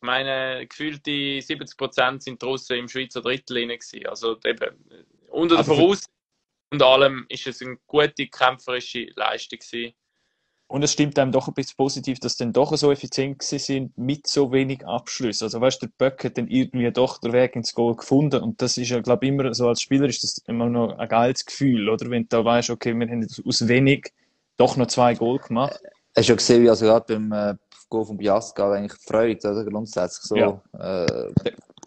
ich 0.00 0.06
meine, 0.06 0.66
gefühlte 0.66 1.10
70% 1.10 2.20
sind 2.22 2.42
die 2.42 2.46
Russen 2.46 2.76
im 2.78 2.88
Schweizer 2.88 3.20
Drittel 3.20 3.66
gewesen. 3.66 4.06
Also 4.06 4.36
eben, 4.44 5.06
unter 5.28 5.56
der 5.56 5.64
Voraussetzung 5.64 6.12
und 6.72 6.82
allem 6.82 7.26
ist 7.28 7.46
es 7.46 7.62
eine 7.62 7.76
gute 7.86 8.26
kämpferische 8.26 9.12
Leistung 9.14 9.58
gewesen. 9.58 9.94
Und 10.72 10.82
es 10.82 10.92
stimmt 10.92 11.18
einem 11.18 11.32
doch 11.32 11.48
ein 11.48 11.52
bisschen 11.52 11.76
positiv, 11.76 12.18
dass 12.18 12.38
sie 12.38 12.44
dann 12.44 12.54
doch 12.54 12.74
so 12.78 12.90
effizient 12.90 13.42
sind 13.42 13.98
mit 13.98 14.26
so 14.26 14.52
wenig 14.52 14.86
Abschlüssen. 14.86 15.44
Also 15.44 15.60
weißt 15.60 15.82
du, 15.82 15.86
der 15.86 15.92
Böck 15.98 16.24
hat 16.24 16.38
dann 16.38 16.48
irgendwie 16.48 16.90
doch 16.90 17.18
den 17.18 17.34
Weg 17.34 17.56
ins 17.56 17.74
Goal 17.74 17.94
gefunden. 17.94 18.42
Und 18.42 18.62
das 18.62 18.78
ist 18.78 18.88
ja, 18.88 18.98
glaube 19.02 19.26
ich, 19.26 19.32
immer 19.32 19.52
so 19.52 19.68
als 19.68 19.82
Spieler 19.82 20.06
ist 20.06 20.24
das 20.24 20.38
immer 20.46 20.70
noch 20.70 20.96
ein 20.96 21.08
geiles 21.10 21.44
Gefühl, 21.44 21.90
oder? 21.90 22.08
Wenn 22.08 22.22
du 22.22 22.28
da 22.30 22.42
weißt, 22.42 22.70
okay, 22.70 22.94
wir 22.94 23.06
haben 23.06 23.26
aus 23.44 23.68
wenig 23.68 24.14
doch 24.56 24.78
noch 24.78 24.86
zwei 24.86 25.12
Goal 25.12 25.40
gemacht. 25.40 25.78
Hast 26.16 26.28
du 26.28 26.32
ja 26.32 26.36
gesehen, 26.36 26.62
wie 26.62 26.70
also 26.70 26.86
gerade 26.86 27.18
beim 27.18 27.32
äh, 27.32 27.54
Goal 27.90 28.06
von 28.06 28.16
Biasca 28.16 28.72
eigentlich 28.72 28.98
gefreut, 28.98 29.44
oder? 29.44 29.66
Grundsätzlich 29.66 30.24
so. 30.24 30.36
Ja. 30.36 30.62
Äh, 30.78 31.32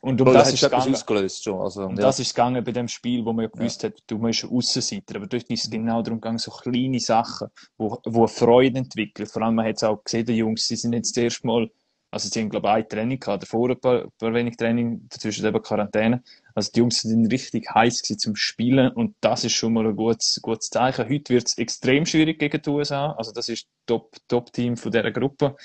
Und 0.05 0.21
um 0.21 0.31
das 0.31 0.49
ist 0.49 0.61
es 0.61 0.63
etwas 0.63 0.83
gegangen. 0.83 0.93
ausgelöst 0.93 1.43
schon. 1.43 1.59
Also, 1.61 1.89
ja. 1.89 1.95
das 1.95 2.19
ist 2.19 2.35
gegangen 2.35 2.63
bei 2.63 2.71
dem 2.71 2.87
Spiel, 2.87 3.25
wo 3.25 3.33
man 3.33 3.45
ja 3.45 3.49
gewusst 3.49 3.83
hat, 3.83 3.95
du 4.05 4.19
musst 4.19 4.45
Aussenseiter. 4.45 5.15
Aber 5.15 5.25
dort 5.25 5.49
ist 5.49 5.63
es 5.63 5.71
genau 5.71 6.03
darum 6.03 6.21
gegangen, 6.21 6.37
so 6.37 6.51
kleine 6.51 6.99
Sachen, 6.99 7.47
wo, 7.75 7.99
wo 8.05 8.27
Freude 8.27 8.77
entwickeln. 8.77 9.27
Vor 9.27 9.41
allem, 9.41 9.55
man 9.55 9.65
hat 9.65 9.77
es 9.77 9.83
auch 9.83 10.03
gesehen, 10.03 10.27
die 10.27 10.33
Jungs, 10.33 10.67
sie 10.67 10.75
sind 10.75 10.93
jetzt 10.93 11.17
das 11.17 11.23
erste 11.23 11.47
Mal, 11.47 11.71
also 12.11 12.29
sie 12.29 12.39
haben, 12.39 12.51
glaube 12.51 12.67
ich, 12.67 12.73
ein 12.75 12.87
Training 12.87 13.19
gehabt, 13.19 13.41
davor 13.41 13.71
ein 13.71 13.79
paar, 13.79 14.03
ein 14.03 14.11
paar 14.19 14.31
wenig 14.31 14.57
Training, 14.57 15.07
dazwischen 15.09 15.43
eben 15.43 15.63
Quarantäne. 15.63 16.21
Also 16.53 16.69
die 16.71 16.79
Jungs 16.81 17.01
sind 17.01 17.25
richtig 17.33 17.67
heiß 17.73 18.03
gewesen 18.03 18.19
zum 18.19 18.35
Spielen 18.35 18.91
und 18.91 19.15
das 19.21 19.43
ist 19.43 19.53
schon 19.53 19.73
mal 19.73 19.87
ein 19.87 19.95
gutes, 19.95 20.39
gutes 20.39 20.69
Zeichen. 20.69 21.09
Heute 21.09 21.33
wird 21.33 21.47
es 21.47 21.57
extrem 21.57 22.05
schwierig 22.05 22.37
gegen 22.37 22.61
die 22.61 22.69
USA. 22.69 23.13
Also 23.13 23.31
das 23.31 23.49
ist 23.49 23.65
Top, 23.87 24.15
Top-Team 24.27 24.77
von 24.77 24.91
dieser 24.91 25.11
Gruppe. 25.11 25.55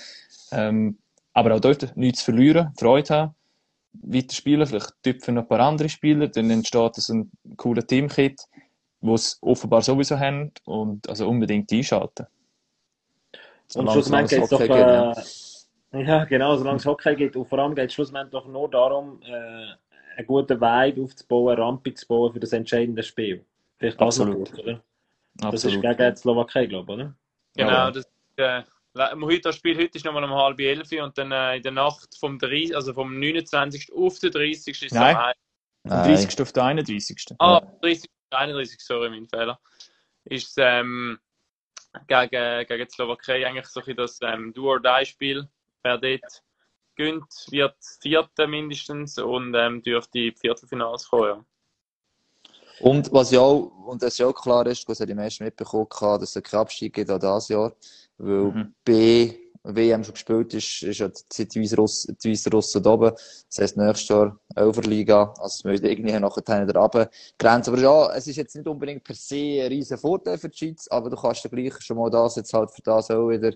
Ähm, 0.51 0.97
aber 1.35 1.57
auch 1.57 1.61
dort 1.61 1.95
nichts 1.95 2.21
zu 2.21 2.25
verlieren, 2.33 2.73
Freude 2.79 3.15
haben 3.15 3.35
weiter 3.93 4.35
spielen, 4.35 4.67
vielleicht 4.67 4.93
tüpfen 5.03 5.35
noch 5.35 5.43
ein 5.43 5.49
paar 5.49 5.61
andere 5.61 5.89
Spieler, 5.89 6.29
dann 6.29 6.51
entsteht 6.51 6.95
so 6.97 7.15
ein 7.15 7.31
cooler 7.57 7.87
Teamkit, 7.87 8.41
wo 9.01 9.15
es 9.15 9.39
offenbar 9.41 9.83
sowieso 9.83 10.19
haben 10.19 10.53
und 10.65 11.09
also 11.09 11.29
unbedingt 11.29 11.73
einschalten. 11.73 12.27
Und 13.75 13.91
schlussendlich 13.91 14.31
geht 14.31 14.43
es 14.43 14.51
doch, 14.51 14.61
äh, 14.61 16.03
ja 16.03 16.25
genau, 16.25 16.57
solange 16.57 16.79
es 16.79 16.87
Hockey 16.87 17.15
geht, 17.17 17.37
und 17.37 17.49
vor 17.49 17.59
allem 17.59 17.75
geht 17.75 17.89
es 17.89 17.95
schlussendlich 17.95 18.31
doch 18.31 18.47
nur 18.47 18.69
darum, 18.71 19.21
äh, 19.23 19.67
einen 20.17 20.27
guten 20.27 20.61
Vibe 20.61 21.03
aufzubauen, 21.03 21.53
eine 21.55 21.63
Rampe 21.63 21.95
zu 21.95 22.07
bauen 22.07 22.33
für 22.33 22.41
das 22.41 22.53
entscheidende 22.53 23.03
Spiel. 23.03 23.45
Vielleicht 23.79 24.01
das 24.01 24.21
Absolut. 24.21 24.51
kurz, 24.51 24.59
oder? 24.59 24.83
Das 25.35 25.55
ist 25.55 25.65
Absolut. 25.67 25.83
gegen 25.99 26.15
die 26.15 26.17
Slowakei, 26.17 26.67
glaube 26.67 26.93
ich, 26.93 26.99
oder? 26.99 27.15
Genau, 27.57 27.71
Ja. 27.71 27.91
das 27.91 28.05
äh, 28.37 28.59
le- 28.59 28.65
heute 28.97 29.41
das 29.41 29.57
Spiel 29.57 29.77
heute 29.77 29.97
ist 29.97 30.05
nochmal 30.05 30.25
um 30.25 30.35
halb 30.35 30.61
elf 30.61 30.91
und 30.93 31.17
dann 31.17 31.33
äh, 31.33 31.57
in 31.57 31.63
der 31.63 31.73
Nacht 31.73 32.17
vom 32.19 32.39
30, 32.39 32.75
also 32.75 32.93
vom 32.93 33.19
29. 33.19 33.93
auf 33.93 34.19
den 34.19 34.33
30. 34.33 34.69
ist 34.69 34.83
es 34.83 34.93
Nein. 34.93 35.17
am 35.17 35.33
Nein. 35.85 36.05
30. 36.05 36.41
auf 36.41 36.53
den 36.53 36.63
31. 36.63 37.27
Ah, 37.39 37.61
30, 37.83 38.11
31, 38.31 38.81
sorry, 38.81 39.11
mein 39.11 39.29
Fehler. 39.29 39.59
Ist 40.25 40.49
es 40.49 40.55
ähm, 40.59 41.19
gegen, 42.07 42.67
gegen 42.67 42.87
die 42.87 42.91
Slowakei 42.93 43.47
eigentlich 43.47 43.67
so 43.67 43.83
ein 43.85 43.97
das 43.97 44.19
ähm, 44.23 44.53
Do-or-Die-Spiel. 44.53 45.49
Wer 45.83 45.99
dort 45.99 46.43
gönnt, 46.97 47.47
wird 47.51 47.77
Vierter 48.01 48.47
mindestens 48.47 49.19
und 49.19 49.55
ähm, 49.55 49.83
dürfte 49.83 50.19
in 50.19 50.25
die 50.31 50.37
Viertelfinals 50.39 51.09
kommen. 51.09 51.25
Ja. 51.25 51.45
Und 52.81 53.13
was 53.13 53.31
ja 53.31 53.41
auch, 53.41 53.71
und 53.87 54.03
das 54.03 54.19
ja 54.19 54.27
auch 54.27 54.35
klar 54.35 54.67
ist, 54.67 54.89
was 54.89 54.99
ja 54.99 55.07
die 55.07 55.15
meisten 55.15 55.45
mitbekommen 55.45 55.87
haben, 56.01 56.21
dass 56.21 56.35
es 56.35 56.43
keinen 56.43 56.61
Abstieg 56.61 56.95
gibt 56.95 57.11
auch 57.11 57.19
dieses 57.19 57.49
Jahr, 57.49 57.73
weil 58.19 58.53
Mhm. 58.53 58.75
B, 58.85 59.33
WM 59.63 60.03
schon 60.03 60.15
gespielt 60.15 60.55
ist, 60.55 60.83
ist 60.83 60.99
ja 61.01 61.09
die 61.09 61.61
Weißrussen, 61.61 62.83
da 62.83 62.91
oben. 62.91 63.11
Das 63.13 63.59
heisst, 63.59 63.77
nächstes 63.77 64.09
Jahr 64.09 64.39
Elferliga, 64.55 65.35
also 65.39 65.65
wir 65.65 65.73
müssen 65.73 65.85
irgendwie 65.85 66.19
nachher 66.19 66.67
wieder 66.67 66.81
runtergrenzen. 66.81 67.75
Aber 67.75 67.83
ja, 67.83 68.15
es 68.15 68.27
ist 68.27 68.37
jetzt 68.37 68.57
nicht 68.57 68.67
unbedingt 68.67 69.05
per 69.05 69.15
se 69.15 69.63
ein 69.63 69.69
riesen 69.69 69.99
Vorteil 69.99 70.39
für 70.39 70.49
die 70.49 70.57
Schweiz, 70.57 70.89
aber 70.89 71.11
du 71.11 71.17
kannst 71.17 71.45
ja 71.45 71.51
gleich 71.51 71.75
schon 71.81 71.99
mal 71.99 72.11
das 72.11 72.37
jetzt 72.37 72.55
halt 72.55 72.71
für 72.71 72.83
das 72.83 73.11
auch 73.11 73.29
wieder, 73.29 73.53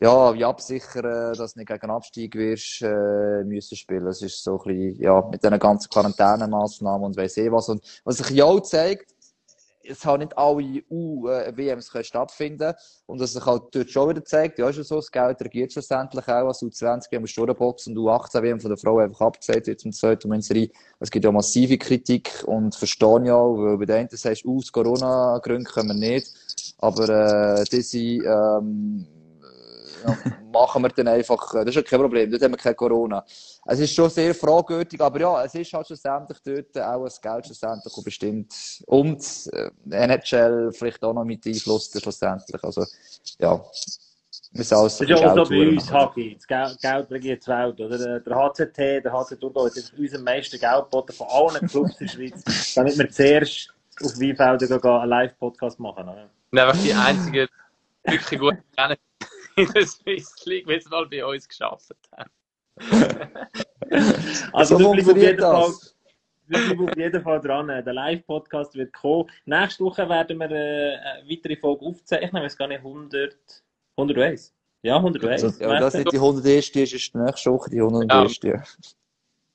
ja, 0.00 0.34
wie 0.34 0.44
absichern, 0.44 1.34
dass 1.34 1.54
du 1.54 1.58
nicht 1.58 1.68
gegen 1.68 1.90
Abstieg 1.90 2.34
wirst, 2.36 2.82
äh, 2.82 3.42
müssen 3.44 3.76
spielen. 3.76 4.06
Es 4.06 4.22
ist 4.22 4.42
so 4.44 4.58
ein 4.60 4.64
bisschen, 4.64 5.02
ja, 5.02 5.20
mit 5.28 5.42
diesen 5.42 5.58
ganzen 5.58 5.90
Quarantänemaßnahmen 5.90 7.04
und 7.04 7.16
weiss 7.16 7.36
eh 7.36 7.50
was. 7.50 7.68
Und 7.68 7.82
was 8.04 8.18
sich 8.18 8.30
ja 8.30 8.44
auch 8.44 8.60
zeigt, 8.60 9.12
es 9.90 10.04
haben 10.04 10.20
nicht 10.20 10.36
alle 10.36 10.82
U-WMs 10.90 11.90
stattfinden 12.02 12.74
und 13.06 13.20
was 13.20 13.32
sich 13.32 13.44
halt 13.44 13.62
dort 13.72 13.90
schon 13.90 14.10
wieder 14.10 14.24
zeigt, 14.24 14.58
ja, 14.58 14.68
ist 14.68 14.76
ja 14.76 14.84
so, 14.84 14.96
das 14.96 15.10
Geld 15.10 15.40
regiert 15.40 15.72
schlussendlich 15.72 16.28
auch, 16.28 16.46
als 16.48 16.62
U20 16.62 17.10
WM 17.10 17.26
Sturrenbox 17.26 17.86
und 17.86 17.96
U18 17.96 18.42
WM 18.42 18.60
von 18.60 18.70
der 18.70 18.78
Frau 18.78 18.98
einfach 18.98 19.22
abgesagt 19.22 19.66
wird 19.66 19.80
zum 19.80 19.92
zweiten 19.92 20.40
Serie. 20.42 20.70
Es 21.00 21.10
gibt 21.10 21.24
ja 21.24 21.32
massive 21.32 21.78
Kritik 21.78 22.44
und 22.46 22.74
verstehe 22.74 23.24
ich 23.24 23.30
auch, 23.30 23.56
weil 23.56 23.78
bei 23.78 23.86
den 23.86 23.96
einen 23.96 24.08
sagst 24.10 24.44
du, 24.44 24.58
aus 24.58 24.70
Corona-Gründen 24.70 25.64
können 25.64 26.00
wir 26.00 26.10
nicht, 26.10 26.34
aber 26.78 27.08
äh, 27.58 27.64
diese, 27.64 27.98
ähm, 27.98 29.06
ja, 30.06 30.16
machen 30.52 30.82
wir 30.82 30.88
dann 30.90 31.08
einfach, 31.08 31.54
äh, 31.54 31.58
das 31.64 31.68
ist 31.68 31.76
ja 31.76 31.82
kein 31.82 32.00
Problem, 32.00 32.30
dort 32.30 32.42
haben 32.42 32.52
wir 32.52 32.58
kein 32.58 32.76
Corona. 32.76 33.24
Es 33.66 33.80
ist 33.80 33.94
schon 33.94 34.10
sehr 34.10 34.34
fragwürdig, 34.34 35.00
aber 35.00 35.20
ja, 35.20 35.44
es 35.44 35.54
ist 35.54 35.72
halt 35.72 35.86
schlussendlich 35.86 36.38
dort 36.44 36.78
auch 36.78 37.04
das 37.04 37.20
Geld 37.20 37.46
schlussendlich 37.46 37.96
und 37.96 38.04
bestimmt. 38.04 38.54
Und 38.86 39.50
äh, 39.52 39.70
NHL 39.90 40.72
vielleicht 40.72 41.02
auch 41.04 41.12
noch 41.12 41.24
mit 41.24 41.46
einflusst 41.46 42.00
schlussendlich. 42.00 42.62
Also, 42.62 42.84
ja. 43.38 43.62
Das 44.52 44.62
ist 44.62 44.70
ja 44.70 44.78
auch 44.78 44.88
so 44.88 45.04
bei 45.50 45.68
uns, 45.68 45.92
Hagi. 45.92 46.34
Das 46.36 46.46
Geld, 46.46 46.80
Geld 46.80 47.10
regiert 47.10 47.46
die 47.46 47.50
Welt, 47.50 47.80
oder? 47.80 48.20
Der 48.20 48.34
HCT, 48.34 49.04
der 49.04 49.12
HC 49.12 49.36
Thurgau 49.36 49.66
hat 49.66 49.76
jetzt 49.76 49.92
uns 49.98 50.14
am 50.14 50.24
meisten 50.24 50.58
Geld 50.58 50.84
geboten 50.84 51.12
von 51.12 51.26
allen 51.28 51.68
Clubs 51.68 52.00
in 52.00 52.06
der 52.06 52.12
Schweiz, 52.12 52.74
damit 52.74 52.96
wir 52.96 53.10
zuerst 53.10 53.74
auf 54.02 54.18
Weinfelden 54.18 54.68
gehen, 54.68 54.90
einen 54.90 55.10
Live-Podcast 55.10 55.78
machen. 55.80 56.04
Oder? 56.04 56.30
Und 56.50 56.58
einfach 56.58 56.82
die 56.82 56.94
einzigen 56.94 57.48
wirklich 58.04 58.40
Rennen 58.40 58.96
in 59.58 59.72
der 59.72 59.86
Swiss 59.86 60.34
League, 60.46 60.66
weil 60.66 60.80
sie 60.80 60.88
mal 60.88 61.06
bei 61.06 61.24
uns 61.24 61.48
geschafft 61.48 61.92
haben. 62.16 62.30
Also, 64.52 64.76
So 64.76 64.94
wir 64.94 65.02
bleiben 65.02 65.10
auf 65.10 65.16
jeden 65.16 65.38
funktioniert 65.38 65.40
Fall, 65.40 65.62
das. 65.68 65.96
wir 66.46 66.58
bleiben 66.66 66.88
auf 66.88 66.96
jeden 66.96 67.22
Fall 67.22 67.40
dran. 67.40 67.66
Der 67.68 67.92
Live-Podcast 67.92 68.74
wird 68.74 68.92
kommen. 68.92 69.30
Nächste 69.46 69.84
Woche 69.84 70.08
werden 70.08 70.38
wir 70.38 70.50
äh, 70.50 70.96
eine 70.96 71.28
weitere 71.30 71.56
Folge 71.56 71.86
aufzeichnen. 71.86 72.36
Ich 72.42 72.44
weiß 72.44 72.56
gar 72.56 72.68
nicht, 72.68 72.78
100, 72.78 73.36
101. 73.96 74.54
Ja, 74.82 74.96
101. 74.96 75.42
Also, 75.44 75.64
Ja, 75.64 75.80
das 75.80 75.94
nicht 75.94 76.12
die 76.12 76.16
101. 76.18 76.68
ist, 76.70 76.92
ist 76.92 77.14
die 77.14 77.18
nächste 77.18 77.50
Woche 77.50 77.70
die 77.70 77.80
101. 77.80 78.38
Ja. 78.42 78.62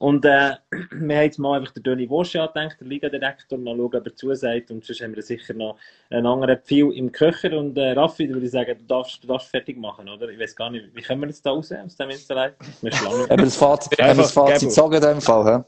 Und 0.03 0.25
äh, 0.25 0.55
wir 0.91 1.15
haben 1.15 1.23
jetzt 1.23 1.39
mal 1.39 1.57
einfach 1.57 1.71
den 1.71 1.83
Döni 1.83 2.09
Wosch 2.09 2.35
angedenkt, 2.35 2.81
der 2.81 2.87
Ligadirektor, 2.87 3.57
mal 3.57 3.77
schauen, 3.77 3.95
ob 3.95 4.05
er 4.05 4.13
zusagt. 4.13 4.69
Und 4.69 4.83
sonst 4.83 5.01
haben 5.01 5.15
wir 5.15 5.23
sicher 5.23 5.53
noch 5.53 5.77
einen 6.09 6.25
anderen 6.25 6.57
Pfeil 6.57 6.91
im 6.91 7.09
Köcher. 7.09 7.57
Und 7.57 7.77
äh, 7.77 7.93
Raffi, 7.93 8.27
würde 8.27 8.45
ich 8.45 8.51
sagen, 8.51 8.77
du 8.77 8.83
darfst, 8.83 9.23
du 9.23 9.29
darfst 9.29 9.47
fertig 9.47 9.77
machen, 9.77 10.09
oder? 10.09 10.27
Ich 10.27 10.37
weiß 10.37 10.57
gar 10.57 10.71
nicht, 10.71 10.93
wie 10.93 11.01
kommen 11.01 11.21
wir 11.21 11.27
jetzt 11.27 11.45
da 11.45 11.51
raus 11.51 11.71
aus 11.71 11.95
dem 11.95 12.09
Insta-Live? 12.09 12.53
Wir 12.81 12.91
schlagen. 12.91 13.31
Eben 13.31 13.45
das 13.45 13.55
Fazit, 13.55 13.97
Einfach 13.97 14.23
das 14.23 14.33
Fazit 14.33 14.71
sagen 14.73 14.93
in 14.93 15.01
dem 15.01 15.21
Fall. 15.21 15.63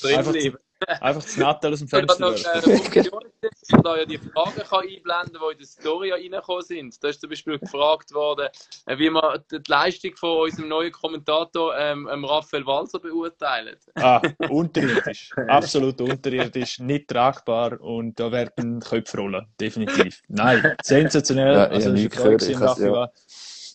drin 0.00 0.16
Einfach. 0.16 0.60
Einfach 0.86 1.22
das 1.22 1.36
Nattel 1.36 1.72
aus 1.72 1.78
dem 1.80 1.86
Ich 1.86 1.92
habe 1.92 2.06
Fenster 2.06 2.30
noch 2.30 2.44
werfen. 2.44 2.70
eine 2.70 2.78
Funktion, 2.78 3.24
dass 3.42 3.70
man 3.72 3.82
da 3.82 3.96
ja 3.98 4.04
die 4.06 4.18
Fragen 4.18 4.60
kann 4.68 4.80
einblenden 4.80 5.32
kann, 5.34 5.48
die 5.48 5.52
in 5.52 5.58
der 5.58 5.66
Story 5.66 6.08
ja 6.08 6.14
reingekommen 6.14 6.62
sind. 6.62 7.04
Da 7.04 7.08
ist 7.08 7.20
zum 7.20 7.30
Beispiel 7.30 7.58
gefragt 7.58 8.12
worden, 8.14 8.48
äh, 8.86 8.98
wie 8.98 9.10
man 9.10 9.42
die 9.50 9.60
Leistung 9.68 10.16
von 10.16 10.38
unserem 10.40 10.68
neuen 10.68 10.92
Kommentator, 10.92 11.76
ähm, 11.76 12.08
ähm, 12.10 12.24
Raphael 12.24 12.64
Walser, 12.66 12.98
beurteilt. 12.98 13.78
Ah, 13.96 14.20
unterirdisch. 14.48 15.30
Absolut 15.48 16.00
unterirdisch, 16.00 16.78
nicht 16.78 17.08
tragbar 17.08 17.80
und 17.80 18.18
da 18.18 18.32
werden 18.32 18.80
Köpfe 18.80 19.18
rollen. 19.18 19.46
Definitiv. 19.60 20.22
Nein, 20.28 20.76
sensationell. 20.82 21.54
Ja, 21.54 21.64
also, 21.66 21.92
ich 21.94 22.04
ist 22.06 22.12
nichts 22.14 22.20
eine 22.24 22.34
ich 22.36 22.58
ja. 22.60 22.66
Raffi 22.66 22.90
Wa- 22.90 23.12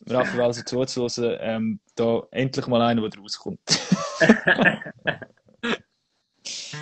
Raffi 0.07 0.37
Walser 0.37 0.65
zuzuhören. 0.65 1.37
Ähm, 1.39 1.79
da 1.95 2.21
endlich 2.31 2.67
mal 2.67 2.81
einer, 2.81 3.07
der 3.09 3.19
rauskommt. 3.21 3.59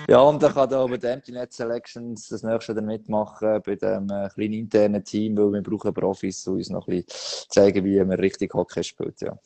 Ja, 0.07 0.19
und 0.21 0.41
dann 0.43 0.53
kann 0.53 0.69
da 0.69 0.85
bei 0.85 0.97
den 0.97 1.11
Empty 1.11 1.31
Net 1.31 1.53
Selections 1.53 2.27
das 2.27 2.43
nächste 2.43 2.73
dann 2.73 2.85
mitmachen, 2.85 3.61
bei 3.65 3.75
dem 3.75 4.09
äh, 4.09 4.29
kleinen 4.29 4.53
internen 4.53 5.03
Team, 5.03 5.37
weil 5.37 5.53
wir 5.53 5.63
brauchen 5.63 5.93
Profis, 5.93 6.43
die 6.43 6.49
uns 6.49 6.69
noch 6.69 6.87
ein 6.87 7.03
bisschen 7.03 7.47
zeigen, 7.49 7.85
wie 7.85 8.03
man 8.03 8.19
richtig 8.19 8.53
Hockey 8.53 8.83
spielt. 8.83 9.21
Ja. 9.21 9.37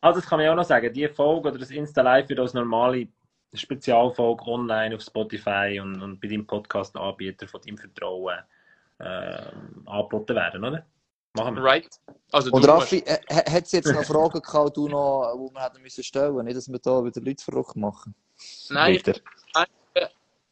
Also, 0.00 0.20
das 0.20 0.28
kann 0.28 0.40
ich 0.40 0.48
auch 0.48 0.54
noch 0.54 0.64
sagen. 0.64 0.92
Die 0.92 1.08
Folge 1.08 1.48
oder 1.48 1.58
das 1.58 1.70
Insta-Live 1.70 2.28
wird 2.28 2.40
als 2.40 2.54
normale 2.54 3.08
Spezialfolge 3.52 4.46
online 4.46 4.94
auf 4.94 5.02
Spotify 5.02 5.80
und, 5.82 6.00
und 6.02 6.20
bei 6.20 6.28
deinem 6.28 6.46
Podcast-Anbieter 6.46 7.48
von 7.48 7.60
deinem 7.60 7.78
Vertrauen 7.78 8.38
äh, 8.98 9.52
angeboten 9.86 10.34
werden, 10.34 10.64
oder? 10.64 10.86
Machen 11.34 11.56
wir. 11.56 11.62
Right? 11.62 11.88
Also, 12.32 12.50
Und 12.50 12.64
du 12.64 12.68
Raffi, 12.68 12.98
äh, 13.06 13.18
hat 13.28 13.64
es 13.64 13.72
jetzt 13.72 13.92
noch 13.92 14.04
Fragen 14.04 14.40
gehabt, 14.40 14.76
du 14.76 14.88
noch, 14.88 15.34
die 15.34 15.54
wir 15.54 15.62
hätten 15.62 15.82
müssen 15.82 16.02
stellen 16.02 16.44
nicht, 16.44 16.56
dass 16.56 16.68
wir 16.68 16.78
da 16.78 17.04
wieder 17.04 17.20
Leute 17.20 17.44
verrückt 17.44 17.76
machen? 17.76 18.14
Nein, 18.70 19.00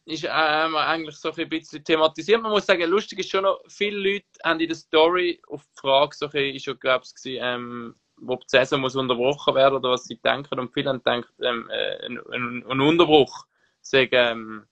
ist 0.05 0.23
äh, 0.23 0.29
haben 0.29 0.73
wir 0.73 0.87
eigentlich 0.87 1.15
so 1.15 1.31
ein 1.31 1.49
bisschen 1.49 1.83
thematisiert. 1.83 2.41
Man 2.41 2.51
muss 2.51 2.65
sagen, 2.65 2.83
lustig 2.89 3.19
ist 3.19 3.29
schon 3.31 3.43
noch, 3.43 3.59
viele 3.67 3.97
Leute 3.97 4.25
haben 4.43 4.59
in 4.59 4.67
der 4.67 4.75
Story 4.75 5.41
auf 5.47 5.63
die 5.63 5.81
Frage, 5.81 6.15
so 6.15 6.25
ein 6.25 6.31
bisschen, 6.31 6.55
ist 6.55 6.65
ja, 6.67 6.73
glaube 6.73 7.05
ich, 7.05 7.15
gewesen, 7.15 7.39
ähm, 7.43 7.95
ob 8.27 8.41
die 8.41 8.49
Saison 8.49 8.81
muss 8.81 8.95
unterbrochen 8.95 9.55
werden 9.55 9.75
oder 9.75 9.91
was 9.91 10.05
sie 10.05 10.17
denken. 10.17 10.59
Und 10.59 10.73
viele 10.73 10.89
haben 10.89 11.03
gedacht, 11.03 11.33
ähm, 11.41 11.69
äh, 11.69 12.05
ein, 12.05 12.19
ein, 12.31 12.65
ein 12.69 12.81
Unterbruch 12.81 13.45
sei, 13.81 14.07
ähm, 14.11 14.65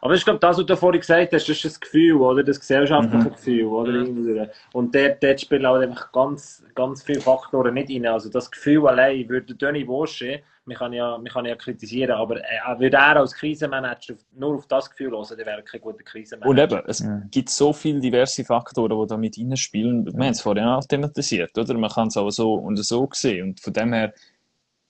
Aber 0.00 0.14
ich 0.14 0.24
glaube, 0.24 0.40
das, 0.40 0.58
was 0.58 0.66
du 0.66 0.76
vorhin 0.76 1.00
gesagt 1.00 1.32
hast, 1.32 1.48
das 1.48 1.56
ist 1.56 1.64
das 1.64 1.80
Gefühl, 1.80 2.16
oder? 2.16 2.42
Das 2.42 2.60
gesellschaftliche 2.60 3.24
mhm. 3.24 3.32
Gefühl, 3.32 3.64
oder? 3.66 3.92
Mhm. 3.92 4.48
Und 4.72 4.94
dort, 4.94 5.22
dort 5.22 5.40
spielen 5.40 5.66
auch 5.66 5.76
einfach 5.76 6.10
ganz, 6.12 6.64
ganz 6.74 7.02
viele 7.02 7.20
Faktoren 7.20 7.74
nicht 7.74 7.90
rein. 7.90 8.06
Also 8.06 8.30
das 8.30 8.50
Gefühl 8.50 8.86
allein 8.86 9.28
würde 9.28 9.54
Döni 9.54 9.86
Wosche, 9.86 10.42
man 10.64 10.76
kann 10.76 10.92
ja, 10.92 11.18
man 11.18 11.26
kann 11.26 11.44
ja 11.44 11.56
kritisieren, 11.56 12.12
aber 12.12 12.36
äh, 12.36 12.78
würde 12.78 12.96
er 12.96 13.16
als 13.16 13.34
Krisenmanager 13.34 14.14
nur 14.32 14.56
auf 14.56 14.66
das 14.68 14.90
Gefühl 14.90 15.10
hören, 15.10 15.26
dann 15.28 15.38
wäre 15.38 15.56
er 15.56 15.62
kein 15.62 15.80
guter 15.80 16.04
Krisenmanager. 16.04 16.50
Und 16.50 16.58
eben, 16.58 16.82
es 16.86 17.00
ja. 17.00 17.22
gibt 17.30 17.50
so 17.50 17.72
viele 17.72 18.00
diverse 18.00 18.44
Faktoren, 18.44 19.00
die 19.00 19.06
da 19.08 19.16
mit 19.16 19.38
reinspielen. 19.38 20.06
Wir 20.06 20.12
haben 20.12 20.20
es 20.30 20.40
vorhin 20.40 20.64
auch 20.64 20.84
thematisiert, 20.84 21.56
oder? 21.58 21.74
Man 21.74 21.90
kann 21.90 22.08
es 22.08 22.16
auch 22.16 22.30
so 22.30 22.54
und 22.54 22.76
so 22.76 23.08
sehen. 23.12 23.48
Und 23.48 23.60
von 23.60 23.72
dem 23.72 23.92
her, 23.92 24.12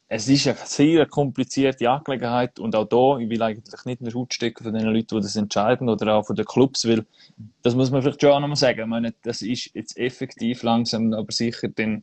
es 0.08 0.28
ist 0.28 0.46
eine 0.46 0.56
sehr 0.64 1.06
komplizierte 1.06 1.88
Angelegenheit 1.88 2.58
und 2.58 2.76
auch 2.76 2.84
da, 2.84 3.18
ich 3.18 3.30
will 3.30 3.42
eigentlich 3.42 3.84
nicht 3.86 4.00
in 4.00 4.04
der 4.04 4.14
Haut 4.14 4.34
stecken 4.34 4.62
von 4.62 4.74
den 4.74 4.84
Leuten, 4.84 5.16
die 5.16 5.22
das 5.22 5.36
entscheiden 5.36 5.88
oder 5.88 6.16
auch 6.16 6.26
von 6.26 6.36
den 6.36 6.44
Clubs, 6.44 6.86
weil 6.86 7.06
das 7.62 7.74
muss 7.74 7.90
man 7.90 8.02
vielleicht 8.02 8.20
schon 8.20 8.32
auch 8.32 8.40
nochmal 8.40 8.56
sagen. 8.56 8.80
Ich 8.80 8.86
meine, 8.86 9.14
das 9.22 9.40
ist 9.40 9.74
jetzt 9.74 9.96
effektiv 9.96 10.64
langsam, 10.64 11.14
aber 11.14 11.32
sicher 11.32 11.68
den, 11.68 12.02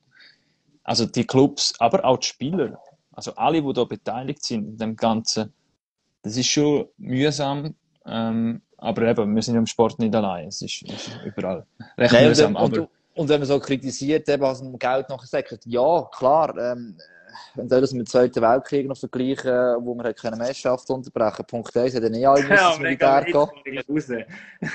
also 0.83 1.05
die 1.05 1.27
Clubs, 1.27 1.75
aber 1.77 2.03
auch 2.03 2.17
die 2.17 2.25
Spieler, 2.25 2.81
also 3.19 3.35
alle, 3.35 3.61
die 3.61 3.73
da 3.73 3.83
beteiligt 3.83 4.43
sind 4.43 4.65
in 4.65 4.77
dem 4.77 4.95
Ganzen, 4.95 5.53
das 6.21 6.37
ist 6.37 6.47
schon 6.47 6.87
mühsam, 6.97 7.75
ähm, 8.05 8.61
aber 8.77 9.01
eben, 9.03 9.35
wir 9.35 9.41
sind 9.41 9.55
im 9.55 9.65
Sport 9.65 9.99
nicht 9.99 10.15
allein, 10.15 10.47
es 10.47 10.61
ist, 10.61 10.83
ist 10.83 11.19
überall 11.25 11.65
recht 11.97 12.13
Nein, 12.13 12.29
mühsam. 12.29 12.55
Und, 12.55 12.61
aber, 12.61 12.81
und, 12.83 12.89
und, 13.15 13.29
wenn 13.29 13.41
man 13.41 13.47
so 13.47 13.59
kritisiert, 13.59 14.29
eben, 14.29 14.41
was 14.41 14.61
dem 14.61 14.79
Geld 14.79 15.09
nachher 15.09 15.27
sagt, 15.27 15.65
ja, 15.65 16.09
klar, 16.13 16.57
ähm, 16.57 16.97
wenn 17.55 17.69
wir 17.69 17.81
das 17.81 17.91
mit 17.91 18.07
dem 18.07 18.09
Zweiten 18.09 18.41
Weltkrieg 18.41 18.87
noch 18.87 18.97
vergleichen, 18.97 19.51
wo 19.81 19.93
wir 19.95 20.13
keine 20.13 20.37
Meisterschaft 20.37 20.89
unterbrechen 20.89 21.45
Punkt 21.45 21.75
1 21.75 21.93
hat 21.93 22.03
er 22.03 22.09
nicht 22.09 22.25
alle 22.25 22.47
ja, 22.49 22.69
ins 22.69 22.79
Militär 22.79 23.25
gehen. 23.25 23.47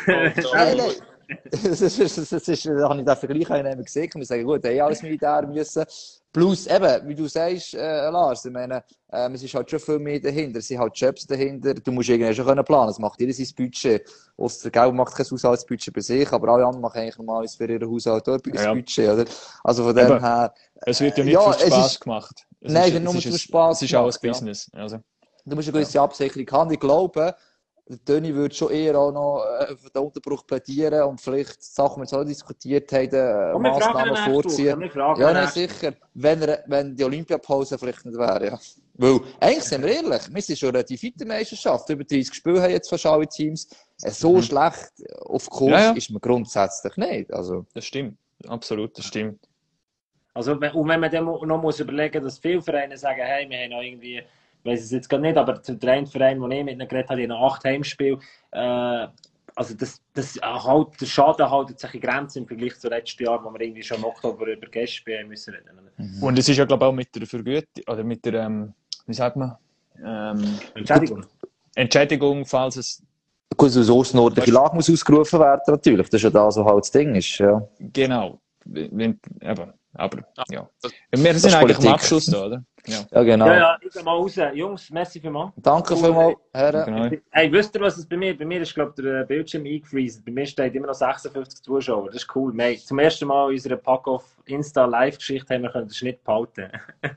Nein, 0.06 0.76
nein. 0.76 0.92
das 1.50 1.80
ist, 1.80 2.00
das 2.00 2.18
ist, 2.18 2.32
das 2.32 2.48
ist, 2.48 2.66
da 2.66 2.88
habe 2.88 2.98
ich 3.00 3.04
den 3.04 3.16
Vergleich 3.16 3.50
auch 3.50 3.76
gesehen 3.82 4.10
und 4.14 4.26
sagen, 4.26 4.44
gut, 4.44 4.64
die 4.64 4.80
alles 4.80 5.02
Militär 5.02 5.46
müssen. 5.46 5.84
Plus, 6.32 6.66
eben, 6.66 7.08
wie 7.08 7.14
du 7.14 7.28
sagst, 7.28 7.74
äh, 7.74 8.10
Lars, 8.10 8.44
ich 8.44 8.52
meine, 8.52 8.82
ähm, 9.12 9.34
es 9.34 9.44
ist 9.44 9.54
halt 9.54 9.70
schon 9.70 9.78
viel 9.78 9.98
mehr 10.00 10.18
dahinter, 10.18 10.58
es 10.58 10.66
sind 10.66 10.80
halt 10.80 10.96
Jobs 10.96 11.26
dahinter, 11.26 11.74
du 11.74 11.92
musst 11.92 12.08
irgendwie 12.08 12.34
schon 12.34 12.44
können 12.44 12.64
planen, 12.64 12.90
es 12.90 12.98
macht 12.98 13.20
jeder 13.20 13.32
sein 13.32 13.46
Budget. 13.56 14.02
Ausser 14.36 14.70
Geld 14.70 14.94
macht 14.94 15.14
kein 15.14 15.26
Haushaltsbudget 15.30 15.94
bei 15.94 16.00
sich, 16.00 16.32
aber 16.32 16.48
alle 16.48 16.64
anderen 16.64 16.80
machen 16.80 16.98
eigentlich 16.98 17.18
normalerweise 17.18 17.56
für 17.56 17.70
ihren 17.70 17.88
Haushalt 17.88 18.26
dort 18.26 18.46
ein 18.46 18.54
ja. 18.54 18.74
Budget, 18.74 19.08
oder? 19.08 19.24
Also 19.62 19.84
von 19.84 19.94
dem 19.94 20.18
her... 20.18 20.52
Es 20.86 21.00
wird 21.00 21.16
ja 21.16 21.24
nicht 21.24 21.34
ja, 21.34 21.52
für 21.52 21.66
Spaß 21.66 22.00
gemacht. 22.00 22.46
Es 22.60 22.72
nein, 22.72 22.92
ist, 22.92 23.02
nur 23.02 23.14
für 23.14 23.38
Spaß 23.38 23.76
Es 23.76 23.82
ist 23.90 23.94
auch 23.94 24.12
ein 24.12 24.28
Business. 24.28 24.70
Ja. 24.74 24.80
Also. 24.80 24.98
Du 25.44 25.54
musst 25.54 25.68
eine 25.68 25.78
gewisse 25.78 26.00
Absicherung 26.00 26.50
haben. 26.50 26.70
Ich 26.72 26.80
glaube, 26.80 27.36
der 27.86 28.02
Toni 28.02 28.34
würde 28.34 28.54
schon 28.54 28.70
eher 28.70 28.98
auch 28.98 29.12
noch 29.12 29.44
äh, 29.60 29.76
für 29.76 29.90
den 29.90 30.02
Unterbruch 30.02 30.46
plädieren 30.46 31.02
und 31.02 31.20
vielleicht 31.20 31.62
Sachen, 31.62 32.02
die 32.02 32.10
wir 32.10 32.18
so 32.18 32.24
diskutiert 32.24 32.90
haben, 32.92 33.12
äh, 33.12 33.58
Massnahmen 33.58 34.16
vorziehen. 34.16 34.90
Ja, 34.94 35.32
nein, 35.32 35.48
sicher. 35.48 35.92
Wenn, 36.14 36.42
er, 36.42 36.64
wenn 36.66 36.96
die 36.96 37.04
Olympiapause 37.04 37.78
vielleicht 37.78 38.04
nicht 38.06 38.16
wäre, 38.16 38.46
ja. 38.46 38.58
Weil, 38.94 39.20
eigentlich 39.40 39.64
sind 39.64 39.82
wir 39.82 39.90
ehrlich, 39.92 40.22
wir 40.32 40.42
sind 40.42 40.58
schon 40.58 40.70
relativ 40.70 41.02
weit 41.02 41.12
in 41.12 41.18
der 41.18 41.26
Meisterschaft. 41.26 41.90
Über 41.90 42.04
30 42.04 42.32
Spiele 42.32 42.62
haben 42.62 42.70
jetzt 42.70 42.88
fast 42.88 43.04
alle 43.06 43.26
Teams. 43.26 43.68
Äh, 44.02 44.10
so 44.10 44.36
mhm. 44.36 44.42
schlecht 44.42 44.92
auf 45.26 45.50
Kurs 45.50 45.72
ja, 45.72 45.80
ja. 45.80 45.92
ist 45.92 46.10
man 46.10 46.20
grundsätzlich 46.20 46.96
nicht. 46.96 47.32
Also. 47.32 47.66
Das 47.74 47.84
stimmt. 47.84 48.16
Absolut, 48.46 48.96
das 48.96 49.04
stimmt. 49.04 49.40
Also, 50.32 50.52
und 50.52 50.88
wenn 50.88 51.00
man 51.00 51.10
dann 51.10 51.24
noch 51.24 51.62
muss 51.62 51.80
überlegen, 51.80 52.22
dass 52.22 52.38
viele 52.38 52.62
Vereine 52.62 52.96
sagen, 52.96 53.20
hey, 53.22 53.48
wir 53.48 53.58
haben 53.58 53.70
noch 53.70 53.82
irgendwie 53.82 54.22
weiß 54.64 54.82
es 54.82 54.90
jetzt 54.90 55.08
gar 55.08 55.18
nicht, 55.18 55.36
aber 55.36 55.54
der 55.54 56.06
Verein, 56.06 56.40
wo 56.40 56.48
ich 56.48 56.64
mit 56.64 56.74
ihnen 56.74 56.88
geredet 56.88 57.10
habe, 57.10 57.20
die 57.20 57.26
noch 57.26 57.52
acht 57.52 57.64
Heimspiele. 57.64 58.18
Äh, 58.50 59.08
also 59.56 59.74
das, 59.74 60.00
das 60.14 60.36
halt, 60.42 61.00
der 61.00 61.06
Schaden 61.06 61.48
hält 61.48 61.78
sich 61.78 61.94
in 61.94 62.00
Grenzen 62.00 62.38
im 62.38 62.48
Vergleich 62.48 62.78
zu 62.78 62.88
letzten 62.88 63.24
Jahr, 63.24 63.44
wo 63.44 63.52
wir 63.52 63.60
irgendwie 63.60 63.82
schon 63.82 63.98
im 63.98 64.04
Oktober 64.04 64.46
über 64.46 64.66
Gäste 64.66 65.24
müssen 65.28 65.54
reden. 65.54 65.90
Mhm. 65.96 66.22
Und 66.22 66.38
es 66.38 66.48
ist 66.48 66.56
ja 66.56 66.64
glaube 66.64 66.84
ich 66.84 66.88
auch 66.88 66.94
mit 66.94 67.14
der 67.14 67.26
Vergütung, 67.26 67.84
oder 67.86 68.02
mit 68.02 68.24
der, 68.24 68.34
ähm, 68.34 68.74
wie 69.06 69.14
sagt 69.14 69.36
man? 69.36 69.56
Ähm, 70.04 70.58
Entschädigung. 70.74 71.26
Entschädigung, 71.76 72.44
falls 72.44 72.76
es 72.76 73.02
Gut, 73.56 73.70
so 73.70 74.00
eine 74.00 74.22
nordliche 74.22 74.50
Lage 74.50 74.74
muss 74.74 74.90
ausgerufen 74.90 75.38
werden, 75.38 75.60
natürlich. 75.66 76.08
Das 76.08 76.18
ist 76.18 76.24
ja 76.24 76.30
das, 76.30 76.56
was 76.56 76.64
halt 76.64 76.80
das 76.80 76.90
Ding 76.90 77.14
ist. 77.14 77.38
Ja. 77.38 77.62
Genau. 77.78 78.40
Wenn, 78.64 79.20
eben. 79.40 79.72
Aber 79.94 80.24
ja. 80.50 80.68
Wir 81.12 81.34
sind 81.38 81.54
eigentlich 81.54 81.78
am 81.78 81.94
Abschluss 81.94 82.26
da, 82.26 82.46
oder? 82.46 82.64
Ja, 82.86 82.98
ja 83.10 83.22
genau. 83.22 83.46
Ja, 83.46 83.56
ja, 83.56 83.78
ich 83.80 83.92
gehe 83.92 84.02
mal 84.02 84.12
raus. 84.12 84.34
Jungs, 84.54 84.90
merci 84.90 85.20
vielmals. 85.20 85.52
Danke 85.56 85.96
vielmals, 85.96 86.36
Herren. 86.52 86.84
Genau. 86.84 87.22
Hey, 87.30 87.50
wisst 87.52 87.74
ihr, 87.74 87.80
was 87.80 87.96
es 87.96 88.06
bei 88.06 88.16
mir 88.16 88.36
Bei 88.36 88.44
mir 88.44 88.60
ist, 88.60 88.74
glaube 88.74 88.92
ich, 88.96 89.02
der 89.02 89.24
Bildschirm 89.24 89.64
eingefriest. 89.64 90.24
Bei 90.24 90.32
mir 90.32 90.46
steht 90.46 90.74
immer 90.74 90.88
noch 90.88 90.94
56 90.94 91.62
Zuschauer. 91.62 92.06
Das 92.06 92.16
ist 92.16 92.36
cool. 92.36 92.52
Wir 92.52 92.76
zum 92.78 92.98
ersten 92.98 93.26
Mal 93.26 93.48
in 93.48 93.54
unserer 93.54 93.76
Pack-Off 93.76 94.24
Insta-Live-Geschichte 94.46 95.54
haben 95.54 95.62
wir 95.62 95.70
den 95.70 95.90
Schnitt 95.90 96.22
behalten. 96.24 96.70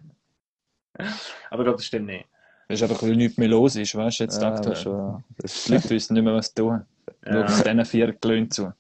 Aber 1.50 1.62
ich 1.62 1.66
glaube, 1.66 1.78
das 1.78 1.86
stimmt 1.86 2.08
nicht. 2.08 2.26
Das 2.68 2.82
ist 2.82 2.90
einfach, 2.90 3.02
weil 3.04 3.16
nichts 3.16 3.38
mehr 3.38 3.48
los 3.48 3.76
ist, 3.76 3.96
weißt 3.96 4.20
du? 4.20 4.24
Jetzt 4.24 4.42
ja, 4.42 4.52
dachte 4.52 4.76
schon. 4.76 5.24
Die 5.40 5.72
Leute 5.72 5.90
wissen 5.90 6.14
nicht 6.14 6.24
mehr, 6.24 6.34
was 6.34 6.54
tun. 6.54 6.86
Ja. 7.26 7.48
Schauen 7.48 7.64
diesen 7.64 7.86
vier 7.86 8.14
Glöhnen 8.14 8.52
zu. 8.52 8.74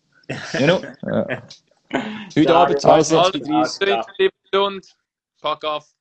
Genau. 0.53 0.81
ja. 1.03 1.41
Heute 1.93 2.55
Abend 2.55 2.79
22.30 2.79 4.29
Uhr. 4.53 4.81
Pack 5.41 5.63
auf. 5.63 5.96